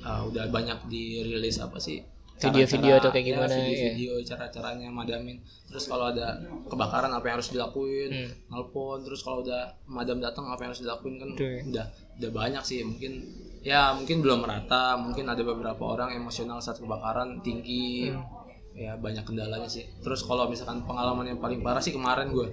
uh, 0.00 0.22
udah 0.26 0.44
banyak 0.48 0.78
dirilis 0.86 1.58
apa 1.58 1.76
sih 1.76 2.00
Video-video 2.42 2.92
atau 2.96 3.10
kayak 3.10 3.20
ya, 3.20 3.28
gimana, 3.30 3.52
ya. 3.52 3.60
video-video 3.60 4.12
cara-caranya 4.24 4.88
madamin 4.88 5.36
terus 5.66 5.84
kalau 5.84 6.08
ada 6.08 6.40
kebakaran 6.64 7.08
apa 7.08 7.22
yang 7.22 7.36
harus 7.36 7.50
dilakuin 7.50 8.10
Hmm. 8.10 8.30
nelpon 8.48 8.98
terus 9.00 9.20
kalau 9.20 9.40
udah 9.40 9.60
madam 9.86 10.18
datang 10.18 10.44
apa 10.44 10.60
yang 10.60 10.70
harus 10.70 10.80
dilakuin 10.80 11.14
kan 11.16 11.28
Betul. 11.30 11.68
udah 11.68 11.86
udah 12.16 12.30
banyak 12.30 12.62
sih 12.62 12.80
mungkin 12.80 13.12
ya 13.60 13.92
mungkin 13.92 14.16
belum 14.18 14.40
merata 14.40 14.96
mungkin 14.96 15.24
ada 15.26 15.42
beberapa 15.42 15.84
orang 15.84 16.12
emosional 16.12 16.58
saat 16.58 16.76
kebakaran 16.76 17.38
tinggi 17.40 18.08
Hmm. 18.08 18.24
ya 18.72 18.96
banyak 18.96 19.22
kendalanya 19.22 19.66
sih 19.66 19.84
terus 20.00 20.22
kalau 20.22 20.46
misalkan 20.46 20.80
pengalaman 20.82 21.26
yang 21.26 21.38
paling 21.38 21.60
parah 21.60 21.78
sih 21.78 21.90
kemarin 21.90 22.30
gue 22.30 22.48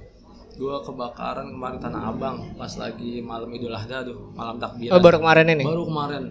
gue 0.53 0.75
kebakaran 0.81 1.47
kemarin 1.47 1.77
tanah 1.77 2.01
abang 2.07 2.37
pas 2.53 2.73
lagi 2.75 3.21
malam 3.21 3.45
idul 3.47 3.69
adha 3.71 4.01
tuh 4.01 4.33
malam 4.33 4.57
takbiran 4.57 4.89
Oh 4.89 4.99
baru 4.99 5.21
kemarin 5.21 5.45
ini. 5.47 5.63
baru 5.63 5.85
kemarin 5.85 6.23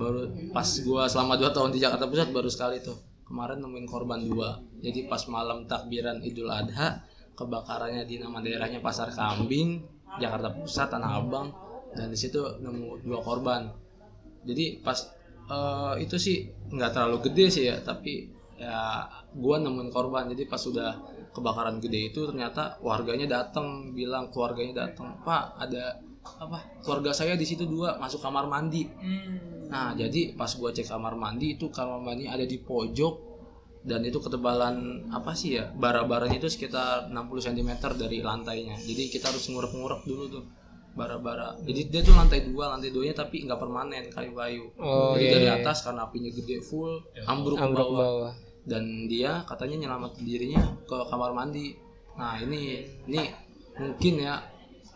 baru 0.00 0.20
pas 0.56 0.64
gua 0.80 1.04
selama 1.04 1.36
dua 1.36 1.52
tahun 1.52 1.76
di 1.76 1.84
Jakarta 1.84 2.08
Pusat 2.08 2.28
baru 2.32 2.48
sekali 2.48 2.80
tuh. 2.80 2.96
Kemarin 3.28 3.60
nemuin 3.60 3.86
korban 3.86 4.24
dua. 4.24 4.56
Jadi 4.80 5.06
pas 5.06 5.20
malam 5.28 5.68
takbiran 5.68 6.24
Idul 6.24 6.48
Adha 6.48 7.04
kebakarannya 7.36 8.08
di 8.08 8.16
nama 8.16 8.40
daerahnya 8.40 8.80
Pasar 8.80 9.12
Kambing 9.12 9.84
Jakarta 10.18 10.50
Pusat 10.50 10.88
Tanah 10.96 11.20
Abang 11.20 11.52
dan 11.92 12.08
di 12.08 12.18
situ 12.18 12.40
nemu 12.40 13.04
dua 13.04 13.20
korban. 13.20 13.68
Jadi 14.48 14.80
pas 14.80 14.98
eh, 15.46 15.94
itu 16.02 16.16
sih 16.16 16.48
nggak 16.72 16.90
terlalu 16.96 17.30
gede 17.30 17.46
sih 17.52 17.64
ya 17.68 17.76
tapi 17.84 18.26
ya 18.56 19.04
gua 19.36 19.60
nemuin 19.60 19.92
korban. 19.92 20.32
Jadi 20.32 20.48
pas 20.48 20.58
sudah 20.58 20.96
kebakaran 21.30 21.78
gede 21.78 22.10
itu 22.10 22.26
ternyata 22.26 22.82
warganya 22.82 23.30
datang 23.30 23.94
bilang 23.94 24.34
keluarganya 24.34 24.90
datang 24.90 25.14
pak 25.22 25.54
ada 25.62 26.02
apa? 26.22 26.58
Keluarga 26.80 27.12
saya 27.12 27.34
di 27.34 27.44
situ 27.44 27.64
dua 27.64 27.96
masuk 27.96 28.20
kamar 28.20 28.44
mandi. 28.46 28.84
Nah 29.70 29.94
jadi 29.94 30.34
pas 30.34 30.50
gua 30.54 30.70
cek 30.70 30.86
kamar 30.86 31.14
mandi 31.14 31.54
itu 31.54 31.68
kamar 31.68 32.00
mandi 32.00 32.26
ada 32.26 32.42
di 32.42 32.58
pojok 32.58 33.28
dan 33.80 34.04
itu 34.04 34.20
ketebalan 34.20 35.08
apa 35.08 35.32
sih 35.32 35.56
ya 35.56 35.72
bara-baranya 35.72 36.36
itu 36.36 36.52
sekitar 36.52 37.08
60 37.08 37.16
cm 37.48 37.70
dari 37.96 38.20
lantainya. 38.20 38.76
Jadi 38.76 39.08
kita 39.08 39.32
harus 39.32 39.48
ngurek-ngurek 39.48 40.04
dulu 40.04 40.24
tuh 40.28 40.44
bara-bara. 40.90 41.56
Jadi 41.64 41.88
dia 41.88 42.00
tuh 42.02 42.12
lantai 42.12 42.44
dua 42.44 42.76
lantai 42.76 42.90
duanya 42.90 43.16
tapi 43.16 43.46
nggak 43.46 43.56
permanen 43.56 44.04
kayu-kayu 44.10 44.68
Oh, 44.76 45.14
jadi 45.14 45.24
iya, 45.24 45.32
dari 45.32 45.46
iya. 45.48 45.56
atas 45.62 45.86
karena 45.86 46.04
apinya 46.04 46.28
gede 46.28 46.60
full 46.60 46.98
ambruk, 47.24 47.56
ke 47.56 47.64
Ambruk 47.64 47.86
ke 47.88 47.94
bawah. 47.94 48.04
bawah. 48.04 48.32
dan 48.60 48.84
dia 49.08 49.40
katanya 49.48 49.88
nyelamatin 49.88 50.20
dirinya 50.26 50.60
ke 50.84 50.96
kamar 51.08 51.32
mandi. 51.32 51.72
Nah 52.18 52.36
ini 52.42 52.84
ini 53.08 53.22
mungkin 53.80 54.14
ya 54.20 54.36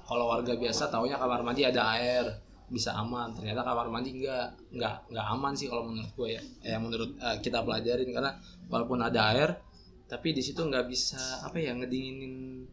kalau 0.05 0.29
warga 0.29 0.53
biasa 0.55 0.89
taunya 0.89 1.17
kamar 1.17 1.41
mandi 1.41 1.65
ada 1.65 1.83
air 1.97 2.25
bisa 2.65 2.93
aman. 2.93 3.33
Ternyata 3.33 3.61
kamar 3.61 3.87
mandi 3.89 4.11
enggak 4.15 4.53
enggak 4.73 4.95
enggak 5.09 5.27
aman 5.31 5.53
sih 5.53 5.69
kalau 5.69 5.85
menurut 5.85 6.11
gue 6.13 6.29
ya. 6.33 6.43
Yang 6.65 6.83
menurut 6.83 7.11
eh, 7.19 7.37
kita 7.41 7.59
pelajarin. 7.61 8.09
Karena 8.09 8.33
walaupun 8.69 9.01
ada 9.01 9.21
air 9.33 9.51
tapi 10.05 10.33
di 10.33 10.45
situ 10.45 10.61
nggak 10.61 10.85
bisa 10.85 11.17
apa 11.43 11.57
ya 11.57 11.73
ngedinginin 11.73 12.65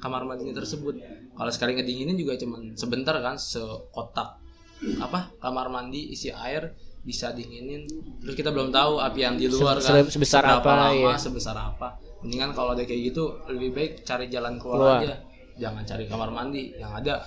kamar 0.00 0.24
mandinya 0.24 0.56
tersebut. 0.56 0.96
Kalau 1.32 1.50
sekali 1.52 1.76
ngedinginin 1.76 2.16
juga 2.16 2.36
cuman 2.36 2.72
sebentar 2.72 3.16
kan 3.20 3.36
sekotak 3.36 4.40
apa 4.96 5.28
kamar 5.36 5.68
mandi 5.68 6.08
isi 6.10 6.32
air 6.32 6.72
bisa 7.00 7.32
dinginin. 7.32 7.84
Terus 8.20 8.36
kita 8.36 8.48
belum 8.48 8.72
tahu 8.72 9.00
api 9.00 9.20
yang 9.20 9.36
di 9.36 9.48
luar 9.48 9.80
Se- 9.80 9.88
kan 9.88 10.04
se- 10.04 10.12
sebesar 10.16 10.44
apa, 10.44 10.68
lama 10.68 10.92
iya. 10.92 11.16
sebesar 11.16 11.56
apa. 11.56 11.96
Mendingan 12.20 12.52
kalau 12.52 12.72
ada 12.72 12.84
kayak 12.84 13.12
gitu 13.12 13.40
lebih 13.48 13.72
baik 13.72 13.92
cari 14.04 14.28
jalan 14.28 14.60
keluar, 14.60 15.00
Keluar. 15.00 15.00
aja 15.00 15.14
jangan 15.60 15.84
cari 15.84 16.04
kamar 16.04 16.30
mandi 16.30 16.72
yang 16.74 16.90
ada 16.90 17.20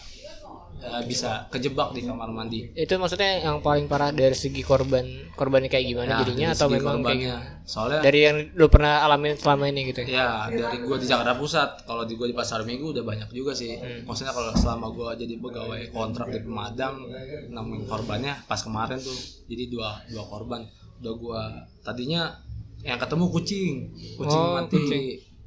eh, 0.75 1.03
bisa 1.05 1.45
kejebak 1.47 1.93
di 1.93 2.01
kamar 2.01 2.27
mandi 2.27 2.73
Itu 2.73 2.97
maksudnya 2.97 3.39
yang 3.41 3.61
paling 3.61 3.85
parah 3.85 4.09
dari 4.09 4.33
segi 4.33 4.59
korban 4.59 5.05
korbannya 5.31 5.65
kayak 5.67 5.85
gimana 5.87 6.09
Ya, 6.09 6.19
jadinya 6.19 6.47
atau 6.51 6.67
memang 6.67 6.99
kayak 6.99 7.05
korbannya. 7.05 7.35
gimana? 7.39 7.61
soalnya 7.63 7.99
Dari 8.01 8.19
yang 8.19 8.37
lu 8.51 8.65
pernah 8.67 8.93
alamin 9.01 9.33
selama 9.33 9.63
ini 9.65 9.81
gitu. 9.87 9.99
Ya 10.03 10.45
dari 10.45 10.77
gua 10.79 10.97
di 10.97 11.05
Jakarta 11.05 11.33
Pusat, 11.33 11.69
kalau 11.83 12.03
di 12.03 12.13
gua 12.13 12.27
di 12.27 12.35
Pasar 12.35 12.61
Minggu 12.61 12.91
udah 12.91 13.01
banyak 13.01 13.29
juga 13.31 13.53
sih. 13.53 13.77
Hmm. 13.77 14.03
Maksudnya 14.03 14.33
kalau 14.33 14.51
selama 14.53 14.87
gua 14.89 15.13
jadi 15.13 15.37
pegawai 15.37 15.81
kontrak 15.89 16.27
di 16.27 16.39
pemadam, 16.41 17.07
nemuin 17.47 17.85
korbannya 17.85 18.33
pas 18.43 18.59
kemarin 18.59 18.99
tuh, 18.99 19.15
jadi 19.45 19.69
dua 19.69 20.03
dua 20.05 20.23
korban. 20.25 20.67
Udah 20.99 21.13
gua 21.15 21.41
tadinya 21.79 22.35
yang 22.81 22.99
ketemu 22.99 23.25
kucing, 23.29 23.73
kucing 24.17 24.41
Oh, 24.41 24.59
mati, 24.59 24.75
kucing. 24.75 25.03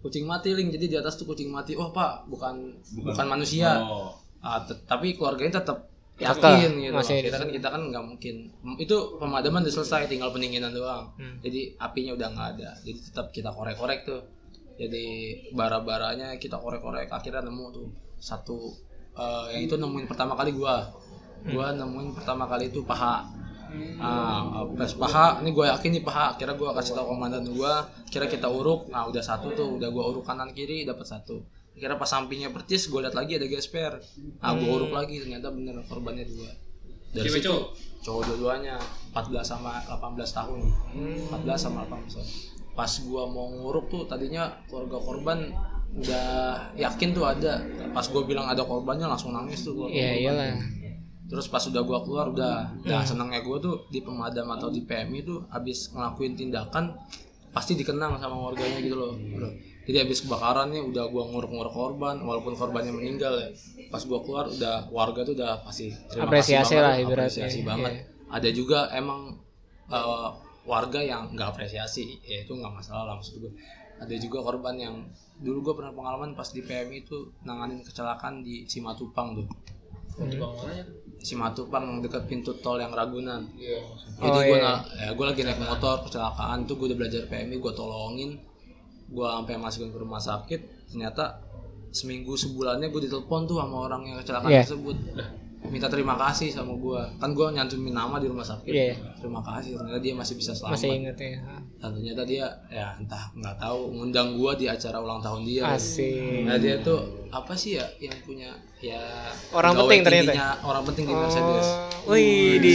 Kucing. 0.07 0.25
mati 0.25 0.49
ling. 0.55 0.69
Jadi 0.71 0.87
di 0.87 0.97
atas 0.97 1.19
tuh 1.19 1.27
kucing 1.27 1.51
mati. 1.51 1.75
Oh 1.75 1.90
pak, 1.90 2.31
bukan 2.31 2.79
bukan, 3.03 3.27
manusia. 3.27 3.83
Ah, 4.40 4.62
tet- 4.62 4.87
tapi 4.87 5.19
keluarganya 5.19 5.59
tetap 5.59 5.90
yakin 6.16 6.81
gitu. 6.81 6.97
masih 6.97 7.21
kita 7.29 7.37
kan 7.37 7.49
kita 7.53 7.69
kan 7.69 7.83
nggak 7.92 8.05
mungkin. 8.05 8.49
Itu 8.81 9.21
pemadaman 9.21 9.66
udah 9.66 9.75
selesai, 9.75 10.09
tinggal 10.09 10.33
pendinginan 10.33 10.73
doang. 10.73 11.12
Hmm. 11.21 11.37
Jadi 11.45 11.77
apinya 11.77 12.16
udah 12.16 12.29
nggak 12.33 12.49
ada. 12.57 12.71
Jadi 12.81 12.99
tetap 13.12 13.27
kita 13.35 13.53
korek-korek 13.53 14.09
tuh. 14.09 14.23
Jadi 14.77 15.05
bara-baranya 15.57 16.37
kita 16.37 16.57
korek-korek 16.61 17.09
akhirnya 17.09 17.45
nemu 17.49 17.64
tuh 17.73 17.87
satu 18.16 18.73
eh, 19.16 19.57
yang 19.57 19.62
itu 19.69 19.75
nemuin 19.77 20.07
pertama 20.09 20.37
kali 20.37 20.53
gua. 20.57 20.88
Gua 21.47 21.73
nemuin 21.73 22.16
pertama 22.16 22.49
kali 22.49 22.73
itu 22.73 22.81
paha. 22.85 23.25
Nah, 23.97 24.65
pas 24.77 24.93
paha, 24.93 25.27
ini 25.41 25.51
gue 25.57 25.65
yakin 25.65 25.91
nih 25.97 26.05
paha. 26.05 26.37
Kira 26.37 26.53
gue 26.53 26.69
kasih 26.77 26.93
tahu 26.97 27.17
komandan 27.17 27.49
gua, 27.49 27.89
kira 28.12 28.29
kita 28.29 28.47
uruk. 28.47 28.93
Nah, 28.93 29.09
udah 29.09 29.23
satu 29.25 29.53
tuh, 29.57 29.81
udah 29.81 29.89
gua 29.89 30.12
uruk 30.12 30.25
kanan 30.25 30.53
kiri 30.53 30.85
dapat 30.85 31.09
satu. 31.09 31.41
Kira 31.77 31.97
pas 32.01 32.09
sampingnya 32.09 32.53
percis, 32.53 32.89
gue 32.89 33.01
lihat 33.01 33.12
lagi 33.17 33.37
ada 33.37 33.49
gesper. 33.49 34.01
Nah, 34.41 34.53
gua 34.57 34.69
uruk 34.81 34.93
lagi, 34.93 35.21
ternyata 35.25 35.49
bener 35.53 35.81
korbannya 35.89 36.25
dua. 36.29 36.51
Dari 37.17 37.33
Cewek 37.33 37.41
situ 37.41 37.49
cowok? 37.49 37.67
cowok 38.05 38.23
dua-duanya 38.29 38.77
14 39.17 39.41
sama 39.41 39.81
18 39.89 40.37
tahun. 40.37 40.61
14 41.33 41.57
sama 41.57 41.81
18 41.89 42.12
tahun. 42.12 42.29
pas 42.77 42.93
gua 43.09 43.25
mau 43.25 43.49
nguruk 43.49 43.89
tuh 43.89 44.05
tadinya 44.05 44.53
keluarga 44.69 45.01
korban 45.01 45.49
udah 45.97 46.61
yakin 46.77 47.17
tuh 47.17 47.25
ada 47.25 47.65
pas 47.97 48.05
gua 48.12 48.29
bilang 48.29 48.45
ada 48.45 48.61
korbannya 48.61 49.09
langsung 49.09 49.33
nangis 49.33 49.65
tuh 49.65 49.73
keluarga 49.73 49.97
Iya 49.97 50.12
iyalah. 50.29 50.61
Terus 51.27 51.47
pas 51.47 51.61
udah 51.61 51.83
gua 51.83 51.99
keluar 52.01 52.27
udah 52.29 52.55
nah 52.83 53.01
Hmm. 53.01 53.09
senangnya 53.09 53.41
gua 53.41 53.59
tuh 53.59 53.87
di 53.87 53.99
pemadam 53.99 54.47
atau 54.49 54.69
di 54.69 54.81
PMI 54.81 55.21
tuh 55.23 55.43
abis 55.49 55.91
ngelakuin 55.91 56.35
tindakan 56.35 56.95
pasti 57.49 57.73
dikenang 57.73 58.17
sama 58.17 58.37
warganya 58.43 58.79
gitu 58.79 58.95
loh 58.95 59.12
bro. 59.12 59.49
jadi 59.83 60.03
abis 60.03 60.23
kebakaran 60.23 60.69
nih 60.69 60.83
udah 60.83 61.05
gua 61.07 61.25
nguruk-nguruk 61.27 61.73
korban 61.73 62.17
walaupun 62.19 62.53
korbannya 62.53 62.93
meninggal 62.93 63.35
ya 63.35 63.49
pas 63.89 64.03
gua 64.03 64.21
keluar 64.21 64.47
udah 64.47 64.87
warga 64.89 65.23
tuh 65.23 65.35
udah 65.35 65.62
pasti 65.62 65.89
terima 66.07 66.27
Apresiasi 66.27 66.62
kasih 66.65 66.77
lah 66.77 66.93
banget, 66.93 67.03
ibaratnya. 67.03 67.25
apresiasi 67.25 67.59
Iya. 67.59 67.67
banget 67.67 67.93
ada 68.29 68.49
juga 68.51 68.79
emang 68.93 69.21
eh, 69.89 70.29
warga 70.65 71.01
yang 71.01 71.31
nggak 71.31 71.49
apresiasi 71.49 72.19
ya 72.21 72.41
itu 72.41 72.53
nggak 72.53 72.71
masalah 72.73 73.03
lah 73.05 73.15
maksud 73.15 73.39
gue 73.39 73.53
ada 73.97 74.15
juga 74.17 74.43
korban 74.43 74.75
yang 74.77 74.95
dulu 75.37 75.59
gue 75.65 75.75
pernah 75.77 75.91
pengalaman 75.91 76.35
pas 76.35 76.47
di 76.47 76.61
PMI 76.61 77.01
itu 77.01 77.17
nanganin 77.41 77.81
kecelakaan 77.81 78.43
di 78.43 78.62
Simatupang 78.65 79.35
tuh 79.35 79.47
Untuk 80.17 80.37
bangunannya 80.37 80.85
Simatupang 81.27 81.99
dekat 81.99 82.23
pintu 82.25 82.55
tol 82.57 82.79
yang 82.79 82.91
Ragunan 82.91 83.43
Iya. 83.53 83.83
jadi 84.17 84.31
Oh, 84.31 84.43
gue 84.45 84.59
iya. 84.59 84.75
ya 84.97 85.11
gue 85.11 85.27
lagi 85.27 85.43
naik 85.43 85.59
motor 85.59 85.99
kecelakaan 86.01 86.62
tuh 86.65 86.79
gue 86.79 86.87
udah 86.87 86.99
belajar 86.99 87.27
PMI 87.27 87.57
gue 87.57 87.73
tolongin 87.75 88.31
gue 89.07 89.27
sampai 89.27 89.55
masukin 89.57 89.91
ke 89.91 89.99
rumah 89.99 90.19
sakit 90.19 90.61
ternyata 90.87 91.43
seminggu 91.91 92.33
sebulannya 92.33 92.87
gue 92.87 93.03
ditelepon 93.03 93.43
tuh 93.45 93.57
sama 93.57 93.77
orang 93.85 94.03
yang 94.05 94.17
kecelakaan 94.17 94.53
Iya. 94.53 94.62
tersebut 94.62 94.97
minta 95.67 95.91
terima 95.91 96.15
kasih 96.15 96.47
sama 96.49 96.79
gue 96.79 97.01
kan 97.19 97.31
gue 97.33 97.47
nyantumin 97.51 97.91
nama 97.91 98.23
di 98.23 98.31
rumah 98.31 98.47
sakit 98.47 98.71
Iya. 98.71 98.95
terima 99.19 99.43
kasih 99.43 99.75
ternyata 99.75 99.99
dia 99.99 100.15
masih 100.15 100.35
bisa 100.37 100.55
selamat 100.55 100.79
Masih 100.79 100.91
inget 100.95 101.17
ya. 101.19 101.39
dan 101.77 101.91
ternyata 101.91 102.23
dia 102.23 102.47
ya 102.69 102.95
entah 102.95 103.25
nggak 103.35 103.57
tahu 103.59 103.81
ngundang 103.93 104.39
gue 104.39 104.53
di 104.57 104.67
acara 104.67 104.95
ulang 104.97 105.19
tahun 105.19 105.43
dia 105.43 105.67
Asik. 105.67 106.47
nah 106.47 106.55
dia 106.55 106.79
tuh 106.81 107.03
apa 107.29 107.51
sih 107.53 107.75
ya 107.75 107.87
yang 107.99 108.15
punya 108.23 108.55
ya 108.88 109.03
Orang 109.51 109.72
penting 109.77 110.01
ternyata? 110.03 110.59
orang 110.61 110.83
penting 110.85 111.05
di 111.05 111.14
Mercedes 111.14 111.66
Oh, 112.03 112.12
wih 112.12 112.57
di. 112.57 112.75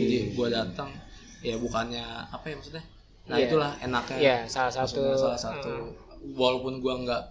jadi 0.00 0.18
gue 0.32 0.48
datang 0.50 0.90
ya 1.40 1.54
bukannya 1.56 2.02
apa 2.26 2.44
ya 2.44 2.54
maksudnya 2.54 2.84
nah 3.24 3.36
Iya. 3.36 3.46
itulah 3.46 3.70
enaknya 3.78 4.16
Iya, 4.16 4.36
salah 4.46 4.72
satu. 4.72 5.02
Maksudnya 5.04 5.18
salah 5.20 5.40
satu 5.40 5.70
walaupun 6.32 6.78
gue 6.78 6.94
nggak 7.00 7.22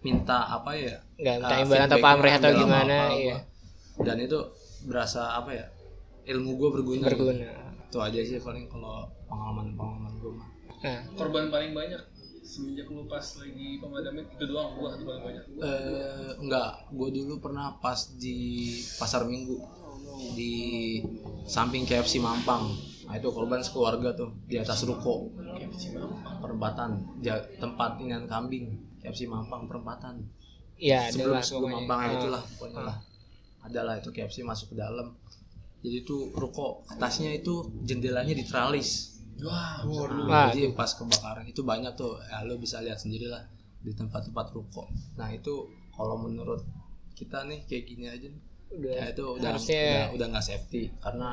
minta 0.00 0.46
apa 0.48 0.70
ya 0.72 0.94
Nggak 1.16 1.34
minta 1.36 1.52
uh, 1.52 1.62
imbalan 1.64 1.84
atau 1.84 1.98
pamrih 1.98 2.32
atau 2.32 2.50
gimana, 2.52 2.96
apa-apa. 3.04 3.18
iya. 3.18 3.36
dan 4.00 4.16
itu 4.16 4.38
berasa 4.84 5.34
apa 5.34 5.50
ya 5.52 5.66
ilmu 6.28 6.54
gue 6.54 6.68
berguna 6.72 7.04
Berguna. 7.04 7.50
itu 7.82 7.98
aja 7.98 8.20
sih 8.20 8.38
paling 8.38 8.66
kalau 8.66 9.02
pengalaman 9.24 9.74
pengalaman 9.74 10.12
gue 10.16 10.32
mah 10.32 10.48
Nah, 10.78 11.02
Korban 11.12 11.50
paling 11.50 11.74
banyak 11.74 11.98
semenjak 12.48 12.88
lu 12.88 13.04
pas 13.04 13.20
lagi 13.36 13.76
pemadaman 13.76 14.24
itu 14.24 14.44
doang 14.46 14.72
gua 14.74 14.96
itu 14.96 15.04
paling 15.04 15.20
banyak. 15.22 15.44
Eh, 15.60 16.30
enggak, 16.38 16.88
gue 16.88 17.08
dulu 17.12 17.34
pernah 17.38 17.76
pas 17.76 18.16
di 18.16 18.38
pasar 18.96 19.28
minggu 19.28 19.60
di 20.32 20.52
samping 21.44 21.84
KFC 21.84 22.18
Mampang. 22.18 22.72
Nah 23.04 23.14
itu 23.14 23.28
korban 23.28 23.60
sekeluarga 23.60 24.12
tuh 24.14 24.32
di 24.44 24.56
atas 24.56 24.80
ruko 24.82 25.28
perempatan 26.38 26.90
ja- 27.18 27.44
tempat 27.56 28.00
inian 28.00 28.24
kambing 28.24 28.72
KFC 28.98 29.26
Mampang 29.26 29.68
perempatan. 29.68 30.24
iya 30.76 31.10
Sebelum 31.10 31.34
adalah 31.34 31.42
sebelum. 31.42 31.70
Mampang 31.74 31.98
ya 31.98 32.06
Ah. 32.06 32.16
itulah 32.16 32.42
pokoknya 32.48 32.80
lah. 32.82 32.96
Adalah 33.60 33.94
itu 33.98 34.08
KFC 34.08 34.40
masuk 34.40 34.72
ke 34.72 34.76
dalam. 34.78 35.12
Jadi 35.78 35.98
tuh 36.02 36.30
ruko 36.32 36.82
atasnya 36.88 37.34
itu 37.34 37.54
jendelanya 37.82 38.32
diteralis. 38.32 39.17
Wah, 39.40 39.82
Nah, 40.26 40.50
jadi 40.50 40.74
pas 40.74 40.90
kebakaran 40.90 41.46
itu 41.46 41.62
banyak 41.62 41.94
tuh, 41.94 42.18
ya 42.20 42.42
lo 42.42 42.58
bisa 42.58 42.82
lihat 42.82 42.98
sendiri 42.98 43.30
lah 43.30 43.42
di 43.78 43.94
tempat-tempat 43.94 44.50
ruko. 44.50 44.90
Nah 45.14 45.30
itu 45.30 45.62
kalau 45.94 46.18
menurut 46.18 46.62
kita 47.14 47.46
nih 47.46 47.62
kayak 47.64 47.84
gini 47.86 48.06
aja, 48.06 48.26
nih, 48.26 48.42
Udah. 48.74 48.90
ya 48.92 49.04
itu 49.10 49.24
udah 49.24 49.48
harusnya- 49.48 49.78
udah 49.78 50.14
udah 50.14 50.26
nggak 50.34 50.44
safety 50.44 50.82
karena 50.98 51.28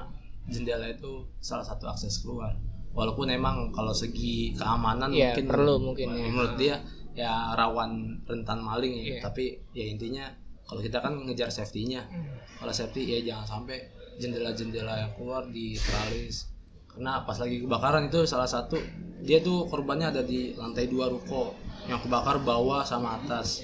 jendela 0.45 0.85
itu 0.85 1.11
salah 1.39 1.65
satu 1.65 1.89
akses 1.89 2.21
keluar. 2.21 2.53
Walaupun 2.93 3.27
emang 3.27 3.73
kalau 3.73 3.91
segi 3.91 4.53
keamanan 4.53 5.11
Iya, 5.11 5.33
mungkin 5.33 5.45
perlu 5.49 5.73
mungkin 5.81 6.07
ya. 6.13 6.25
menurut 6.29 6.53
dia 6.55 6.75
ya 7.11 7.51
rawan 7.53 8.21
rentan 8.23 8.61
maling 8.61 8.93
ya. 8.95 9.03
Iya. 9.03 9.21
Tapi 9.25 9.45
ya 9.73 9.83
intinya 9.83 10.25
kalau 10.63 10.79
kita 10.79 11.01
kan 11.01 11.13
ngejar 11.25 11.49
safety-nya. 11.49 12.05
Hmm. 12.07 12.37
Kalau 12.55 12.71
safety 12.71 13.03
ya 13.03 13.19
jangan 13.25 13.45
sampai 13.59 13.77
jendela-jendela 14.15 14.95
yang 14.95 15.11
keluar 15.13 15.43
di 15.49 15.75
teralis 15.75 16.54
karena 16.95 17.27
pas 17.27 17.35
lagi 17.35 17.59
kebakaran 17.59 18.07
itu 18.07 18.23
salah 18.23 18.47
satu 18.47 18.79
dia 19.25 19.43
tuh 19.43 19.67
korbannya 19.67 20.15
ada 20.15 20.21
di 20.21 20.53
lantai 20.53 20.85
dua 20.87 21.09
ruko. 21.09 21.57
Yang 21.85 22.07
kebakar 22.07 22.41
bawah 22.41 22.81
sama 22.81 23.21
atas 23.21 23.61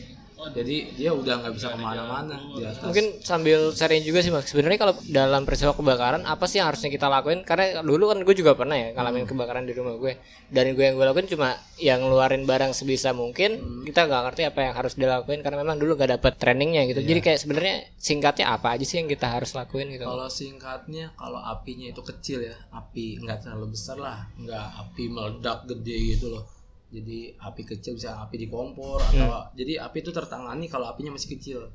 jadi 0.49 0.77
dia 0.95 1.11
udah 1.11 1.33
nggak 1.43 1.53
bisa 1.53 1.67
ke 1.73 1.77
mana-mana 1.77 2.35
di 2.55 2.63
atas 2.63 2.81
Mungkin 2.87 3.05
sambil 3.21 3.59
sharing 3.75 4.01
juga 4.01 4.23
sih 4.23 4.31
mas. 4.31 4.47
Sebenarnya 4.47 4.79
kalau 4.79 4.93
dalam 5.05 5.45
peristiwa 5.45 5.75
kebakaran 5.75 6.23
apa 6.25 6.47
sih 6.47 6.63
yang 6.63 6.71
harusnya 6.71 6.89
kita 6.89 7.11
lakuin? 7.11 7.43
Karena 7.43 7.83
dulu 7.83 8.09
kan 8.09 8.23
gue 8.23 8.35
juga 8.37 8.55
pernah 8.55 8.79
ya 8.79 8.95
ngalamin 8.95 9.27
kebakaran 9.27 9.67
di 9.67 9.73
rumah 9.75 9.99
gue. 9.99 10.15
Dan 10.47 10.73
gue 10.73 10.83
yang 10.83 10.95
gue 10.95 11.05
lakuin 11.05 11.27
cuma 11.27 11.59
yang 11.75 11.99
ngeluarin 12.01 12.47
barang 12.47 12.71
sebisa 12.71 13.11
mungkin. 13.11 13.83
Kita 13.83 14.07
nggak 14.07 14.21
ngerti 14.31 14.41
apa 14.47 14.59
yang 14.63 14.73
harus 14.77 14.93
dilakuin 14.95 15.43
karena 15.43 15.61
memang 15.65 15.77
dulu 15.81 15.99
gak 15.99 16.17
dapet 16.17 16.33
trainingnya 16.39 16.87
gitu. 16.87 17.01
Jadi 17.03 17.19
kayak 17.19 17.39
sebenarnya 17.41 17.75
singkatnya 17.99 18.45
apa 18.55 18.77
aja 18.77 18.85
sih 18.87 19.01
yang 19.01 19.09
kita 19.09 19.27
harus 19.27 19.51
lakuin 19.53 19.91
gitu? 19.91 20.05
kalau 20.11 20.27
singkatnya 20.27 21.05
kalau 21.17 21.39
apinya 21.41 21.87
itu 21.89 22.01
kecil 22.03 22.43
ya 22.43 22.55
api 22.75 23.17
nggak 23.23 23.47
terlalu 23.47 23.73
besar 23.73 23.97
lah 23.97 24.27
nggak 24.37 24.65
api 24.85 25.03
meledak 25.07 25.65
gede 25.65 25.97
gitu 26.13 26.35
loh 26.35 26.43
jadi 26.91 27.19
api 27.39 27.63
kecil 27.65 27.95
bisa 27.95 28.19
api 28.19 28.35
di 28.35 28.47
kompor 28.47 28.99
atau 29.01 29.47
jadi 29.53 29.79
api 29.81 29.97
itu 29.97 30.11
tertangani 30.11 30.67
kalau 30.67 30.85
apinya 30.85 31.11
masih 31.11 31.31
kecil 31.31 31.71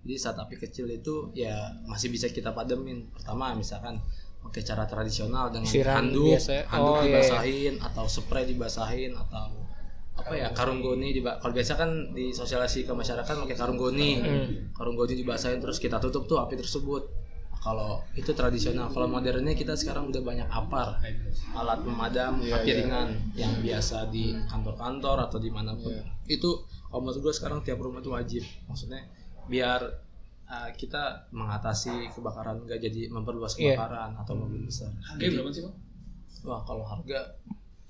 jadi 0.00 0.16
saat 0.16 0.38
api 0.38 0.56
kecil 0.56 0.86
itu 0.88 1.28
ya 1.34 1.52
masih 1.84 2.08
bisa 2.08 2.26
kita 2.26 2.50
pademin 2.50 3.10
pertama 3.10 3.52
misalkan 3.52 3.98
pakai 4.40 4.62
cara 4.62 4.84
tradisional 4.84 5.50
dengan 5.50 5.68
Siram 5.68 6.00
handuk 6.00 6.32
biasa. 6.32 6.64
handuk 6.66 6.86
Oh, 6.88 6.96
iya, 6.96 7.02
iya. 7.02 7.04
dibasahin 7.04 7.74
atau 7.78 8.04
spray 8.06 8.44
dibasahin 8.46 9.12
atau 9.12 9.52
apa 10.12 10.32
ya 10.32 10.48
karung 10.50 10.80
goni 10.80 11.12
diba- 11.12 11.36
kalau 11.36 11.50
biasa 11.50 11.74
kan 11.74 11.90
di 12.10 12.30
sosialisasi 12.30 12.84
ke 12.84 12.92
masyarakat 12.92 13.24
pakai 13.36 13.52
karung 13.54 13.76
goni 13.76 14.16
Hmm. 14.16 14.70
karung 14.70 14.94
goni 14.94 15.12
dibasahin 15.14 15.58
terus 15.58 15.76
kita 15.76 15.98
tutup 15.98 16.24
tuh 16.24 16.38
api 16.38 16.56
tersebut 16.56 17.02
kalau 17.60 18.00
itu 18.16 18.32
tradisional. 18.32 18.88
Kalau 18.88 19.04
modernnya 19.04 19.52
kita 19.52 19.76
sekarang 19.76 20.08
udah 20.08 20.22
banyak 20.24 20.48
apar. 20.48 20.96
Alat 21.52 21.84
pemadam 21.84 22.40
api 22.40 22.70
ringan 22.72 23.12
yang 23.36 23.52
biasa 23.60 24.08
di 24.08 24.32
kantor-kantor 24.48 25.28
atau 25.28 25.36
di 25.36 25.52
mana 25.52 25.76
pun. 25.76 25.92
Itu 26.24 26.64
kalau 26.88 27.04
menurut 27.04 27.20
gue 27.20 27.34
sekarang 27.36 27.60
tiap 27.60 27.76
rumah 27.78 28.00
itu 28.00 28.10
wajib. 28.10 28.42
Maksudnya 28.64 29.04
biar 29.44 29.80
uh, 30.48 30.70
kita 30.72 31.28
mengatasi 31.36 32.08
kebakaran 32.16 32.64
nggak 32.64 32.80
jadi 32.80 33.12
memperluas 33.12 33.54
Iya. 33.60 33.76
kebakaran 33.76 34.16
atau 34.16 34.32
mobil 34.40 34.64
besar. 34.64 34.88
Harganya 35.04 35.44
berapa 35.44 35.52
sih 35.52 35.62
bang? 35.68 35.76
wah 36.40 36.64
kalau 36.64 36.80
harga 36.88 37.36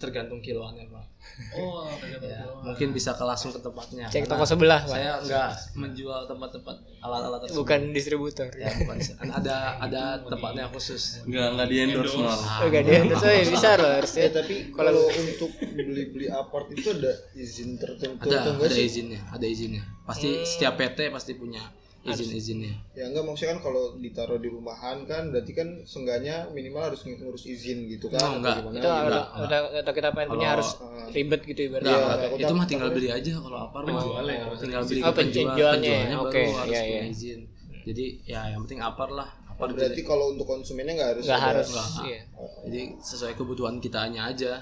tergantung 0.00 0.40
kiloannya 0.40 0.88
pak 0.88 1.10
Oh, 1.56 1.84
ternyata 2.00 2.26
ya, 2.26 2.42
mungkin 2.64 2.96
bisa 2.96 3.12
ke 3.12 3.24
langsung 3.24 3.52
ke 3.52 3.60
tempatnya. 3.60 4.08
Cek 4.08 4.24
toko 4.28 4.44
sebelah, 4.44 4.80
Pak. 4.84 4.92
saya 4.92 5.12
nggak 5.20 5.50
menjual 5.76 6.20
tempat-tempat 6.28 6.76
alat-alat 7.00 7.38
tersebut. 7.44 7.60
Bukan 7.60 7.80
distributor. 7.92 8.48
ya 8.56 8.68
bukan. 8.80 8.96
Ada 9.28 9.56
ada 9.80 10.02
tempatnya 10.24 10.64
khusus. 10.72 11.24
Enggak 11.24 11.46
enggak 11.56 11.68
di 11.68 11.76
endorse 11.80 12.16
malah. 12.16 12.64
Oh, 12.64 12.68
gak 12.68 12.82
dia 12.84 13.04
itu 13.04 13.26
ya 13.28 13.44
bisa 13.48 13.68
loh 13.76 13.92
harusnya. 14.00 14.22
Eh 14.28 14.32
tapi 14.32 14.54
kalau 14.72 15.04
untuk 15.08 15.50
beli-beli 15.60 16.26
apart 16.28 16.72
itu 16.72 16.88
ada 16.92 17.12
izin 17.36 17.76
tertentu 17.76 18.24
ada 18.24 18.36
atau 18.44 18.50
enggak 18.56 18.68
ada 18.72 18.76
sih? 18.76 18.84
izinnya 18.88 19.20
ada 19.32 19.46
izinnya. 19.46 19.82
Pasti 20.04 20.28
setiap 20.44 20.76
PT 20.76 21.12
pasti 21.12 21.32
punya 21.36 21.60
izin 22.02 22.32
izinnya 22.32 22.72
Ya 22.90 23.04
enggak 23.04 23.22
maksudnya 23.22 23.52
kan 23.52 23.60
kalau 23.62 23.92
ditaruh 23.94 24.36
di 24.36 24.48
rumahan 24.48 25.04
kan 25.04 25.28
berarti 25.28 25.52
kan 25.52 25.68
seenggaknya 25.82 26.48
minimal 26.48 26.86
harus 26.86 27.00
ngurus 27.02 27.44
izin 27.44 27.84
gitu 27.86 28.08
kan. 28.08 28.20
Oh, 28.22 28.32
enggak. 28.38 28.56
gimana 28.58 28.72
Itu 28.74 28.88
gitu. 28.88 29.04
atau, 29.06 29.22
atau, 29.38 29.60
atau 29.76 29.92
kita 29.92 30.08
pengen 30.10 30.28
punya 30.30 30.48
harus 30.50 30.68
ribet 31.10 31.40
gitu 31.42 31.60
ibaratnya. 31.62 31.86
Enggak, 31.86 31.92
Iya, 31.92 32.06
enggak. 32.06 32.20
takutnya- 32.22 32.46
itu 32.46 32.54
mah 32.54 32.66
tinggal 32.66 32.88
beli 32.90 33.08
aja 33.10 33.30
kalau 33.36 33.58
apa 33.62 33.76
mah 33.78 33.84
Penjualnya 33.94 34.36
kalau 34.38 34.56
tinggal 34.56 34.82
beli 34.82 35.00
Oh, 35.00 35.04
ke 35.04 35.12
penjual 35.14 35.44
penjualnya, 35.44 35.76
penjualnya 35.76 36.16
oke, 36.18 36.32
baru 36.32 36.52
harus 36.56 36.70
iya, 36.70 36.80
punya 36.80 36.96
iya. 36.98 37.02
izin 37.06 37.40
jadi 37.80 38.04
ya 38.24 38.40
yang 38.48 38.60
penting 38.64 38.80
apar 38.80 39.08
lah 39.10 39.28
apar 39.46 39.66
Oh, 39.66 39.74
berarti 39.74 40.00
kalau 40.02 40.24
untuk 40.30 40.46
konsumennya 40.46 40.92
nggak 40.94 41.10
harus 41.10 41.24
Nggak 41.26 41.36
ada- 41.38 41.48
harus. 41.50 41.68
Enggak. 41.68 41.88
Iya. 42.02 42.20
jadi 42.62 42.80
sesuai 42.98 43.32
kebutuhan 43.34 43.76
kitanya 43.78 44.22
aja 44.26 44.52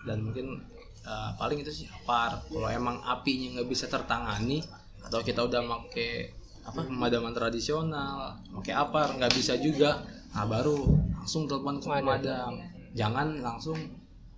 dan 0.00 0.18
mungkin 0.20 0.58
uh, 1.02 1.30
paling 1.34 1.58
itu 1.60 1.70
sih 1.72 1.86
apar 1.86 2.42
kalau 2.44 2.66
emang 2.68 2.98
apinya 3.00 3.56
nggak 3.56 3.68
bisa 3.68 3.86
tertangani 3.86 4.58
atau 5.00 5.18
kita 5.20 5.40
udah 5.40 5.62
make 5.62 6.34
apa 6.62 6.80
pemadaman 6.82 7.32
tradisional. 7.32 8.36
Pakai 8.52 8.74
apar 8.74 9.14
nggak 9.14 9.32
bisa 9.32 9.56
juga. 9.56 10.00
Nah 10.30 10.44
baru 10.44 10.86
langsung 11.12 11.44
telepon 11.44 11.76
ke 11.76 11.86
pemadam. 11.86 12.52
Jangan 12.90 13.38
langsung 13.38 13.78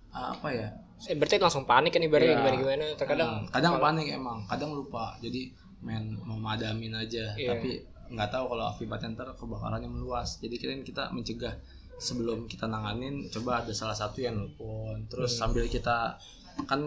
uh, 0.09 0.31
apa 0.31 0.49
ya? 0.49 0.67
Eh, 1.03 1.13
berarti 1.13 1.35
langsung 1.35 1.65
panik 1.65 1.91
kan 1.91 1.99
ibaratnya 1.99 2.31
Iya. 2.31 2.39
gimana 2.39 2.55
gimana. 2.55 2.85
Terkadang 2.95 3.29
Hmm, 3.35 3.45
kadang 3.49 3.73
panik 3.77 4.07
emang 4.09 4.37
kadang 4.45 4.71
lupa. 4.71 5.17
Jadi 5.19 5.51
main 5.79 6.15
memadamin 6.17 6.95
aja. 6.95 7.35
Iya. 7.35 7.49
tapi 7.51 7.71
nggak 8.05 8.29
tahu 8.29 8.45
kalau 8.47 8.65
akibatnya 8.67 9.09
ntar 9.13 9.29
kebakarannya 9.33 9.89
meluas. 9.89 10.37
Jadi 10.37 10.55
kita 10.55 10.73
kita 10.81 11.03
mencegah 11.09 11.53
sebelum 11.95 12.45
kita 12.45 12.65
nanganin 12.65 13.25
coba 13.29 13.61
ada 13.61 13.71
salah 13.71 13.93
satu 13.93 14.19
yang 14.19 14.37
nelpon. 14.37 15.03
Terus 15.07 15.35
Hmm. 15.35 15.39
sambil 15.49 15.65
kita 15.65 16.15
kan 16.63 16.81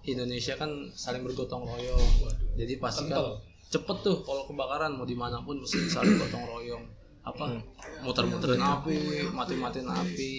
Indonesia 0.00 0.56
kan 0.56 0.70
saling 0.90 1.20
bergotong 1.20 1.62
royong. 1.62 2.08
Jadi 2.56 2.74
pasti 2.76 3.06
kan 3.06 3.36
cepet 3.70 3.96
tuh 4.02 4.18
kalau 4.26 4.42
kebakaran 4.50 4.98
mau 4.98 5.06
di 5.06 5.14
mana 5.14 5.38
pun 5.46 5.62
mesti 5.62 5.86
saling 5.86 6.18
gotong 6.18 6.42
royong. 6.42 6.84
Apa? 7.22 7.54
Muter-muterin 8.02 8.58
api 8.58 9.30
mati-matiin 9.30 9.86
api. 9.86 10.32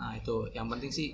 Nah 0.00 0.16
itu. 0.16 0.48
Yang 0.56 0.66
penting 0.72 0.90
sih 0.90 1.08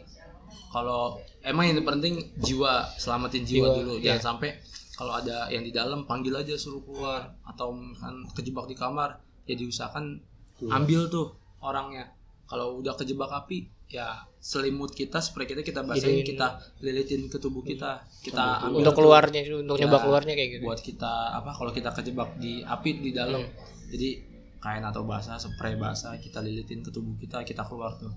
kalau 0.70 1.18
emang 1.42 1.74
yang 1.74 1.82
penting 1.82 2.22
jiwa 2.38 2.86
selamatin 2.94 3.42
jiwa, 3.42 3.66
Jiwa, 3.66 3.76
dulu. 3.82 3.94
Iya. 3.98 4.14
jangan 4.14 4.38
sampai 4.38 4.50
kalau 4.94 5.16
ada 5.16 5.50
yang 5.50 5.66
di 5.66 5.74
dalam 5.74 6.06
panggil 6.06 6.38
aja 6.38 6.54
suruh 6.54 6.86
keluar. 6.86 7.34
Atau 7.42 7.74
kan 7.98 8.14
kejebak 8.38 8.70
di 8.70 8.78
kamar 8.78 9.18
ya 9.50 9.58
diusahakan 9.58 10.22
ambil 10.70 11.10
tuh 11.10 11.34
orangnya. 11.58 12.14
Kalau 12.46 12.78
udah 12.78 12.94
kejebak 12.94 13.30
api 13.30 13.66
ya 13.90 14.06
selimut 14.38 14.90
kita 14.90 15.18
spray 15.18 15.44
kita 15.44 15.60
kita 15.60 15.82
basahin 15.82 16.22
kita 16.22 16.46
lilitin 16.80 17.26
ke 17.26 17.36
tubuh 17.36 17.60
kita. 17.60 18.06
Kita 18.20 18.64
ambil 18.64 18.80
untuk 18.80 18.94
keluarnya 18.96 19.40
untuk 19.52 19.76
Ya, 19.76 19.84
nyoba 19.84 19.98
keluarnya 20.00 20.32
kayak 20.32 20.50
gitu. 20.52 20.62
buat 20.64 20.80
kita 20.80 21.12
apa 21.34 21.50
kalau 21.50 21.70
kita 21.70 21.90
kejebak 21.92 22.38
di 22.38 22.62
api 22.62 22.90
di 22.96 23.10
dalam. 23.10 23.42
Jadi 23.90 24.08
kain 24.56 24.80
atau 24.80 25.02
basah 25.02 25.36
spray 25.36 25.74
basah 25.74 26.14
kita 26.16 26.38
lilitin 26.38 26.80
ke 26.80 26.88
tubuh 26.88 27.16
kita 27.16 27.42
kita 27.42 27.64
keluar 27.64 27.92
tuh. 27.94 28.14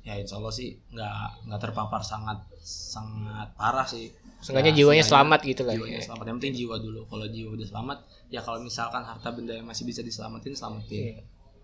Ya 0.00 0.16
insya 0.16 0.36
Allah 0.36 0.48
sih 0.50 0.80
nggak 0.88 1.44
nggak 1.44 1.60
terpapar 1.60 2.00
sangat 2.00 2.40
sangat 2.60 3.52
parah 3.54 3.84
sih. 3.84 4.08
Seenggaknya 4.40 4.72
Ya, 4.72 4.78
jiwanya 4.80 5.04
selamat 5.04 5.40
gitu 5.44 5.62
lah. 5.62 5.76
jiwanya 5.76 6.00
ya. 6.00 6.04
selamat. 6.08 6.24
Yang 6.24 6.36
penting 6.40 6.54
jiwa 6.56 6.76
dulu. 6.80 7.00
Kalau 7.04 7.26
jiwa 7.28 7.50
udah 7.52 7.66
selamat 7.68 7.98
ya 8.26 8.40
kalau 8.40 8.58
misalkan 8.58 9.04
harta 9.04 9.28
benda 9.30 9.52
yang 9.52 9.68
masih 9.68 9.84
bisa 9.84 10.00
diselamatin 10.00 10.56
selamatin. 10.56 11.20
Iya. 11.20 11.20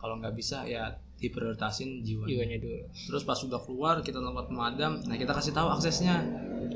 Kalau 0.07 0.23
nggak 0.23 0.39
bisa 0.39 0.63
ya 0.63 0.95
diprioritasin 1.19 2.07
jiwa 2.07 2.31
jiwanya 2.31 2.63
dulu. 2.63 2.87
Terus 2.95 3.27
pas 3.27 3.35
sudah 3.35 3.59
keluar 3.59 4.07
kita 4.07 4.23
tempat 4.23 4.47
pemadam 4.47 5.03
nah 5.03 5.19
kita 5.19 5.35
kasih 5.35 5.51
tahu 5.51 5.67
aksesnya. 5.75 6.23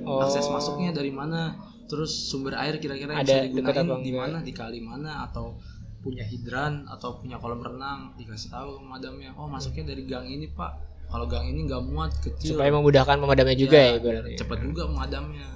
Oh. 0.02 0.22
akses 0.22 0.46
masuknya 0.50 0.90
dari 0.90 1.10
mana 1.14 1.54
terus 1.90 2.10
sumber 2.30 2.54
air 2.58 2.78
kira-kira 2.78 3.14
yang 3.14 3.22
Ada 3.22 3.26
bisa 3.26 3.38
digunain 3.46 3.86
di 4.02 4.12
mana 4.14 4.38
di 4.42 4.52
kali 4.54 4.78
mana 4.82 5.26
atau 5.26 5.58
punya 6.00 6.24
hidran 6.24 6.86
atau 6.88 7.20
punya 7.20 7.36
kolam 7.36 7.60
renang 7.60 8.14
dikasih 8.16 8.48
tahu 8.48 8.80
pemadamnya 8.80 9.36
oh 9.36 9.46
masuknya 9.46 9.94
dari 9.94 10.02
gang 10.10 10.26
ini 10.26 10.50
pak. 10.50 10.90
Kalau 11.10 11.26
gang 11.26 11.46
ini 11.46 11.66
nggak 11.66 11.82
muat 11.90 12.14
kecil. 12.22 12.54
Supaya 12.54 12.70
memudahkan 12.70 13.18
pemadamnya 13.18 13.56
juga 13.58 13.78
ya, 13.78 13.98
biar 13.98 14.22
ibaratnya 14.26 14.38
cepet 14.38 14.58
juga 14.62 14.82
pemadamnya. 14.86 15.48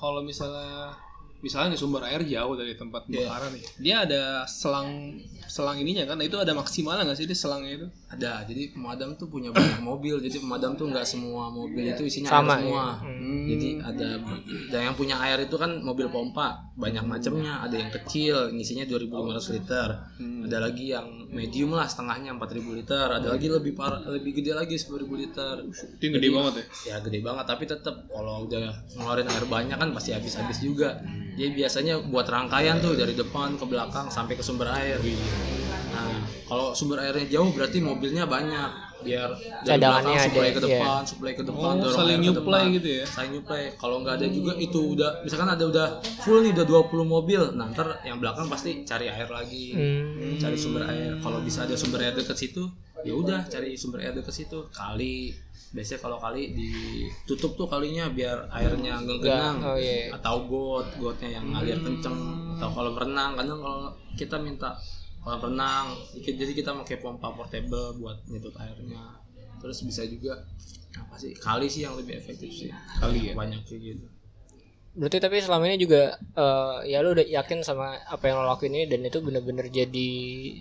Kalau 0.00 0.20
misalnya 0.24 0.96
misalnya 1.44 1.68
nih 1.70 1.78
sumber 1.78 2.00
air 2.02 2.24
jauh 2.24 2.56
dari 2.56 2.72
tempat 2.72 3.04
Iya. 3.04 3.28
kebakaran 3.28 3.50
nih 3.52 3.62
dia 3.78 3.96
ada 4.00 4.22
selang 4.44 5.20
selang 5.44 5.76
ininya 5.76 6.04
kan 6.06 6.16
itu 6.18 6.34
ada 6.34 6.50
maksimal 6.50 6.96
nggak 6.96 7.14
sih 7.14 7.28
di 7.28 7.36
selangnya 7.36 7.72
itu 7.76 7.86
ada 8.08 8.40
jadi 8.42 8.72
pemadam 8.72 9.12
tuh 9.14 9.28
punya 9.28 9.52
banyak 9.52 9.78
mobil 9.80 10.16
jadi 10.18 10.40
pemadam 10.40 10.72
tuh 10.72 10.88
nggak 10.88 11.04
semua 11.04 11.46
mobil 11.46 11.84
itu 11.86 12.02
isinya 12.02 12.32
Sama, 12.32 12.56
air 12.56 12.64
semua 12.64 12.80
ya. 12.80 12.88
Hmm. 13.04 13.44
jadi 13.44 13.68
ada 13.84 14.08
dan 14.70 14.80
yang 14.82 14.96
punya 14.96 15.20
air 15.20 15.38
itu 15.38 15.54
kan 15.54 15.70
mobil 15.78 16.08
pompa 16.08 16.56
banyak 16.74 17.04
macamnya 17.04 17.60
ada 17.60 17.76
yang 17.76 17.92
kecil 17.92 18.48
ngisinya 18.50 18.88
2500 18.88 19.54
liter 19.54 19.88
ada 20.18 20.58
lagi 20.58 20.90
yang 20.90 21.23
medium 21.34 21.74
lah 21.74 21.90
setengahnya 21.90 22.38
4000 22.38 22.78
liter. 22.78 23.06
Ada 23.10 23.28
lagi 23.34 23.50
lebih 23.50 23.74
parah 23.74 24.00
lebih 24.06 24.38
gede 24.38 24.54
lagi 24.54 24.78
10000 24.78 25.04
liter. 25.18 25.54
Itu 25.66 26.04
gede 26.08 26.28
banget 26.30 26.52
ya? 26.54 26.64
ya 26.94 26.96
gede 27.02 27.18
banget 27.20 27.44
tapi 27.50 27.64
tetap 27.66 28.06
kalau 28.08 28.46
udah 28.46 28.70
ngeluarin 28.94 29.26
air 29.26 29.44
banyak 29.50 29.76
kan 29.76 29.90
pasti 29.90 30.14
habis-habis 30.14 30.62
juga. 30.62 31.02
Jadi 31.34 31.50
biasanya 31.50 31.94
buat 32.06 32.30
rangkaian 32.30 32.78
tuh 32.78 32.94
dari 32.94 33.18
depan 33.18 33.58
ke 33.58 33.66
belakang 33.66 34.06
sampai 34.08 34.38
ke 34.38 34.42
sumber 34.46 34.70
air. 34.70 35.02
Nah 35.90 36.22
kalau 36.46 36.70
sumber 36.72 37.02
airnya 37.02 37.26
jauh 37.26 37.50
berarti 37.50 37.82
mobilnya 37.82 38.24
banyak 38.30 38.93
biar 39.04 39.28
Cadangannya 39.60 40.08
belakang 40.10 40.24
supply 40.26 40.42
ada, 40.42 40.50
ke 40.50 40.60
iya. 40.60 40.66
depan 40.66 41.00
supply 41.04 41.32
ke 41.32 41.42
depan 41.44 41.60
Oh, 41.64 41.74
dorong 41.78 41.94
saling 41.94 42.18
nyuplai 42.18 42.64
gitu 42.72 42.88
ya? 42.90 43.04
saling 43.04 43.30
nyuplai. 43.32 43.62
Kalau 43.74 43.96
nggak 44.00 44.14
ada 44.16 44.26
juga 44.28 44.52
itu 44.56 44.80
udah 44.90 45.10
misalkan 45.20 45.48
ada 45.50 45.64
udah 45.64 45.86
full 46.18 46.40
nih 46.40 46.52
udah 46.52 46.66
20 46.66 47.04
mobil 47.06 47.42
nah 47.52 47.68
ntar 47.68 48.00
yang 48.02 48.16
belakang 48.16 48.48
pasti 48.48 48.82
cari 48.82 49.06
air 49.06 49.28
lagi 49.28 49.66
Hmm. 49.70 50.40
cari 50.40 50.56
sumber 50.56 50.82
air. 50.84 51.12
Kalau 51.18 51.38
bisa 51.38 51.62
ada 51.62 51.74
sumber 51.74 52.00
air 52.00 52.12
dekat 52.12 52.34
situ 52.34 52.64
ya 53.00 53.12
udah 53.12 53.44
cari 53.44 53.76
sumber 53.76 54.00
air 54.00 54.12
dekat 54.12 54.32
situ. 54.34 54.64
Kali 54.70 55.28
biasanya 55.70 56.00
kalau 56.00 56.16
kali 56.16 56.54
ditutup 56.54 57.52
tuh 57.54 57.66
kalinya 57.66 58.06
biar 58.08 58.46
airnya 58.48 58.94
nggak 58.96 59.18
genang. 59.20 59.56
oh 59.60 59.76
iya. 59.76 60.08
Atau 60.10 60.46
got 60.46 60.86
gotnya 60.96 61.36
yang 61.36 61.50
ngalir 61.50 61.78
kenceng. 61.78 62.14
Atau 62.56 62.70
kalau 62.70 62.94
berenang 62.94 63.34
kadang 63.34 63.58
kalau 63.58 63.90
kita 64.14 64.38
minta 64.38 64.72
kalau 65.24 65.40
renang. 65.42 65.86
Jadi 66.14 66.52
kita 66.52 66.76
pakai 66.76 66.96
pompa 66.96 67.32
portable 67.32 67.96
buat 67.96 68.20
nyedot 68.26 68.52
airnya. 68.54 69.16
Terus 69.56 69.80
bisa 69.82 70.04
juga 70.04 70.44
apa 70.94 71.16
sih 71.16 71.32
kali 71.34 71.66
sih 71.66 71.82
yang 71.82 71.96
lebih 71.96 72.14
efektif 72.14 72.52
sih. 72.52 72.70
Kali 73.00 73.18
ya? 73.26 73.34
banyak 73.34 73.64
sih 73.64 73.80
gitu. 73.80 74.06
Berarti 74.94 75.18
tapi 75.18 75.42
selama 75.42 75.66
ini 75.66 75.74
juga 75.76 76.06
eh, 76.14 76.86
ya 76.86 77.02
lu 77.02 77.10
udah 77.10 77.26
yakin 77.26 77.66
sama 77.66 77.98
apa 77.98 78.30
yang 78.30 78.38
lo 78.38 78.46
lakuin 78.46 78.70
ini 78.72 78.86
dan 78.86 79.02
itu 79.02 79.18
bener-bener 79.18 79.66
jadi 79.66 80.10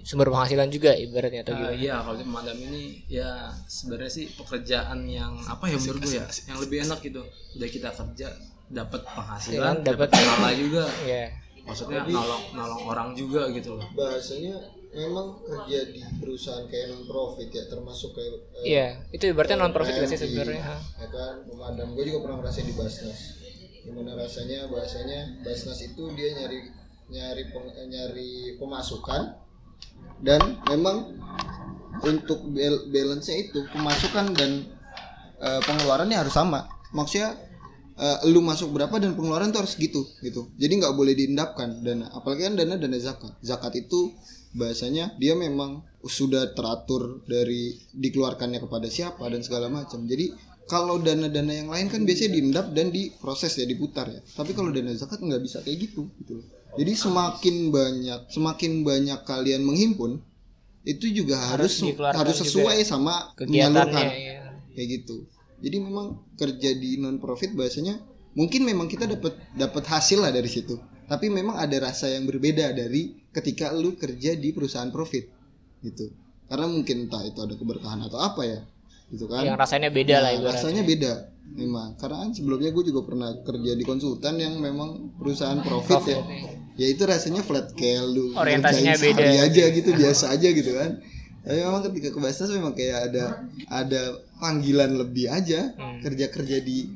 sumber 0.02 0.34
penghasilan 0.34 0.74
juga 0.74 0.90
ibaratnya 0.92 1.46
atau 1.46 1.54
Uh, 1.54 1.60
gimana? 1.70 1.78
iya 1.78 1.96
kalau 2.02 2.18
di 2.18 2.26
pemadam 2.26 2.58
ini 2.58 2.84
ya 3.06 3.30
sebenarnya 3.70 4.10
sih 4.10 4.26
pekerjaan 4.34 5.06
yang 5.06 5.38
apa 5.44 5.70
ya 5.70 5.78
menurut 5.78 6.02
gue 6.02 6.18
ya 6.18 6.26
yang 6.48 6.58
lebih 6.58 6.78
enak 6.82 7.00
gitu. 7.04 7.22
Udah 7.54 7.70
kita 7.70 7.90
kerja 7.92 8.28
dapat 8.74 9.02
Iya, 9.04 9.12
penghasilan 9.14 9.76
dapat- 9.86 10.10
pahala 10.10 10.50
juga. 10.56 10.84
Ya 11.06 11.30
maksudnya 11.64 12.04
nolong 12.04 12.44
nolong 12.54 12.82
orang 12.86 13.10
juga 13.16 13.48
gitu 13.50 13.80
loh. 13.80 13.88
bahasanya 13.96 14.56
memang 14.94 15.42
kerja 15.42 15.90
di 15.90 16.02
perusahaan 16.22 16.66
kayak 16.68 16.94
non 16.94 17.04
profit 17.08 17.50
ya 17.50 17.64
termasuk 17.66 18.14
kayak 18.14 18.32
eh, 18.62 18.66
iya 18.68 18.88
itu 19.10 19.26
ibaratnya 19.26 19.58
non 19.58 19.74
profit 19.74 19.96
gak 19.96 20.06
sih 20.06 20.20
sebenarnya? 20.20 20.62
Ya 20.62 21.08
kan? 21.10 21.36
Pemadam 21.50 21.98
gue 21.98 22.04
juga 22.06 22.20
pernah 22.22 22.38
ngerasain 22.44 22.68
di 22.68 22.76
Basnas. 22.78 23.20
Gimana 23.82 24.12
rasanya? 24.16 24.70
Bahasanya 24.70 25.20
Basnas 25.42 25.80
itu 25.82 26.04
dia 26.14 26.30
nyari 26.38 26.60
nyari 27.10 27.44
peng- 27.50 27.74
eh, 27.74 27.88
nyari 27.90 28.32
pemasukan 28.56 29.22
dan 30.22 30.42
memang 30.70 30.98
untuk 32.04 32.40
bal- 32.52 32.86
balance-nya 32.92 33.36
itu 33.40 33.60
pemasukan 33.72 34.26
dan 34.36 34.52
eh, 35.40 35.62
pengeluarannya 35.64 36.16
harus 36.16 36.32
sama. 36.32 36.70
Maksudnya 36.94 37.34
eh, 37.98 38.20
lu 38.30 38.40
masuk 38.42 38.74
berapa 38.74 38.96
dan 38.98 39.14
pengeluaran 39.18 39.50
tuh 39.54 39.66
harus 39.66 39.76
gitu 39.78 40.06
gitu. 40.22 40.50
Jadi 40.58 40.74
nggak 40.82 40.94
boleh 40.94 41.14
diendapkan. 41.14 41.82
Dana 41.82 42.10
apalagi 42.14 42.48
kan 42.50 42.54
dana 42.58 42.76
dana 42.78 42.98
zakat. 43.00 43.34
Zakat 43.44 43.74
itu 43.78 44.14
bahasanya 44.54 45.18
dia 45.18 45.34
memang 45.34 45.82
sudah 46.06 46.54
teratur 46.54 47.26
dari 47.26 47.78
dikeluarkannya 47.94 48.62
kepada 48.62 48.88
siapa 48.90 49.24
dan 49.30 49.42
segala 49.42 49.70
macam. 49.70 50.06
Jadi 50.06 50.34
kalau 50.64 50.96
dana-dana 51.02 51.52
yang 51.52 51.70
lain 51.70 51.92
kan 51.92 52.08
biasanya 52.08 52.40
diendap 52.40 52.72
dan 52.72 52.88
diproses 52.94 53.58
ya 53.60 53.66
diputar 53.68 54.08
ya. 54.08 54.22
Tapi 54.24 54.56
kalau 54.56 54.72
dana 54.72 54.94
zakat 54.96 55.20
nggak 55.20 55.42
bisa 55.44 55.60
kayak 55.66 55.92
gitu 55.92 56.08
gitu 56.24 56.40
jadi 56.78 56.94
semakin 56.98 57.56
banyak 57.70 58.22
semakin 58.34 58.72
banyak 58.82 59.20
kalian 59.26 59.62
menghimpun 59.62 60.18
itu 60.84 61.06
juga 61.16 61.40
harus 61.40 61.80
dikeluarkan 61.80 62.18
harus 62.20 62.36
sesuai 62.44 62.84
sama 62.84 63.32
kegiatannya 63.40 63.54
menyalurkan 63.54 64.06
ya. 64.12 64.42
kayak 64.76 64.88
gitu 65.00 65.18
jadi 65.64 65.80
memang 65.80 66.36
kerja 66.36 66.76
di 66.76 67.00
non 67.00 67.18
profit 67.18 67.56
bahasanya 67.56 67.96
mungkin 68.36 68.68
memang 68.68 68.92
kita 68.92 69.08
dapat 69.08 69.40
dapat 69.56 69.84
hasil 69.88 70.20
lah 70.20 70.30
dari 70.30 70.52
situ. 70.52 70.76
Tapi 71.04 71.32
memang 71.32 71.56
ada 71.56 71.78
rasa 71.80 72.12
yang 72.12 72.28
berbeda 72.28 72.76
dari 72.76 73.16
ketika 73.32 73.72
lu 73.72 73.96
kerja 73.96 74.36
di 74.36 74.52
perusahaan 74.52 74.92
profit 74.92 75.24
gitu. 75.80 76.12
Karena 76.48 76.68
mungkin 76.68 77.08
entah 77.08 77.24
itu 77.24 77.40
ada 77.40 77.56
keberkahan 77.56 78.04
atau 78.04 78.20
apa 78.20 78.44
ya 78.44 78.60
gitu 79.08 79.26
kan. 79.26 79.48
Yang 79.48 79.60
rasanya 79.60 79.90
beda 79.90 80.16
lah 80.20 80.32
Nah, 80.32 80.32
ibaratnya. 80.36 80.54
rasanya 80.60 80.84
beda 80.84 81.12
memang. 81.54 81.90
Karena 81.96 82.18
kan 82.24 82.30
sebelumnya 82.34 82.70
gue 82.72 82.84
juga 82.84 83.02
pernah 83.04 83.30
kerja 83.40 83.72
di 83.72 83.84
konsultan 83.84 84.36
yang 84.40 84.58
memang 84.58 85.16
perusahaan 85.16 85.60
profit, 85.60 86.02
ya. 86.08 86.20
Ya 86.74 86.88
itu 86.90 87.06
rasanya 87.06 87.46
flat 87.46 87.70
scale 87.70 88.10
lu 88.10 88.34
Orientasinya 88.34 88.98
beda. 88.98 89.46
aja 89.46 89.64
gitu 89.70 89.94
biasa 89.94 90.34
aja 90.34 90.50
gitu 90.50 90.74
kan 90.74 90.98
tapi 91.44 91.60
memang 91.60 91.84
ketika 91.84 92.10
ke 92.10 92.20
Basnas 92.20 92.50
memang 92.50 92.72
kayak 92.72 93.12
ada 93.12 93.24
ada 93.68 94.02
panggilan 94.38 94.96
lebih 94.98 95.28
aja 95.28 95.72
Hmm. 95.74 96.00
kerja 96.00 96.28
kerja 96.28 96.58
di 96.60 96.88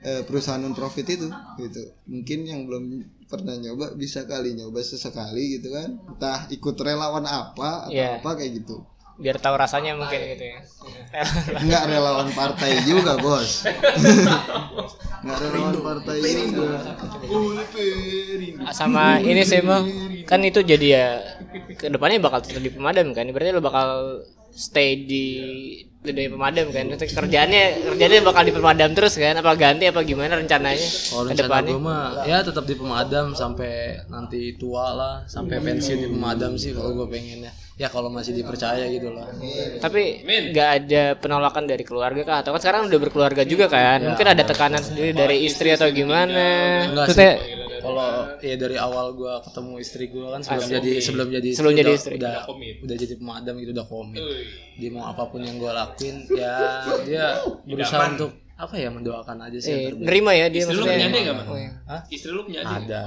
eh, 0.00 0.20
perusahaan 0.20 0.58
non 0.58 0.72
profit 0.72 1.08
itu 1.08 1.30
gitu. 1.56 1.82
Mungkin 2.04 2.38
yang 2.42 2.60
belum 2.64 2.84
pernah 3.24 3.54
nyoba 3.54 3.94
bisa 3.94 4.22
kali 4.24 4.52
nyoba 4.52 4.78
sesekali 4.78 5.56
gitu 5.56 5.72
kan. 5.72 5.96
Entah 5.96 6.44
ikut 6.48 6.76
relawan 6.76 7.24
apa 7.24 7.88
atau 7.88 7.94
Iya. 7.94 8.20
apa 8.20 8.36
kayak 8.36 8.52
gitu. 8.60 8.84
Biar 9.14 9.38
tahu 9.38 9.54
rasanya 9.54 9.94
mungkin 9.94 10.18
gitu 10.28 10.44
ya. 10.44 10.58
Nggak 11.64 11.84
relawan 11.88 12.28
partai 12.30 12.82
juga 12.82 13.14
bos. 13.16 13.62
Nggak 15.24 15.38
relawan 15.40 15.78
partai 15.80 16.18
juga. 16.44 16.82
Sama 18.70 19.20
ini 19.20 19.40
sih 19.40 19.62
kan 20.24 20.40
itu 20.40 20.60
jadi 20.60 20.86
ya 20.90 21.06
ke 21.74 21.86
depannya 21.88 22.18
bakal 22.20 22.40
tetap 22.42 22.62
di 22.62 22.72
pemadam 22.72 23.06
kan? 23.14 23.24
Berarti 23.30 23.50
lo 23.54 23.62
bakal 23.62 23.88
stay 24.54 25.02
di 25.02 25.24
dari 26.04 26.28
pemadam 26.28 26.68
kan? 26.68 26.84
Itu 26.92 27.04
kerjaannya 27.08 27.90
kerjaannya 27.90 28.20
bakal 28.22 28.42
di 28.44 28.52
pemadam 28.52 28.90
terus 28.92 29.16
kan? 29.16 29.34
Apa 29.40 29.56
ganti 29.56 29.88
apa 29.88 30.04
gimana 30.04 30.36
rencananya 30.36 30.76
ke 30.78 31.32
rencana 31.32 31.34
depannya? 31.34 31.72
gue 31.72 31.80
mah 31.80 32.04
ya 32.28 32.38
tetap 32.44 32.64
di 32.68 32.74
pemadam 32.76 33.32
sampai 33.32 34.04
nanti 34.12 34.54
tua 34.60 34.92
lah, 34.92 35.14
sampai 35.24 35.58
pensiun 35.58 35.98
di 36.04 36.08
pemadam 36.12 36.54
sih 36.60 36.76
kalau 36.76 36.92
gue 36.92 37.06
pengennya. 37.08 37.52
Ya 37.74 37.90
kalau 37.90 38.06
masih 38.06 38.38
dipercaya 38.38 38.86
gitu 38.86 39.10
lah. 39.10 39.26
tapi 39.82 40.22
nggak 40.22 40.68
ada 40.78 41.02
penolakan 41.18 41.66
dari 41.66 41.82
keluarga 41.82 42.22
kah? 42.22 42.36
Atau 42.46 42.54
kan 42.54 42.60
sekarang 42.62 42.86
udah 42.86 43.00
berkeluarga 43.02 43.42
juga 43.42 43.66
kan? 43.66 43.98
Mungkin 44.14 44.26
ada 44.30 44.46
tekanan 44.46 44.78
sendiri 44.78 45.10
dari 45.10 45.42
istri 45.42 45.74
atau 45.74 45.90
gimana? 45.90 46.86
Enggak 46.86 47.10
Terus 47.10 47.18
ya- 47.18 47.63
Kalau 47.84 48.08
ya 48.40 48.54
dari 48.56 48.76
awal 48.76 49.06
gue 49.12 49.32
ketemu 49.42 49.72
istri 49.78 50.04
gue 50.08 50.26
kan 50.26 50.40
sebelum 50.40 50.68
jadi 50.72 50.90
sebelum 50.98 51.28
jadi 51.30 51.48
Sebelum 51.52 51.70
istri 51.70 51.78
jadi 51.78 51.86
udah, 51.86 52.00
istri. 52.00 52.14
udah, 52.16 52.34
komit. 52.44 52.74
udah 52.80 52.96
jadi 52.96 53.14
pemadam 53.14 53.54
gitu 53.56 53.70
udah 53.72 53.86
komit. 53.86 54.24
Dia 54.74 54.88
mau 54.88 55.04
apa 55.04 55.22
pun 55.26 55.40
yang 55.40 55.56
gue 55.56 55.68
lakuin 55.68 56.16
ya 56.30 56.54
dia 57.06 57.24
berusaha 57.62 58.10
untuk 58.10 58.32
apa 58.54 58.74
ya 58.74 58.86
mendoakan 58.88 59.36
aja 59.42 59.58
sih. 59.58 59.74
eh, 59.74 59.90
nerima 59.92 60.30
ya 60.30 60.46
dia 60.46 60.62
Istri 60.62 60.72
lu 60.72 60.86
maksudnya 60.86 61.10
punya 61.10 61.10
adik 61.10 61.34
Man? 61.34 61.44
Oh, 61.44 61.58
iya. 61.58 61.70
Hah? 61.84 62.00
Istri 62.06 62.30
lu 62.30 62.42
punya 62.42 62.60
adik? 62.62 62.76
ada 62.86 63.00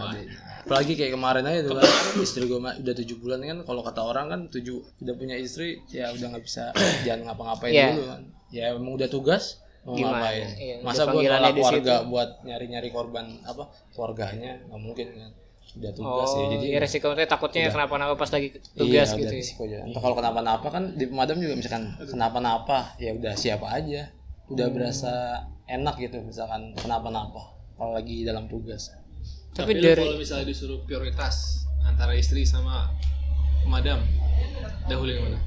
apalagi 0.59 0.93
kayak 0.99 1.11
kemarin 1.15 1.43
aja 1.47 1.59
tuh 1.63 1.73
kan 1.79 1.87
istri 2.19 2.43
gue 2.43 2.59
udah 2.59 2.93
tujuh 2.99 3.17
bulan 3.17 3.39
kan 3.39 3.57
kalau 3.63 3.79
kata 3.79 4.01
orang 4.03 4.25
kan 4.27 4.39
tujuh 4.51 4.83
udah 4.99 5.15
punya 5.15 5.39
istri 5.39 5.79
ya 5.87 6.11
udah 6.11 6.27
nggak 6.27 6.43
bisa 6.43 6.75
jangan 7.07 7.31
ngapa-ngapain 7.31 7.71
Iya. 7.71 7.87
dulu 7.95 8.03
kan 8.05 8.21
ya 8.47 8.63
emang 8.75 8.93
udah 8.93 9.07
tugas 9.07 9.63
mau 9.87 9.95
Gimana? 9.95 10.19
ngapain? 10.19 10.47
Iya, 10.59 10.75
masa 10.83 11.01
udah 11.07 11.13
gue 11.15 11.21
nolak 11.23 11.51
di 11.55 11.61
keluarga 11.63 11.95
buat 12.03 12.29
nyari-nyari 12.43 12.89
korban 12.91 13.25
apa 13.47 13.63
keluarganya? 13.95 14.51
Nggak 14.67 14.81
mungkin 14.83 15.07
kan? 15.15 15.31
Udah 15.77 15.91
tugas 15.93 16.29
oh 16.31 16.39
ya 16.41 16.45
jadi 16.57 16.65
iya, 16.67 16.79
resikonya 16.83 17.27
takutnya 17.27 17.69
kenapa-napa 17.69 18.13
pas 18.17 18.31
lagi 18.33 18.49
iya 18.49 18.71
tugas 18.75 19.07
udah 19.13 19.19
gitu 19.23 19.33
ya. 19.33 19.39
risiko 19.39 19.61
aja. 19.63 19.77
Entah 19.87 20.01
kalau 20.03 20.15
kenapa-napa 20.19 20.67
kan 20.67 20.83
di 20.99 21.05
pemadam 21.07 21.37
juga 21.39 21.53
misalkan 21.55 21.83
kenapa-napa? 22.03 22.77
Ya 22.99 23.15
udah 23.15 23.33
siapa 23.39 23.67
aja. 23.71 24.11
Udah 24.51 24.67
berasa 24.71 25.43
enak 25.71 25.95
gitu 26.03 26.19
misalkan 26.19 26.75
kenapa-napa? 26.75 27.55
Kalau 27.79 27.95
lagi 27.95 28.27
dalam 28.27 28.51
tugas. 28.51 28.91
Tapi 29.55 29.79
Tapi, 29.79 29.83
dari 29.83 30.03
kalau 30.03 30.19
misalnya 30.19 30.45
disuruh 30.51 30.83
prioritas 30.83 31.63
antara 31.87 32.11
istri 32.17 32.43
sama 32.43 32.91
pemadam, 33.63 34.03
dahulu 34.87 35.09
yang 35.13 35.23
mana? 35.31 35.39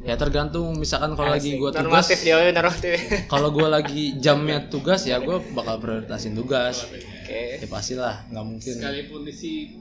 Ya 0.00 0.16
tergantung 0.16 0.72
misalkan 0.80 1.12
kalau 1.12 1.36
lagi 1.36 1.60
gue 1.60 1.70
tugas 1.70 1.84
normatif 1.84 2.18
dia 2.24 2.36
normatif. 2.56 2.96
kalau 3.28 3.52
gue 3.52 3.68
lagi 3.68 4.16
jamnya 4.16 4.64
tugas 4.72 5.04
ya 5.04 5.20
gue 5.20 5.36
bakal 5.52 5.76
prioritasin 5.76 6.32
tugas. 6.32 6.88
Oke. 6.88 7.60
Ya 7.60 7.66
pastilah 7.68 8.26
nggak 8.32 8.44
mungkin. 8.44 8.72
Sekalipun 8.80 9.22
isi 9.28 9.76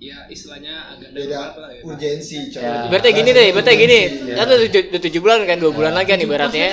ya 0.00 0.24
istilahnya 0.32 0.96
agak 0.96 1.12
beda 1.12 1.28
darurat 1.28 1.54
lah 1.60 1.70
ya. 1.76 1.82
urgensi 1.84 2.48
coy. 2.48 2.64
Ya. 2.64 2.88
Berarti 2.88 3.08
gini 3.12 3.30
deh, 3.36 3.48
berarti 3.52 3.72
gini. 3.76 4.00
Kan 4.32 4.44
udah 4.48 4.58
tujuh, 4.64 4.82
tujuh 4.96 5.20
bulan 5.20 5.44
kan, 5.44 5.60
dua 5.60 5.72
bulan 5.76 5.92
lagi 5.92 6.08
kan 6.16 6.20
ibaratnya. 6.24 6.68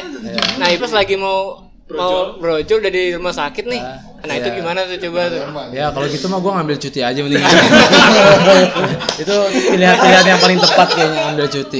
Nah, 0.55 0.67
pas 0.79 0.91
lagi 0.95 1.19
mau 1.19 1.66
mau 1.87 2.35
brojol 2.35 2.77
udah 2.79 2.91
di 2.91 3.15
rumah 3.15 3.31
sakit 3.31 3.63
nih. 3.63 3.79
Nah, 4.17 4.33
itu 4.33 4.49
gimana 4.51 4.83
tuh 4.83 4.99
coba 4.99 5.29
tuh? 5.29 5.39
ya 5.71 5.87
kalau 5.87 6.03
gitu 6.05 6.27
mah 6.27 6.39
gue 6.41 6.51
ngambil 6.51 6.75
cuti 6.77 6.99
aja 6.99 7.15
mending 7.15 7.39
itu 9.21 9.35
pilihan-pilihan 9.69 10.25
yang 10.25 10.41
paling 10.41 10.59
tepat 10.59 10.87
kayaknya 10.91 11.19
ngambil 11.23 11.47
cuti 11.47 11.79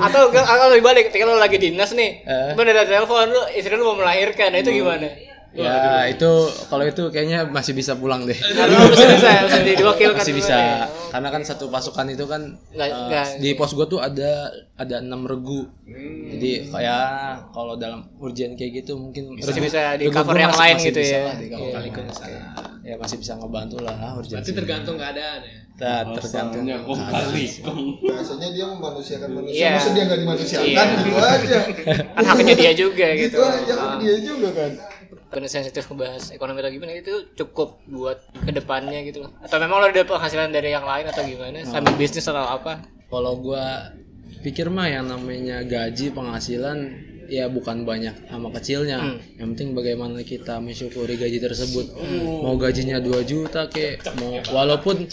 Atau 0.00 0.20
enggak 0.30 0.44
atau 0.46 0.66
lebih 0.70 0.84
balik, 0.86 1.02
ketika 1.10 1.24
lo 1.24 1.36
lagi 1.36 1.56
dinas 1.58 1.92
nih, 1.92 2.24
Eh. 2.24 2.54
tiba 2.54 2.62
ada 2.64 2.86
telepon 2.86 3.28
lu 3.28 3.42
istri 3.52 3.74
lu 3.74 3.84
mau 3.84 3.98
melahirkan, 3.98 4.48
nah 4.48 4.58
itu 4.58 4.70
gimana? 4.72 5.31
Ya 5.54 5.74
itu 6.06 6.30
kalau 6.66 6.80
itu 6.82 7.02
kayaknya 7.06 7.44
masih 7.44 7.72
bisa 7.72 7.92
pulang 7.94 8.22
deh 8.22 8.32
Karena 8.58 8.88
bisa 8.88 9.04
bisa 9.06 9.30
bisa 9.44 9.58
diwakilkan. 9.74 10.16
masih 10.16 10.34
bisa 10.34 10.56
karena 11.10 11.28
kan 11.28 11.42
satu 11.42 11.68
pasukan 11.68 12.08
itu 12.08 12.24
kan 12.24 12.56
Nggak- 12.70 12.88
eh, 12.88 13.04
nggak. 13.06 13.26
di 13.36 13.50
pos 13.52 13.70
gue 13.70 13.84
tuh 13.84 13.98
ada 13.98 14.48
ada 14.74 14.96
enam 14.98 15.22
regu 15.22 15.68
jadi 16.32 16.66
kayak 16.66 17.04
kalau 17.50 17.76
dalam 17.76 18.00
urgent 18.16 18.54
kayak 18.54 18.80
gitu 18.80 18.96
mungkin 18.96 19.36
Masih 19.36 19.52
regu- 19.52 19.66
bisa 19.66 19.80
di 19.94 20.08
cover 20.08 20.30
gua 20.30 20.40
yang 20.40 20.50
masih- 20.50 20.62
lain 20.62 20.74
masih 20.74 20.88
gitu 20.88 21.00
bisa 21.00 21.12
ya. 21.12 21.20
lah 21.22 21.34
di 21.34 21.46
cover 21.46 21.62
Iya. 21.62 21.74
kalikan 21.76 22.04
sana. 22.08 22.40
ya 22.82 22.94
masih 22.96 23.16
bisa 23.16 23.32
ngebantu 23.34 23.76
lah 23.78 23.96
urgent 24.14 24.32
Berarti 24.34 24.52
tergantung 24.54 24.96
keadaan 24.96 25.40
ya. 25.42 25.56
Nah, 25.74 26.14
tergantung 26.14 26.62
biasanya 28.00 28.48
dia 28.50 28.64
memanusiakan 28.66 29.30
manusia 29.32 29.58
Iya. 29.58 29.70
masa 29.74 29.90
dia 29.90 30.02
nggak 30.04 30.20
dimanusiakan 30.20 30.64
Iya. 30.64 30.82
gitu 30.96 31.18
aja 31.18 31.58
Kan 32.08 32.24
haknya 32.24 32.54
dia 32.54 32.72
juga 32.72 33.06
gitu. 33.12 33.36
gitu 33.36 33.38
aja 33.40 33.72
kan 33.74 33.90
dia 33.98 34.16
juga 34.18 34.48
kan 34.52 34.70
sensitif 35.48 35.88
ngebahas 35.88 36.32
ekonomi 36.36 36.60
atau 36.60 36.72
gimana 36.72 36.92
itu 36.92 37.32
cukup 37.32 37.80
buat 37.88 38.20
ke 38.44 38.52
depannya 38.52 39.00
gitu 39.08 39.24
atau 39.40 39.56
memang 39.56 39.80
lo 39.80 39.86
ada 39.88 40.04
penghasilan 40.04 40.52
dari 40.52 40.76
yang 40.76 40.84
lain 40.84 41.08
atau 41.08 41.24
gimana? 41.24 41.64
Sambil 41.64 41.96
bisnis 41.96 42.28
atau 42.28 42.44
apa? 42.44 42.84
Kalau 43.08 43.40
gua 43.40 43.92
pikir 44.44 44.68
mah 44.68 44.90
yang 44.90 45.08
namanya 45.08 45.64
gaji 45.64 46.12
penghasilan 46.12 46.78
ya 47.32 47.48
bukan 47.48 47.88
banyak 47.88 48.28
sama 48.28 48.52
kecilnya. 48.52 48.98
Hmm. 49.00 49.18
yang 49.40 49.48
penting 49.56 49.72
bagaimana 49.72 50.20
kita 50.20 50.60
mensyukuri 50.60 51.16
gaji 51.16 51.40
tersebut. 51.40 51.96
Mau 52.44 52.60
gajinya 52.60 53.00
2 53.00 53.24
juta 53.24 53.72
kek 53.72 54.04
mau 54.20 54.36
walaupun 54.52 55.08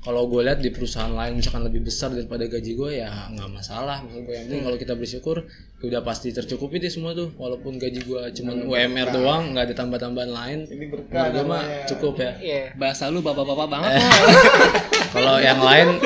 kalau 0.00 0.24
gue 0.32 0.40
lihat 0.40 0.64
di 0.64 0.72
perusahaan 0.72 1.12
lain 1.12 1.36
misalkan 1.36 1.60
lebih 1.68 1.84
besar 1.84 2.08
daripada 2.08 2.48
gaji 2.48 2.72
gue 2.72 2.90
ya 3.04 3.28
nggak 3.36 3.50
masalah. 3.52 4.00
Maksud 4.00 4.24
gue 4.24 4.32
yang 4.32 4.44
penting 4.48 4.62
kalau 4.64 4.78
kita 4.80 4.94
bersyukur 4.96 5.36
ya 5.80 5.84
udah 5.92 6.02
pasti 6.04 6.32
tercukupi 6.32 6.80
deh 6.80 6.88
semua 6.88 7.12
tuh. 7.12 7.36
Walaupun 7.36 7.76
gaji 7.76 8.00
gue 8.08 8.22
cuman 8.40 8.64
UMR 8.64 9.08
doang 9.12 9.52
nggak 9.52 9.64
ada 9.68 9.74
tambah-tambahan 9.76 10.32
lain 10.32 10.58
ini 10.72 10.86
berkah 10.88 11.28
gue 11.28 11.44
mah 11.44 11.60
namanya. 11.60 11.84
cukup 11.84 12.14
ya. 12.16 12.32
Iya. 12.40 12.62
Bahasa 12.80 13.12
lu 13.12 13.20
bapak-bapak 13.20 13.68
banget. 13.68 13.92
kalau 15.14 15.36
yang 15.42 15.58
lain 15.58 15.98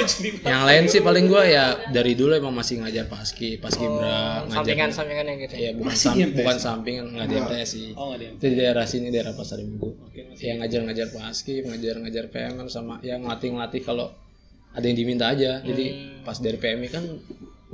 yang 0.43 0.63
lain 0.65 0.85
sih 0.89 1.05
paling 1.05 1.29
gua 1.29 1.45
ya 1.45 1.77
dari 1.93 2.17
dulu 2.17 2.33
emang 2.35 2.57
masih 2.57 2.81
ngajar 2.81 3.05
paski 3.05 3.61
paskibra 3.61 4.49
ngajar 4.49 4.65
sampingan 4.65 4.91
sampingan 4.91 5.25
yang 5.29 5.39
gitu 5.45 5.55
ya? 5.55 5.61
Ya 5.61 5.71
bukan 5.77 5.95
sam- 5.95 6.33
bukan 6.33 6.57
sampingan 6.59 7.05
nggak 7.13 7.27
di 7.29 7.35
MTS 7.37 7.69
sih. 7.69 7.89
Oh, 7.95 8.17
di 8.17 8.33
itu 8.33 8.45
di 8.49 8.57
daerah 8.57 8.89
sini 8.89 9.13
daerah 9.13 9.37
pasar 9.37 9.61
minggu. 9.61 9.93
Yang 10.41 10.57
ngajar-ngajar 10.65 11.07
paski 11.13 11.63
ngajar-ngajar 11.63 12.25
PMN 12.33 12.67
sama 12.73 12.99
yang 13.05 13.23
ngelatih-ngelatih 13.23 13.84
kalau 13.87 14.11
ada 14.75 14.85
yang 14.85 14.99
diminta 14.99 15.31
aja. 15.31 15.63
Jadi 15.63 15.85
pas 16.27 16.35
dari 16.41 16.59
PMI 16.59 16.89
kan 16.91 17.05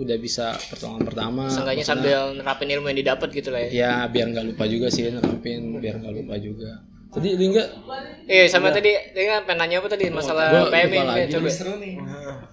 udah 0.00 0.16
bisa 0.16 0.56
pertolongan 0.72 1.04
pertama 1.04 1.44
seenggaknya 1.52 1.84
sambil 1.84 2.32
nerapin 2.32 2.72
ilmu 2.72 2.88
yang 2.88 2.98
didapat 3.04 3.28
gitu 3.36 3.52
lah 3.52 3.60
ya. 3.68 3.68
Ya 3.70 3.92
biar 4.08 4.32
nggak 4.32 4.46
lupa 4.54 4.64
juga 4.64 4.88
sih 4.88 5.12
nerapin 5.12 5.76
biar 5.76 6.00
nggak 6.00 6.14
lupa 6.24 6.34
juga. 6.40 6.80
Tadi 7.10 7.34
Lingga? 7.34 7.64
Iya 8.30 8.46
sama 8.46 8.70
tadi 8.70 8.94
dia 8.94 9.22
kan 9.34 9.42
pengen 9.42 9.58
nanya 9.66 9.76
apa 9.82 9.88
tadi? 9.90 10.06
Masalah 10.14 10.46
Gua 10.54 10.70
PMI 10.70 10.98
lagi. 11.02 11.26
coba 11.34 11.48
nih. 11.82 11.94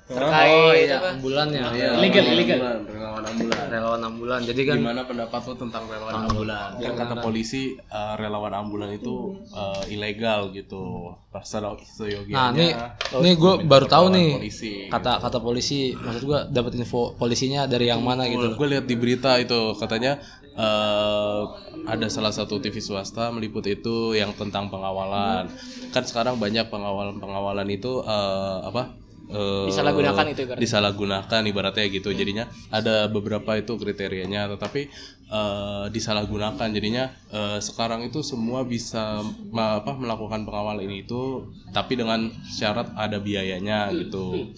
terkait 0.08 0.56
oh 0.56 0.72
iya 0.74 0.96
apa? 0.98 1.10
ambulan 1.20 1.48
ya 1.52 1.64
Ilegal, 2.00 2.26
ilegal. 2.32 2.60
Relawan 3.18 3.34
ambulan 3.34 3.66
relawan 3.70 4.02
ambulan 4.06 4.40
jadi 4.46 4.62
kan 4.70 4.76
gimana 4.78 5.02
pendapat 5.10 5.42
lo 5.50 5.54
tentang 5.58 5.84
relawan 5.90 6.14
ambulan 6.30 6.70
kan 6.78 6.94
kata 6.94 7.16
polisi 7.26 7.74
eh, 7.78 8.14
relawan 8.18 8.54
ambulan 8.54 8.90
itu 8.94 9.34
eh, 9.54 9.94
ilegal 9.94 10.54
gitu. 10.54 11.14
Pasal 11.34 11.78
Nah, 12.34 12.50
nih, 12.50 12.74
nih 13.14 13.34
gue 13.38 13.54
baru 13.70 13.86
tahu 13.86 14.10
nih. 14.10 14.30
polisi. 14.42 14.72
Kata 14.90 15.22
kata 15.22 15.38
polisi, 15.38 15.94
maksud 15.94 16.24
gue 16.26 16.40
dapat 16.50 16.74
info 16.78 17.14
polisinya 17.14 17.70
dari 17.70 17.90
yang 17.90 18.02
mana 18.02 18.26
gitu. 18.26 18.58
gue 18.58 18.68
lihat 18.68 18.86
di 18.90 18.96
berita 18.98 19.38
itu 19.38 19.78
katanya 19.78 20.18
eh, 20.58 21.42
ada 21.88 22.08
salah 22.10 22.34
satu 22.34 22.58
TV 22.58 22.82
swasta 22.82 23.30
meliput 23.30 23.66
itu 23.70 24.18
yang 24.18 24.34
tentang 24.34 24.70
pengawalan. 24.74 25.50
Kan 25.94 26.04
sekarang 26.06 26.42
banyak 26.42 26.68
pengawalan 26.74 27.22
pengawalan 27.22 27.68
itu 27.70 28.02
eh, 28.02 28.58
apa 28.66 29.07
eh, 29.28 29.68
Disalahgunakan 29.68 30.26
itu 30.28 30.42
ibaratnya. 30.44 30.62
disalahgunakan 30.62 31.42
ibaratnya 31.46 31.86
gitu. 31.90 32.10
Jadinya 32.12 32.46
ada 32.70 33.08
beberapa 33.08 33.56
itu 33.56 33.76
kriterianya 33.76 34.48
tetapi 34.54 34.82
eh, 35.28 35.86
disalahgunakan. 35.90 36.68
Jadinya 36.70 37.12
eh, 37.30 37.60
sekarang 37.60 38.04
itu 38.04 38.24
semua 38.24 38.64
bisa 38.64 39.22
ma- 39.52 39.80
apa 39.80 39.94
melakukan 39.94 40.44
pengawalan 40.44 40.88
itu 40.88 41.48
tapi 41.70 41.96
dengan 41.96 42.28
syarat 42.44 42.92
ada 42.96 43.20
biayanya 43.20 43.92
gitu. 43.92 44.52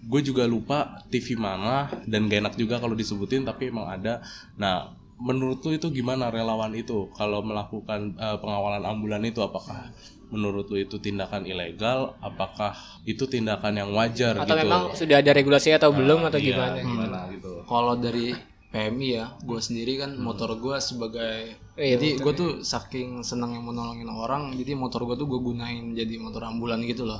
Gue 0.00 0.24
juga 0.24 0.48
lupa 0.48 1.04
TV 1.12 1.36
mana 1.36 1.86
dan 2.08 2.26
gak 2.26 2.40
enak 2.40 2.54
juga 2.56 2.80
kalau 2.80 2.96
disebutin 2.96 3.44
tapi 3.44 3.68
emang 3.68 3.86
ada. 3.86 4.24
Nah 4.56 4.90
menurut 5.20 5.60
lu 5.60 5.76
itu 5.76 5.92
gimana 5.92 6.32
relawan 6.32 6.72
itu 6.72 7.12
kalau 7.12 7.44
melakukan 7.44 8.16
eh, 8.16 8.38
pengawalan 8.40 8.80
ambulan 8.80 9.20
itu? 9.22 9.44
Apakah 9.44 9.92
menurut 10.30 10.70
lu 10.70 10.78
itu 10.78 10.96
tindakan 11.02 11.44
ilegal? 11.44 12.16
Apakah 12.22 12.74
itu 13.04 13.26
tindakan 13.26 13.76
yang 13.76 13.90
wajar 13.92 14.38
atau 14.38 14.46
gitu? 14.46 14.62
memang 14.62 14.82
sudah 14.94 15.16
ada 15.18 15.30
regulasi 15.34 15.74
atau 15.74 15.90
belum 15.90 16.30
atau 16.30 16.38
Iya, 16.38 16.54
gimana? 16.54 16.78
gimana 16.80 17.18
gitu? 17.34 17.52
Kalau 17.66 17.94
dari 17.98 18.32
PMI 18.70 19.08
ya, 19.18 19.26
gue 19.42 19.58
sendiri 19.58 19.98
kan 19.98 20.14
motor 20.14 20.54
gue 20.54 20.78
sebagai, 20.78 21.58
Iya, 21.74 21.98
jadi 21.98 22.22
gue 22.22 22.32
tuh 22.38 22.50
saking 22.62 23.26
senangnya 23.26 23.58
mau 23.58 23.74
nolongin 23.74 24.06
orang, 24.06 24.54
jadi 24.54 24.78
motor 24.78 25.10
gue 25.10 25.18
tuh 25.18 25.26
gue 25.26 25.42
gunain 25.42 25.90
jadi 25.90 26.14
motor 26.22 26.46
ambulan 26.46 26.78
gitu 26.86 27.02
loh. 27.02 27.18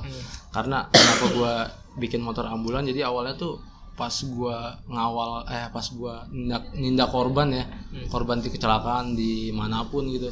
Karena 0.55 0.87
kenapa 0.87 1.25
gue 1.27 1.53
bikin 1.99 2.23
motor 2.23 2.47
ambulan? 2.47 2.87
Jadi 2.87 3.03
awalnya 3.03 3.35
tuh 3.35 3.59
pas 3.99 4.15
gue 4.15 4.57
ngawal, 4.87 5.43
eh 5.51 5.67
pas 5.67 5.83
gue 5.83 6.13
nindak, 6.31 6.71
nindak 6.71 7.11
korban 7.11 7.51
ya, 7.51 7.67
korban 8.07 8.39
di 8.39 8.47
kecelakaan 8.47 9.11
di 9.19 9.51
mana 9.51 9.83
pun 9.83 10.07
gitu. 10.07 10.31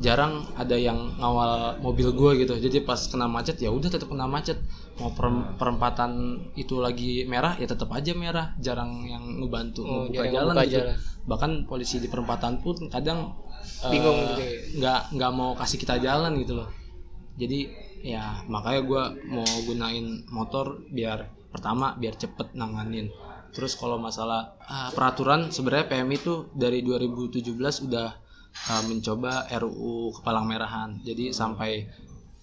Jarang 0.00 0.48
ada 0.56 0.72
yang 0.74 0.96
ngawal 1.20 1.76
mobil 1.78 2.08
gue 2.10 2.30
gitu. 2.42 2.56
Jadi 2.56 2.80
pas 2.82 2.96
kena 3.04 3.28
macet 3.28 3.60
ya 3.60 3.68
udah 3.68 3.92
tetap 3.92 4.08
kena 4.08 4.24
macet. 4.24 4.56
Mau 4.96 5.12
per- 5.12 5.54
perempatan 5.60 6.10
itu 6.56 6.80
lagi 6.80 7.24
merah 7.24 7.52
ya 7.56 7.68
tetap 7.68 7.92
aja 7.92 8.16
merah. 8.16 8.56
Jarang 8.56 9.04
yang 9.04 9.20
ngebantu 9.44 9.84
Oh, 9.84 10.08
jarang 10.08 10.32
jalan 10.32 10.54
ngebuka 10.56 10.64
gitu. 10.66 10.76
jalan. 10.80 10.96
bahkan 11.20 11.52
polisi 11.68 12.00
di 12.00 12.08
perempatan 12.08 12.64
pun 12.64 12.88
kadang 12.88 13.36
eh, 13.84 13.92
Bingung 13.92 14.18
gitu 14.24 14.40
ya. 14.40 14.52
nggak 14.80 15.00
nggak 15.20 15.32
mau 15.36 15.52
kasih 15.52 15.76
kita 15.76 16.00
jalan 16.00 16.32
gitu 16.40 16.56
loh. 16.56 16.68
Jadi 17.36 17.68
ya 18.00 18.40
makanya 18.48 18.80
gue 18.80 19.02
mau 19.28 19.44
gunain 19.68 20.24
motor 20.32 20.80
biar 20.88 21.28
pertama 21.52 21.92
biar 21.94 22.16
cepet 22.16 22.56
nanganin. 22.56 23.12
Terus 23.52 23.76
kalau 23.76 24.00
masalah 24.00 24.56
ah, 24.64 24.88
peraturan 24.90 25.52
sebenarnya 25.52 25.92
PMI 25.92 26.16
itu 26.16 26.48
dari 26.56 26.80
2017 26.80 27.52
udah 27.84 28.08
ah, 28.68 28.82
mencoba 28.84 29.46
RUU 29.50 30.14
kepalang 30.16 30.46
merahan. 30.46 30.90
Jadi 31.02 31.30
sampai 31.30 31.86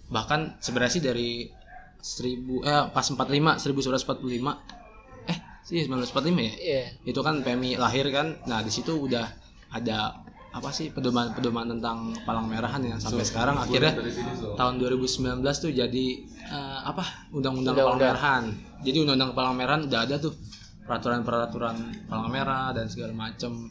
bahkan 0.08 0.56
sebenarnya 0.60 0.94
sih 0.94 1.04
dari 1.04 1.30
1000 2.00 2.64
eh 2.64 2.84
pas 2.94 3.04
45 3.04 3.60
1945 3.60 5.28
eh 5.28 5.38
sih 5.68 5.84
1945 5.84 6.40
ya? 6.40 6.54
Iya. 6.56 6.84
itu 7.04 7.20
kan 7.20 7.44
PMI 7.44 7.76
lahir 7.76 8.08
kan. 8.10 8.38
Nah 8.48 8.64
di 8.64 8.72
situ 8.72 8.96
udah 8.96 9.28
ada 9.68 10.24
apa 10.48 10.72
sih 10.72 10.90
pedoman 10.90 11.36
pedoman 11.36 11.68
tentang 11.70 12.16
palang 12.24 12.48
merahan 12.48 12.80
yang 12.82 12.98
sampai 12.98 13.22
sekarang. 13.22 13.60
akhirnya 13.60 13.94
tahun 14.56 14.80
2019 14.80 15.44
tuh 15.44 15.70
jadi 15.70 16.06
eh, 16.50 16.80
apa 16.88 17.30
undang-undang 17.30 17.76
palang 17.76 18.00
Undang-undang. 18.00 18.16
merahan. 18.16 18.44
Jadi 18.82 18.98
undang-undang 19.04 19.32
palang 19.36 19.56
merahan 19.60 19.82
udah 19.86 20.00
ada 20.08 20.16
tuh 20.18 20.34
peraturan-peraturan 20.88 21.76
palang 22.08 22.32
merah 22.32 22.72
dan 22.72 22.88
segala 22.88 23.12
macem 23.12 23.68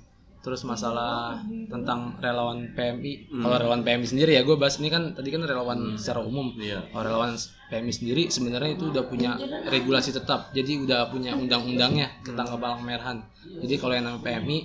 terus 0.47 0.62
masalah 0.62 1.42
tentang 1.66 2.14
relawan 2.22 2.70
PMI 2.78 3.34
kalau 3.42 3.57
relawan 3.59 3.82
PMI 3.82 4.07
sendiri 4.07 4.38
ya 4.38 4.47
gue 4.47 4.55
bahas 4.55 4.78
ini 4.78 4.86
kan 4.94 5.11
tadi 5.18 5.34
kan 5.34 5.42
relawan 5.42 5.99
secara 5.99 6.22
umum. 6.22 6.55
Iya. 6.55 6.86
kalau 6.94 7.03
relawan 7.03 7.34
PMI 7.66 7.90
sendiri 7.90 8.22
sebenarnya 8.30 8.78
itu 8.78 8.94
udah 8.94 9.05
punya 9.11 9.34
regulasi 9.66 10.14
tetap. 10.14 10.55
Jadi 10.55 10.86
udah 10.86 11.11
punya 11.11 11.34
undang-undangnya 11.34 12.22
tentang 12.22 12.55
kepalang 12.55 12.86
merahan 12.86 13.26
jadi 13.47 13.74
kalau 13.80 13.94
yang 13.99 14.07
namanya 14.07 14.22
PMI 14.22 14.59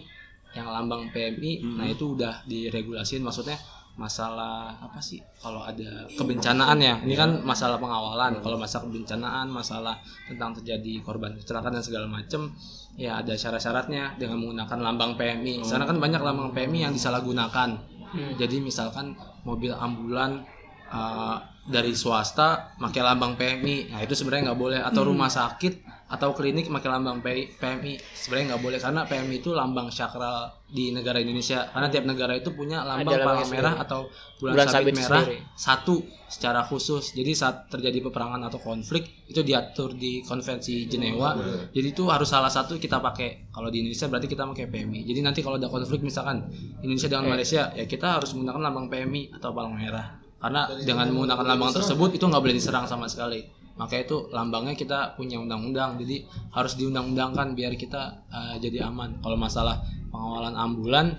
yang 0.52 0.68
lambang 0.68 1.08
PMI 1.16 1.52
nah 1.80 1.88
itu 1.88 2.14
udah 2.14 2.44
diregulasiin. 2.46 3.24
Maksudnya 3.24 3.58
masalah 4.00 4.76
apa 4.80 5.00
sih? 5.04 5.20
Kalau 5.42 5.62
ada 5.64 6.08
kebencanaan 6.16 6.78
ya. 6.80 6.96
Ini 7.04 7.16
kan 7.16 7.44
masalah 7.44 7.78
pengawalan. 7.78 8.40
Kalau 8.40 8.56
masalah 8.56 8.88
kebencanaan 8.88 9.52
masalah 9.52 10.00
tentang 10.28 10.56
terjadi 10.60 11.04
korban 11.04 11.36
kecelakaan 11.36 11.76
dan 11.76 11.84
segala 11.84 12.08
macem 12.08 12.52
ya 13.00 13.24
ada 13.24 13.36
syarat-syaratnya 13.36 14.20
dengan 14.20 14.44
menggunakan 14.44 14.80
lambang 14.84 15.16
PMI 15.16 15.64
sekarang 15.64 15.96
kan 15.96 15.98
banyak 16.04 16.22
lambang 16.22 16.50
PMI 16.52 16.80
yang 16.92 16.94
disalahgunakan. 16.96 17.70
Jadi 18.12 18.60
misalkan 18.60 19.16
mobil 19.48 19.72
ambulan 19.72 20.44
uh, 20.92 21.40
dari 21.64 21.96
swasta 21.96 22.76
pakai 22.76 23.00
lambang 23.00 23.40
PMI 23.40 23.96
nah 23.96 24.00
itu 24.04 24.14
sebenarnya 24.16 24.52
nggak 24.52 24.60
boleh. 24.60 24.80
Atau 24.84 25.08
rumah 25.08 25.32
sakit 25.32 26.01
atau 26.12 26.36
klinik 26.36 26.68
pakai 26.68 26.92
lambang 26.92 27.24
PMI 27.24 27.96
sebenarnya 28.12 28.46
nggak 28.52 28.64
boleh 28.68 28.80
karena 28.84 29.08
PMI 29.08 29.36
itu 29.40 29.56
lambang 29.56 29.88
sakral 29.88 30.52
di 30.68 30.92
negara 30.92 31.24
Indonesia. 31.24 31.72
Karena 31.72 31.88
tiap 31.88 32.04
negara 32.04 32.36
itu 32.36 32.52
punya 32.52 32.84
lambang 32.84 33.16
Ada 33.16 33.24
palang 33.24 33.48
merah 33.48 33.74
sendiri. 33.76 33.84
atau 33.88 34.00
bulan, 34.40 34.54
Bulan 34.56 34.68
sabit, 34.68 34.76
sabit 34.76 34.96
merah 35.00 35.24
sendiri. 35.24 35.38
satu 35.56 35.96
secara 36.28 36.62
khusus. 36.68 37.16
Jadi 37.16 37.32
saat 37.32 37.72
terjadi 37.72 38.04
peperangan 38.12 38.44
atau 38.52 38.60
konflik 38.60 39.24
itu 39.32 39.40
diatur 39.40 39.96
di 39.96 40.20
konvensi 40.24 40.84
Jenewa. 40.92 41.40
Jadi 41.72 41.88
itu 41.96 42.04
harus 42.12 42.28
salah 42.28 42.52
satu 42.52 42.76
kita 42.76 43.00
pakai. 43.00 43.48
Kalau 43.52 43.72
di 43.72 43.80
Indonesia 43.80 44.12
berarti 44.12 44.28
kita 44.28 44.44
pakai 44.52 44.68
PMI 44.68 45.08
jadi 45.08 45.20
nanti 45.24 45.40
kalau 45.40 45.56
ada 45.56 45.72
konflik 45.72 46.04
misalkan 46.04 46.44
Indonesia 46.84 47.08
dengan 47.08 47.26
Malaysia 47.32 47.72
ya 47.72 47.88
kita 47.88 48.20
harus 48.20 48.36
menggunakan 48.36 48.68
lambang 48.68 48.88
PMI 48.92 49.40
atau 49.40 49.56
palang 49.56 49.80
merah. 49.80 50.20
Karena 50.44 50.68
dengan 50.84 51.08
menggunakan 51.08 51.46
lambang 51.56 51.72
tersebut 51.72 52.20
itu 52.20 52.24
nggak 52.28 52.42
boleh 52.44 52.56
diserang 52.56 52.84
sama 52.84 53.08
sekali 53.08 53.61
makanya 53.82 54.04
itu 54.06 54.18
lambangnya 54.30 54.78
kita 54.78 55.18
punya 55.18 55.42
undang-undang. 55.42 55.98
Jadi 55.98 56.30
harus 56.54 56.78
diundang-undangkan 56.78 57.58
biar 57.58 57.74
kita 57.74 58.30
uh, 58.30 58.56
jadi 58.62 58.86
aman. 58.86 59.18
Kalau 59.26 59.34
masalah 59.42 59.82
pengawalan 60.14 60.54
ambulan 60.54 61.18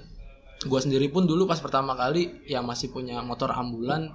gue 0.62 0.78
sendiri 0.78 1.10
pun 1.10 1.26
dulu 1.26 1.50
pas 1.50 1.58
pertama 1.58 1.98
kali 1.98 2.46
yang 2.46 2.62
masih 2.62 2.94
punya 2.94 3.18
motor 3.18 3.50
ambulan 3.50 4.14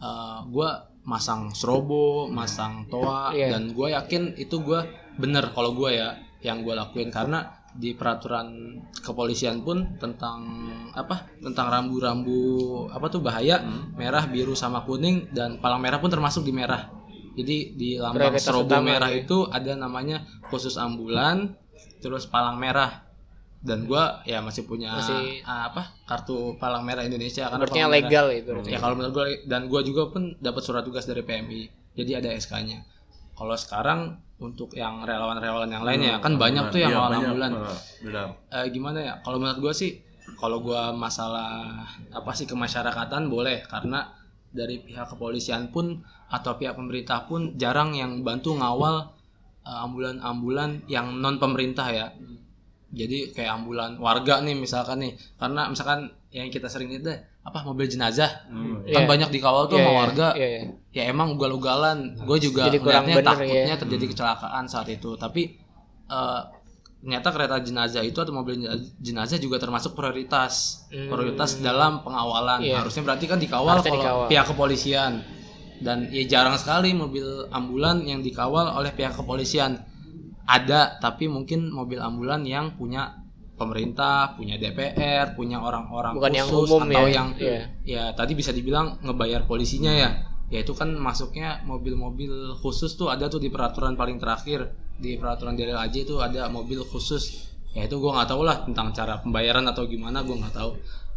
uh, 0.00 0.40
gue 0.48 0.68
masang 1.04 1.52
strobo 1.52 2.32
masang 2.32 2.88
toa 2.88 3.36
Iya. 3.36 3.52
dan 3.52 3.76
gue 3.76 3.92
yakin 3.92 4.40
itu 4.40 4.64
gue 4.64 4.80
bener 5.20 5.52
kalau 5.52 5.76
gue 5.76 5.92
ya 5.92 6.16
yang 6.40 6.64
gue 6.64 6.72
lakuin. 6.72 7.12
Karena 7.12 7.44
di 7.74 7.90
peraturan 7.92 8.78
kepolisian 9.02 9.60
pun 9.66 9.98
tentang 9.98 10.46
apa 10.94 11.26
tentang 11.42 11.66
rambu-rambu 11.74 12.40
apa 12.86 13.10
tuh 13.10 13.18
bahaya 13.18 13.58
merah 13.98 14.30
biru 14.30 14.54
sama 14.54 14.86
kuning 14.86 15.26
dan 15.34 15.58
palang 15.58 15.82
merah 15.82 15.98
pun 15.98 16.06
termasuk 16.06 16.46
di 16.46 16.54
merah 16.54 16.86
jadi 17.34 17.56
di 17.72 17.88
lambang 17.96 18.30
Prioritas 18.30 18.42
strobo 18.44 18.76
merah 18.80 19.08
ya. 19.08 19.20
itu 19.20 19.38
ada 19.46 19.72
namanya 19.74 20.16
khusus 20.46 20.74
ambulan 20.76 21.54
terus 21.98 22.24
palang 22.24 22.56
merah. 22.56 23.02
Dan 23.58 23.84
gua 23.84 24.20
ya 24.22 24.38
masih 24.38 24.62
punya 24.62 24.92
Masih- 24.92 25.40
ah, 25.42 25.66
apa 25.66 25.88
kartu 26.04 26.36
palang 26.54 26.84
merah 26.84 27.00
Indonesia 27.00 27.48
karena 27.48 27.64
Artinya 27.64 27.72
palang 27.82 27.96
merah- 27.96 28.04
legal 28.04 28.26
itu. 28.28 28.50
ya 28.66 28.76
kalau 28.76 28.94
menurut 28.94 29.12
gue 29.14 29.26
dan 29.44 29.66
gue 29.66 29.80
juga 29.82 30.02
pun 30.06 30.36
dapat 30.38 30.60
surat 30.60 30.82
tugas 30.82 31.02
dari 31.02 31.20
PMI 31.20 31.62
jadi 31.94 32.20
ada 32.20 32.28
SK-nya 32.30 32.84
kalau 33.32 33.56
sekarang 33.56 34.00
untuk 34.36 34.68
yang 34.70 35.00
relawan-relawan 35.00 35.64
yang 35.66 35.80
lainnya 35.80 36.20
kan 36.20 36.36
banyak 36.36 36.68
tuh 36.68 36.76
yang 36.78 36.92
Iya, 36.92 36.98
awal 36.98 37.10
banyak. 37.10 37.28
ambulan. 37.30 37.52
Eh, 38.52 38.66
gimana 38.68 38.98
ya? 39.00 39.12
Kalau 39.18 39.38
menurut 39.38 39.58
gue 39.58 39.72
sih 39.72 39.90
kalau 40.34 40.60
gue 40.60 40.82
masalah 40.92 41.72
apa 42.10 42.30
sih 42.30 42.44
kemasyarakatan 42.44 43.26
boleh 43.26 43.64
karena 43.64 44.12
dari 44.54 44.78
pihak 44.78 45.10
kepolisian 45.10 45.68
pun 45.68 45.98
atau 46.30 46.54
pihak 46.54 46.72
pemerintah 46.72 47.26
pun 47.26 47.58
jarang 47.58 47.92
yang 47.92 48.22
bantu 48.22 48.54
ngawal 48.54 49.10
eh, 49.60 49.78
ambulan-ambulan 49.84 50.86
yang 50.86 51.18
non 51.18 51.36
pemerintah 51.36 51.90
ya. 51.90 52.06
Jadi 52.94 53.34
kayak 53.34 53.58
ambulan 53.58 53.98
warga 53.98 54.38
nih 54.40 54.54
misalkan 54.54 55.02
nih 55.02 55.12
karena 55.34 55.66
misalkan 55.66 56.14
yang 56.30 56.46
kita 56.46 56.70
sering 56.70 56.90
lihat 56.90 57.02
deh 57.02 57.18
apa 57.42 57.66
mobil 57.66 57.84
jenazah? 57.84 58.46
Kan 58.46 58.86
Iya. 58.86 59.04
banyak 59.04 59.28
dikawal 59.28 59.66
tuh 59.66 59.76
Iya, 59.76 59.82
sama 59.82 59.90
iya, 59.90 59.98
warga. 59.98 60.28
Iya, 60.38 60.48
iya. 60.48 60.62
ya 60.94 61.02
emang 61.10 61.34
ugal-ugalan. 61.34 61.98
Gue 62.22 62.38
juga 62.38 62.70
Jadi 62.70 62.78
kurang 62.78 63.04
ngeliatnya 63.04 63.16
bener 63.18 63.28
takutnya 63.34 63.74
ya. 63.74 63.78
terjadi 63.82 64.04
kecelakaan 64.08 64.64
saat 64.64 64.88
itu. 64.88 65.10
Tapi 65.18 65.42
eh, 66.06 66.40
ternyata 67.04 67.28
kereta 67.30 67.60
jenazah 67.60 68.00
itu 68.00 68.16
atau 68.16 68.32
mobil 68.32 68.64
jenazah 68.96 69.36
juga 69.36 69.60
termasuk 69.60 69.92
prioritas 69.92 70.82
Hmm. 70.88 71.06
prioritas 71.06 71.60
dalam 71.60 72.00
pengawalan 72.00 72.58
Iya. 72.58 72.80
harusnya 72.80 73.04
berarti 73.04 73.24
kan 73.26 73.36
dikawal 73.36 73.76
Harusnya 73.76 73.92
kalau 73.92 74.00
dikawal. 74.00 74.26
pihak 74.26 74.46
kepolisian 74.48 75.12
dan 75.76 76.08
ya 76.08 76.24
jarang 76.24 76.56
sekali 76.56 76.90
mobil 76.90 77.22
ambulan 77.50 78.00
yang 78.02 78.18
dikawal 78.18 78.72
oleh 78.72 78.88
pihak 78.90 79.12
kepolisian 79.12 79.84
ada 80.42 80.96
tapi 80.96 81.24
mungkin 81.26 81.68
mobil 81.68 81.98
ambulan 81.98 82.40
yang 82.42 82.72
punya 82.72 83.20
pemerintah 83.54 84.32
punya 84.32 84.56
DPR 84.56 85.32
punya 85.32 85.56
orang-orang 85.58 86.12
Bukan 86.12 86.32
yang 86.32 86.48
khusus 86.48 86.68
umum 86.68 86.82
atau 86.86 87.04
ya. 87.04 87.12
yang 87.12 87.28
Iya. 87.36 87.60
ya 87.84 88.04
tadi 88.12 88.32
bisa 88.32 88.50
dibilang 88.50 88.96
ngebayar 89.00 89.44
polisinya 89.44 89.92
ya 89.92 90.10
ya 90.46 90.58
itu 90.58 90.72
kan 90.72 90.88
masuknya 90.90 91.60
mobil-mobil 91.62 92.32
khusus 92.56 92.94
tuh 92.94 93.08
ada 93.08 93.26
tuh 93.26 93.38
di 93.38 93.48
peraturan 93.48 93.92
paling 93.92 94.16
terakhir 94.16 94.72
di 94.98 95.18
peraturan 95.18 95.58
dari 95.58 95.74
AJ 95.74 95.94
itu 96.06 96.14
ada 96.22 96.46
mobil 96.46 96.82
khusus. 96.86 97.50
Ya 97.74 97.86
itu 97.90 97.98
gua 97.98 98.22
nggak 98.22 98.28
tahu 98.30 98.42
lah 98.46 98.62
tentang 98.62 98.94
cara 98.94 99.18
pembayaran 99.18 99.66
atau 99.66 99.84
gimana 99.90 100.22
gua 100.22 100.46
nggak 100.46 100.54
tahu. 100.54 100.70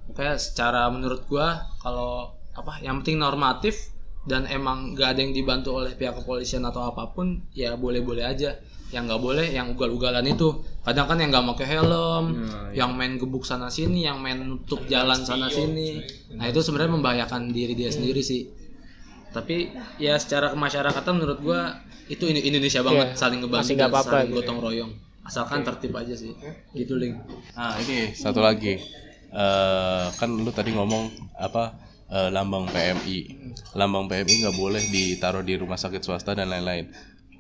Pokoknya 0.09 0.36
secara 0.39 0.89
menurut 0.89 1.28
gua 1.30 1.61
kalau 1.82 2.34
apa 2.57 2.82
yang 2.82 3.05
penting 3.05 3.21
normatif 3.21 3.93
dan 4.25 4.49
emang 4.49 4.97
nggak 4.97 5.15
ada 5.15 5.19
yang 5.21 5.32
dibantu 5.32 5.78
oleh 5.78 5.93
pihak 5.93 6.17
kepolisian 6.17 6.65
atau 6.65 6.89
apa 6.89 7.13
pun 7.13 7.45
ya 7.53 7.78
boleh-boleh 7.78 8.25
aja. 8.25 8.57
Yang 8.88 9.03
nggak 9.11 9.21
boleh 9.21 9.47
yang 9.51 9.75
ugal-ugalan 9.75 10.23
itu. 10.23 10.63
Kadang 10.82 11.11
kan 11.11 11.19
yang 11.19 11.30
nggak 11.30 11.45
pakai 11.53 11.67
helm 11.75 12.25
yang 12.71 12.95
main 12.95 13.19
gebuk 13.19 13.43
sana 13.43 13.67
sini 13.67 14.07
yang 14.07 14.17
main 14.23 14.39
nutup 14.39 14.80
jalan 14.88 15.19
sana 15.21 15.51
sini. 15.51 15.99
nah 16.39 16.47
itu 16.47 16.63
sebenarnya 16.63 16.95
membahayakan 16.95 17.51
diri 17.51 17.75
dia 17.75 17.91
sendiri 17.91 18.23
sih 18.23 18.66
tapi 19.38 19.70
ya 20.02 20.18
secara 20.18 20.50
kemasyarakatan 20.50 21.14
menurut 21.14 21.40
gua 21.40 21.78
itu 22.08 22.26
ini 22.26 22.42
Indonesia 22.42 22.82
banget 22.82 23.14
Iya, 23.14 23.20
saling 23.20 23.40
ngebantu 23.44 23.70
dan 23.76 23.88
apa-apa 23.88 24.10
saling 24.10 24.30
gitu. 24.32 24.38
gotong 24.42 24.60
royong 24.60 24.92
asalkan 25.22 25.60
tertib 25.62 25.94
aja 25.94 26.16
sih 26.16 26.32
gitu 26.74 26.96
link 26.96 27.14
Nah 27.54 27.76
ini 27.78 28.16
satu 28.16 28.40
lagi, 28.40 28.80
Eh 29.28 30.06
kan 30.16 30.30
lu 30.32 30.48
tadi 30.50 30.72
ngomong 30.72 31.12
apa 31.36 31.76
eh, 32.08 32.30
lambang 32.32 32.64
PMI, 32.66 33.18
lambang 33.76 34.08
PMI 34.08 34.34
nggak 34.48 34.56
boleh 34.56 34.80
ditaruh 34.88 35.44
di 35.44 35.60
rumah 35.60 35.76
sakit 35.76 36.00
swasta 36.00 36.32
dan 36.32 36.48
lain-lain. 36.48 36.88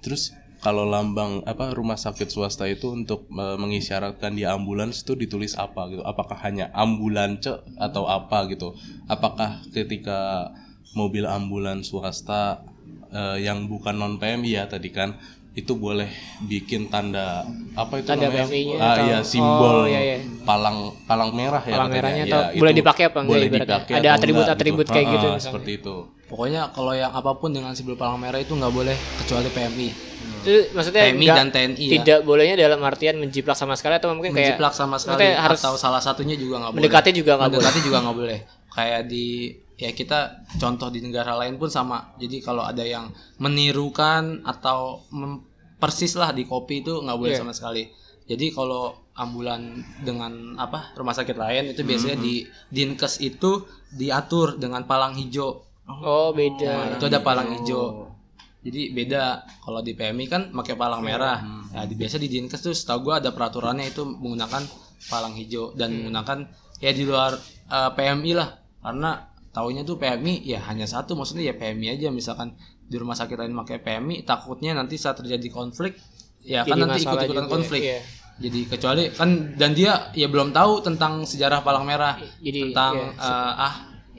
Terus 0.03 0.35
kalau 0.59 0.83
lambang 0.83 1.47
apa 1.47 1.71
rumah 1.71 1.95
sakit 1.95 2.27
swasta 2.27 2.67
itu 2.67 2.91
untuk 2.91 3.31
eh, 3.31 3.55
mengisyaratkan 3.55 4.35
di 4.35 4.43
ambulans 4.43 4.99
itu 4.99 5.15
ditulis 5.15 5.55
apa 5.55 5.87
gitu? 5.87 6.03
Apakah 6.03 6.35
hanya 6.43 6.67
ambulance 6.75 7.47
atau 7.79 8.03
apa 8.03 8.51
gitu? 8.51 8.75
Apakah 9.07 9.63
ketika 9.71 10.51
mobil 10.93 11.23
ambulans 11.23 11.87
swasta 11.87 12.63
eh, 13.09 13.37
yang 13.41 13.65
bukan 13.65 13.95
non 13.95 14.15
PMI 14.15 14.51
ya 14.53 14.63
tadi 14.65 14.89
kan 14.89 15.17
itu 15.51 15.73
boleh 15.73 16.05
bikin 16.45 16.85
tanda 16.85 17.41
apa 17.73 17.97
itu 17.97 18.05
Tanda 18.05 18.29
namanya? 18.29 18.45
PMI-nya 18.45 18.75
ah 18.77 18.93
atau- 18.93 19.05
iya 19.09 19.17
simbol 19.25 19.77
oh, 19.81 19.85
iya, 19.89 19.99
iya. 20.05 20.17
palang 20.45 20.77
palang 21.09 21.33
merah 21.33 21.65
ya 21.65 21.73
Palang 21.73 21.89
merahnya 21.89 22.23
Ya, 22.23 22.29
atau 22.29 22.41
itu 22.53 22.61
boleh 22.61 22.73
dipakai 22.77 23.03
apa 23.09 23.17
enggak 23.17 23.33
boleh 23.33 23.47
dipakai 23.49 23.93
Ada 23.97 24.05
atau 24.07 24.17
atribut-atribut 24.21 24.85
enggak 24.85 24.93
kayak 24.93 25.07
gitu 25.09 25.17
Ah, 25.17 25.33
misalnya. 25.33 25.41
seperti 25.49 25.71
itu 25.75 25.95
Pokoknya 26.27 26.61
kalau 26.69 26.93
yang 26.93 27.09
apa 27.09 27.31
pun 27.39 27.49
dengan 27.49 27.71
simbol 27.73 27.95
palang 27.95 28.19
merah 28.19 28.37
itu 28.37 28.51
nggak 28.51 28.69
boleh 28.69 28.91
kecuali 29.17 29.47
PMI. 29.47 29.89
Itu 30.37 30.75
maksudnya 30.75 31.03
PMI 31.07 31.25
dan 31.25 31.47
TNI 31.49 31.79
ya. 31.79 31.91
tidak 31.95 32.19
bolehnya 32.21 32.55
dalam 32.59 32.83
artian 32.83 33.15
menjiplak 33.15 33.55
sama 33.55 33.73
sekali 33.73 33.95
atau 33.95 34.11
mungkin 34.11 34.35
kayak 34.35 34.59
Menjiplak 34.59 34.75
sama 34.75 34.99
sekali 34.99 35.23
maksudnya 35.23 35.39
harus 35.39 35.59
atau 35.63 35.73
salah 35.73 36.03
satunya 36.03 36.35
juga 36.35 36.59
nggak 36.59 36.71
boleh. 36.75 36.83
mendekati 36.83 37.09
juga 37.15 37.31
nggak 37.33 37.47
boleh. 37.47 37.63
Mendekati 37.63 37.79
juga 37.81 37.97
nggak 38.03 38.17
boleh. 38.19 38.39
Kayak 38.69 39.01
di 39.07 39.25
ya 39.77 39.93
kita 39.93 40.43
contoh 40.57 40.89
di 40.89 40.99
negara 40.99 41.37
lain 41.37 41.55
pun 41.55 41.69
sama. 41.69 42.17
Jadi 42.17 42.41
kalau 42.41 42.65
ada 42.65 42.81
yang 42.81 43.13
menirukan 43.37 44.41
atau 44.43 45.05
persis 45.77 46.17
lah 46.17 46.33
di 46.33 46.43
kopi 46.43 46.81
itu 46.81 47.01
nggak 47.01 47.17
boleh 47.17 47.33
Iya. 47.37 47.41
sama 47.45 47.53
sekali. 47.53 47.85
Jadi 48.27 48.51
kalau 48.51 48.91
ambulan 49.15 49.81
dengan 50.03 50.57
apa 50.59 50.93
rumah 50.93 51.15
sakit 51.15 51.37
lain 51.37 51.73
itu 51.73 51.81
biasanya 51.81 52.17
di 52.19 52.43
dinkes 52.69 53.23
itu 53.23 53.63
diatur 53.93 54.59
dengan 54.59 54.83
palang 54.83 55.15
hijau. 55.15 55.63
Oh 55.87 56.35
beda. 56.35 56.67
Nah, 56.67 56.87
itu 56.99 57.05
ada 57.07 57.23
palang 57.23 57.49
hijau. 57.55 58.11
Jadi 58.67 58.91
beda 58.91 59.47
kalau 59.63 59.79
di 59.79 59.95
PMI 59.95 60.25
kan 60.27 60.41
pakai 60.51 60.75
palang 60.75 60.99
merah. 60.99 61.39
Nah, 61.71 61.87
di 61.87 61.95
biasa 61.95 62.19
di 62.19 62.27
Dinkes 62.27 62.59
tuh 62.59 62.75
setahu 62.75 63.07
gua 63.07 63.23
ada 63.23 63.31
peraturannya 63.31 63.87
itu 63.87 64.03
menggunakan 64.03 64.59
palang 65.07 65.37
hijau 65.39 65.71
dan 65.77 65.95
menggunakan 65.95 66.51
ya 66.83 66.91
di 66.91 67.07
luar 67.07 67.37
eh, 67.71 67.89
PMI 67.95 68.31
lah. 68.35 68.49
Karena 68.83 69.23
taunya 69.57 69.81
tuh 69.81 69.97
PMI 69.97 70.45
ya 70.45 70.61
hanya 70.63 70.85
satu 70.85 71.17
maksudnya 71.17 71.49
ya 71.49 71.55
PMI 71.55 71.97
aja 71.97 72.07
misalkan 72.09 72.53
di 72.83 72.93
rumah 72.95 73.17
sakit 73.17 73.33
lain 73.35 73.57
pakai 73.57 73.81
PMI 73.81 74.21
takutnya 74.21 74.71
nanti 74.71 74.95
saat 74.95 75.17
terjadi 75.17 75.49
konflik 75.49 75.97
ya 76.39 76.61
kan 76.61 76.77
Jadi 76.77 76.81
nanti 76.83 76.99
masalah 77.01 77.13
ikut-ikutan 77.17 77.47
konflik. 77.49 77.81
iya. 77.81 77.99
Jadi 78.37 78.59
kecuali 78.69 79.03
kan 79.09 79.29
dan 79.57 79.73
dia 79.73 80.13
ya 80.13 80.29
belum 80.29 80.53
tahu 80.53 80.85
tentang 80.85 81.25
sejarah 81.25 81.65
palang 81.65 81.83
merah 81.83 82.21
Jadi, 82.37 82.69
tentang 82.69 82.93
iya. 83.11 83.25
eh, 83.25 83.65
ah 83.65 83.73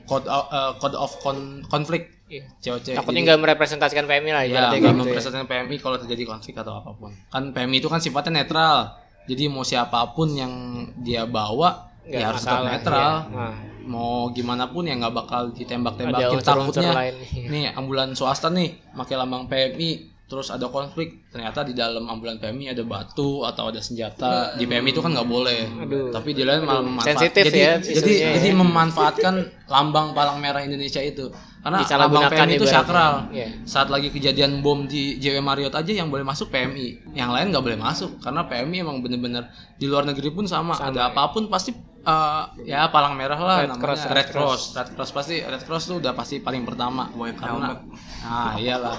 code 0.05 0.26
of, 0.26 0.45
eh, 0.51 0.72
code 0.76 0.97
of 0.97 1.11
con- 1.22 1.62
konflik 1.64 2.18
Iya. 2.28 2.45
COC. 2.61 2.93
Takutnya 2.93 3.20
nggak 3.24 3.41
merepresentasikan 3.41 4.05
PMI 4.05 4.30
lah 4.30 4.45
Ya, 4.45 4.68
nggak 4.68 4.72
gitu 4.74 4.84
ya. 4.84 4.93
mempresentasikan 4.93 5.47
PMI 5.47 5.76
kalau 5.78 5.97
terjadi 5.97 6.28
konflik 6.28 6.61
atau 6.61 6.76
apa 6.76 6.93
pun. 6.93 7.09
Kan 7.32 7.57
PMI 7.57 7.78
itu 7.78 7.89
kan 7.89 8.05
sifatnya 8.05 8.45
netral. 8.45 9.01
Jadi 9.24 9.49
mau 9.49 9.64
siapa 9.64 10.12
pun 10.12 10.28
yang 10.30 10.53
dia 10.99 11.24
bawa 11.24 11.89
Nggak 12.05 12.12
ya 12.14 12.26
harus 12.26 12.43
tetap 12.43 12.64
netral. 12.66 13.12
iya. 13.22 13.32
Nah, 13.32 13.55
Mau 13.89 14.28
gimana 14.36 14.68
pun 14.68 14.84
ya 14.84 14.95
nggak 15.01 15.14
bakal 15.16 15.51
ditembak-tembakin. 15.57 16.45
Takutnya. 16.45 16.93
lain. 16.93 17.14
Nih 17.49 17.72
ambulan 17.72 18.12
swasta 18.12 18.53
nih 18.53 18.76
pakai 18.93 19.16
lambang 19.16 19.49
PMI 19.49 20.18
terus 20.28 20.53
ada 20.53 20.68
konflik. 20.68 21.24
Ternyata 21.32 21.64
di 21.64 21.72
dalam 21.72 22.05
ambulan 22.05 22.36
PMI 22.36 22.76
ada 22.76 22.84
batu 22.84 23.49
atau 23.49 23.72
ada 23.72 23.80
senjata. 23.80 24.53
Di 24.61 24.68
PMI 24.68 24.93
itu 24.93 25.01
kan 25.01 25.16
nggak 25.16 25.28
boleh. 25.28 25.61
Aduh. 25.89 26.12
tapi 26.12 26.36
di 26.36 26.45
lain 26.45 26.68
malah 26.68 26.84
memanfaat 26.84 27.16
Sensitif 27.16 27.49
jadi 27.49 27.59
ya 27.59 27.72
jadi 27.80 28.12
ya. 28.12 28.30
jadi 28.36 28.49
memanfaatkan 28.53 29.34
lambang 29.72 30.12
palang 30.12 30.39
merah 30.39 30.61
Indonesia 30.61 31.01
itu. 31.01 31.32
Karena 31.64 31.80
lambang 31.80 32.28
PMI 32.28 32.55
itu 32.61 32.68
sakral. 32.68 33.32
Iya. 33.32 33.64
saat 33.64 33.89
lagi 33.89 34.12
kejadian 34.12 34.61
bom 34.61 34.84
di 34.84 35.16
JW 35.16 35.41
Marriott 35.41 35.72
aja 35.72 35.91
yang 35.97 36.12
boleh 36.12 36.28
masuk 36.28 36.53
PMI 36.53 37.16
yang 37.16 37.32
lain 37.32 37.49
nggak 37.49 37.64
boleh 37.64 37.80
masuk. 37.80 38.20
Karena 38.20 38.45
PMI 38.45 38.84
emang 38.84 39.01
bener-bener 39.01 39.49
di 39.80 39.89
luar 39.89 40.05
negeri 40.05 40.28
pun 40.28 40.45
sama, 40.45 40.76
ada 40.76 41.09
apa 41.09 41.32
pun 41.32 41.49
pasti 41.49 41.72
eh, 42.05 42.42
ya 42.68 42.90
palang 42.92 43.14
merah 43.18 43.38
lah 43.38 43.57
Red 43.62 43.74
namanya. 43.74 43.82
Cross, 43.82 44.03
Red, 44.07 44.14
Red 44.14 44.28
Cross. 44.30 44.62
Red 44.76 44.88
Cross 44.94 45.11
pasti 45.14 45.36
Red 45.42 45.62
Cross 45.64 45.84
tuh 45.90 45.96
udah 45.99 46.12
pasti 46.14 46.38
paling 46.42 46.62
pertama. 46.62 47.11
Karena 47.14 47.80
ah 48.26 48.55
iyalah. 48.59 48.96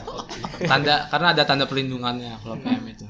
Tanda 0.63 1.07
karena 1.07 1.27
ada 1.35 1.43
tanda 1.45 1.65
perlindungannya 1.65 2.39
kalau 2.41 2.55
PM 2.59 2.83
itu. 2.89 3.07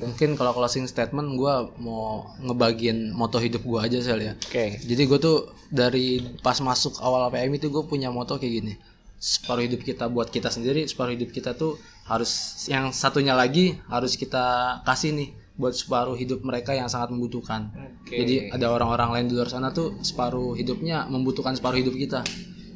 Mungkin 0.00 0.32
kalau 0.32 0.56
closing 0.56 0.88
statement 0.88 1.36
gue 1.36 1.54
mau 1.76 2.24
ngebagiin 2.40 3.12
moto 3.12 3.36
hidup 3.36 3.60
gue 3.60 3.80
aja 3.84 4.00
sih 4.00 4.16
ya. 4.16 4.32
Oke. 4.32 4.80
jadi 4.80 5.02
gue 5.04 5.18
tuh 5.20 5.52
dari 5.68 6.24
pas 6.40 6.56
masuk 6.56 7.04
awal 7.04 7.28
PM 7.28 7.52
itu 7.60 7.68
gue 7.68 7.84
punya 7.84 8.08
moto 8.08 8.40
kayak 8.40 8.64
gini. 8.64 8.74
Separuh 9.20 9.68
hidup 9.68 9.84
kita 9.84 10.08
buat 10.08 10.32
kita 10.32 10.48
sendiri 10.48 10.88
separuh 10.88 11.12
hidup 11.12 11.28
kita 11.36 11.52
tuh 11.52 11.76
harus 12.08 12.64
yang 12.72 12.88
satunya 12.90 13.36
lagi 13.36 13.76
harus 13.92 14.16
kita 14.16 14.80
kasih 14.88 15.12
nih 15.12 15.28
buat 15.60 15.76
separuh 15.76 16.16
hidup 16.16 16.40
mereka 16.40 16.72
yang 16.72 16.88
sangat 16.88 17.12
membutuhkan. 17.12 17.68
Oke. 18.00 18.16
jadi 18.16 18.34
ada 18.50 18.72
orang-orang 18.72 19.20
lain 19.20 19.26
di 19.28 19.34
luar 19.36 19.52
sana 19.52 19.68
tuh 19.70 20.00
separuh 20.00 20.56
hidupnya 20.56 21.04
membutuhkan 21.06 21.52
separuh 21.52 21.78
hidup 21.78 21.94
kita. 21.94 22.24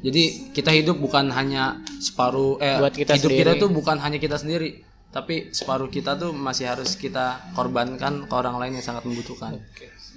Jadi 0.05 0.53
kita 0.53 0.69
hidup 0.69 1.01
bukan 1.01 1.33
hanya 1.33 1.81
separuh 1.97 2.61
eh 2.61 2.77
Buat 2.77 2.93
kita 2.93 3.17
hidup 3.17 3.31
kita 3.33 3.51
sendiri. 3.57 3.61
tuh 3.65 3.69
bukan 3.73 3.97
hanya 3.97 4.21
kita 4.21 4.37
sendiri 4.37 4.69
tapi 5.09 5.49
separuh 5.55 5.87
kita 5.87 6.19
tuh 6.19 6.35
masih 6.35 6.67
harus 6.67 6.99
kita 6.99 7.39
korbankan 7.55 8.27
ke 8.27 8.33
orang 8.35 8.59
lain 8.59 8.77
yang 8.77 8.85
sangat 8.85 9.07
membutuhkan. 9.07 9.57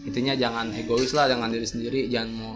Intinya 0.05 0.35
jangan 0.37 0.75
egois 0.75 1.15
lah 1.17 1.31
jangan 1.31 1.49
diri 1.49 1.65
sendiri 1.65 2.01
jangan 2.13 2.31
mau 2.37 2.55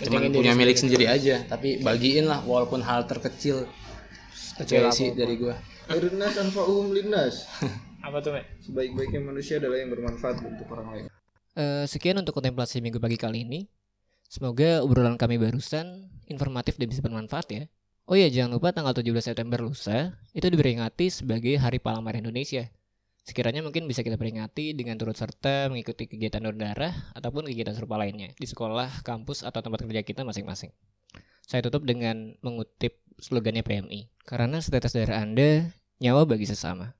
Pentingin 0.00 0.32
punya 0.32 0.56
milik 0.56 0.80
sendiri. 0.80 1.04
aja 1.04 1.44
tapi 1.44 1.84
bagiin 1.84 2.24
lah 2.24 2.40
walaupun 2.48 2.80
hal 2.80 3.04
terkecil. 3.04 3.68
Kecil 4.56 4.88
sih 4.88 5.12
dari 5.12 5.36
gua. 5.36 5.58
Khairun 5.90 6.16
nas 6.16 6.38
anfa'uhum 6.38 6.94
linnas. 6.94 7.44
Apa 8.00 8.24
tuh, 8.24 8.32
Mek? 8.32 8.44
Sebaik-baiknya 8.64 9.20
manusia 9.20 9.60
adalah 9.60 9.76
yang 9.76 9.92
bermanfaat 9.92 10.40
untuk 10.40 10.66
orang 10.72 10.88
lain. 10.92 11.04
Eh, 11.58 11.84
sekian 11.84 12.16
untuk 12.16 12.32
kontemplasi 12.32 12.80
minggu 12.80 13.02
pagi 13.02 13.20
kali 13.20 13.44
ini. 13.44 13.66
Semoga 14.30 14.80
obrolan 14.86 15.18
kami 15.18 15.36
barusan 15.36 16.06
informatif 16.30 16.78
dan 16.78 16.86
bisa 16.86 17.02
bermanfaat 17.02 17.46
ya. 17.50 17.62
Oh 18.06 18.14
iya, 18.14 18.30
jangan 18.30 18.58
lupa 18.58 18.70
tanggal 18.70 18.94
17 18.94 19.22
September 19.22 19.58
lusa 19.58 20.14
itu 20.34 20.46
diperingati 20.46 21.10
sebagai 21.10 21.58
Hari 21.58 21.82
Palang 21.82 22.06
Merah 22.06 22.22
Indonesia. 22.22 22.70
Sekiranya 23.26 23.62
mungkin 23.62 23.86
bisa 23.86 24.02
kita 24.02 24.18
peringati 24.18 24.72
dengan 24.74 24.98
turut 24.98 25.14
serta 25.14 25.70
mengikuti 25.70 26.08
kegiatan 26.08 26.42
donor 26.42 26.58
darah 26.58 26.94
ataupun 27.14 27.46
kegiatan 27.46 27.74
serupa 27.74 27.98
lainnya 27.98 28.32
di 28.34 28.46
sekolah, 28.46 29.02
kampus, 29.06 29.46
atau 29.46 29.60
tempat 29.62 29.86
kerja 29.86 30.02
kita 30.02 30.22
masing-masing. 30.26 30.70
Saya 31.46 31.66
tutup 31.66 31.82
dengan 31.82 32.38
mengutip 32.42 33.02
slogannya 33.18 33.66
PMI. 33.66 34.10
Karena 34.22 34.62
setetes 34.62 34.94
darah 34.94 35.22
Anda, 35.22 35.74
nyawa 35.98 36.26
bagi 36.26 36.46
sesama. 36.46 36.94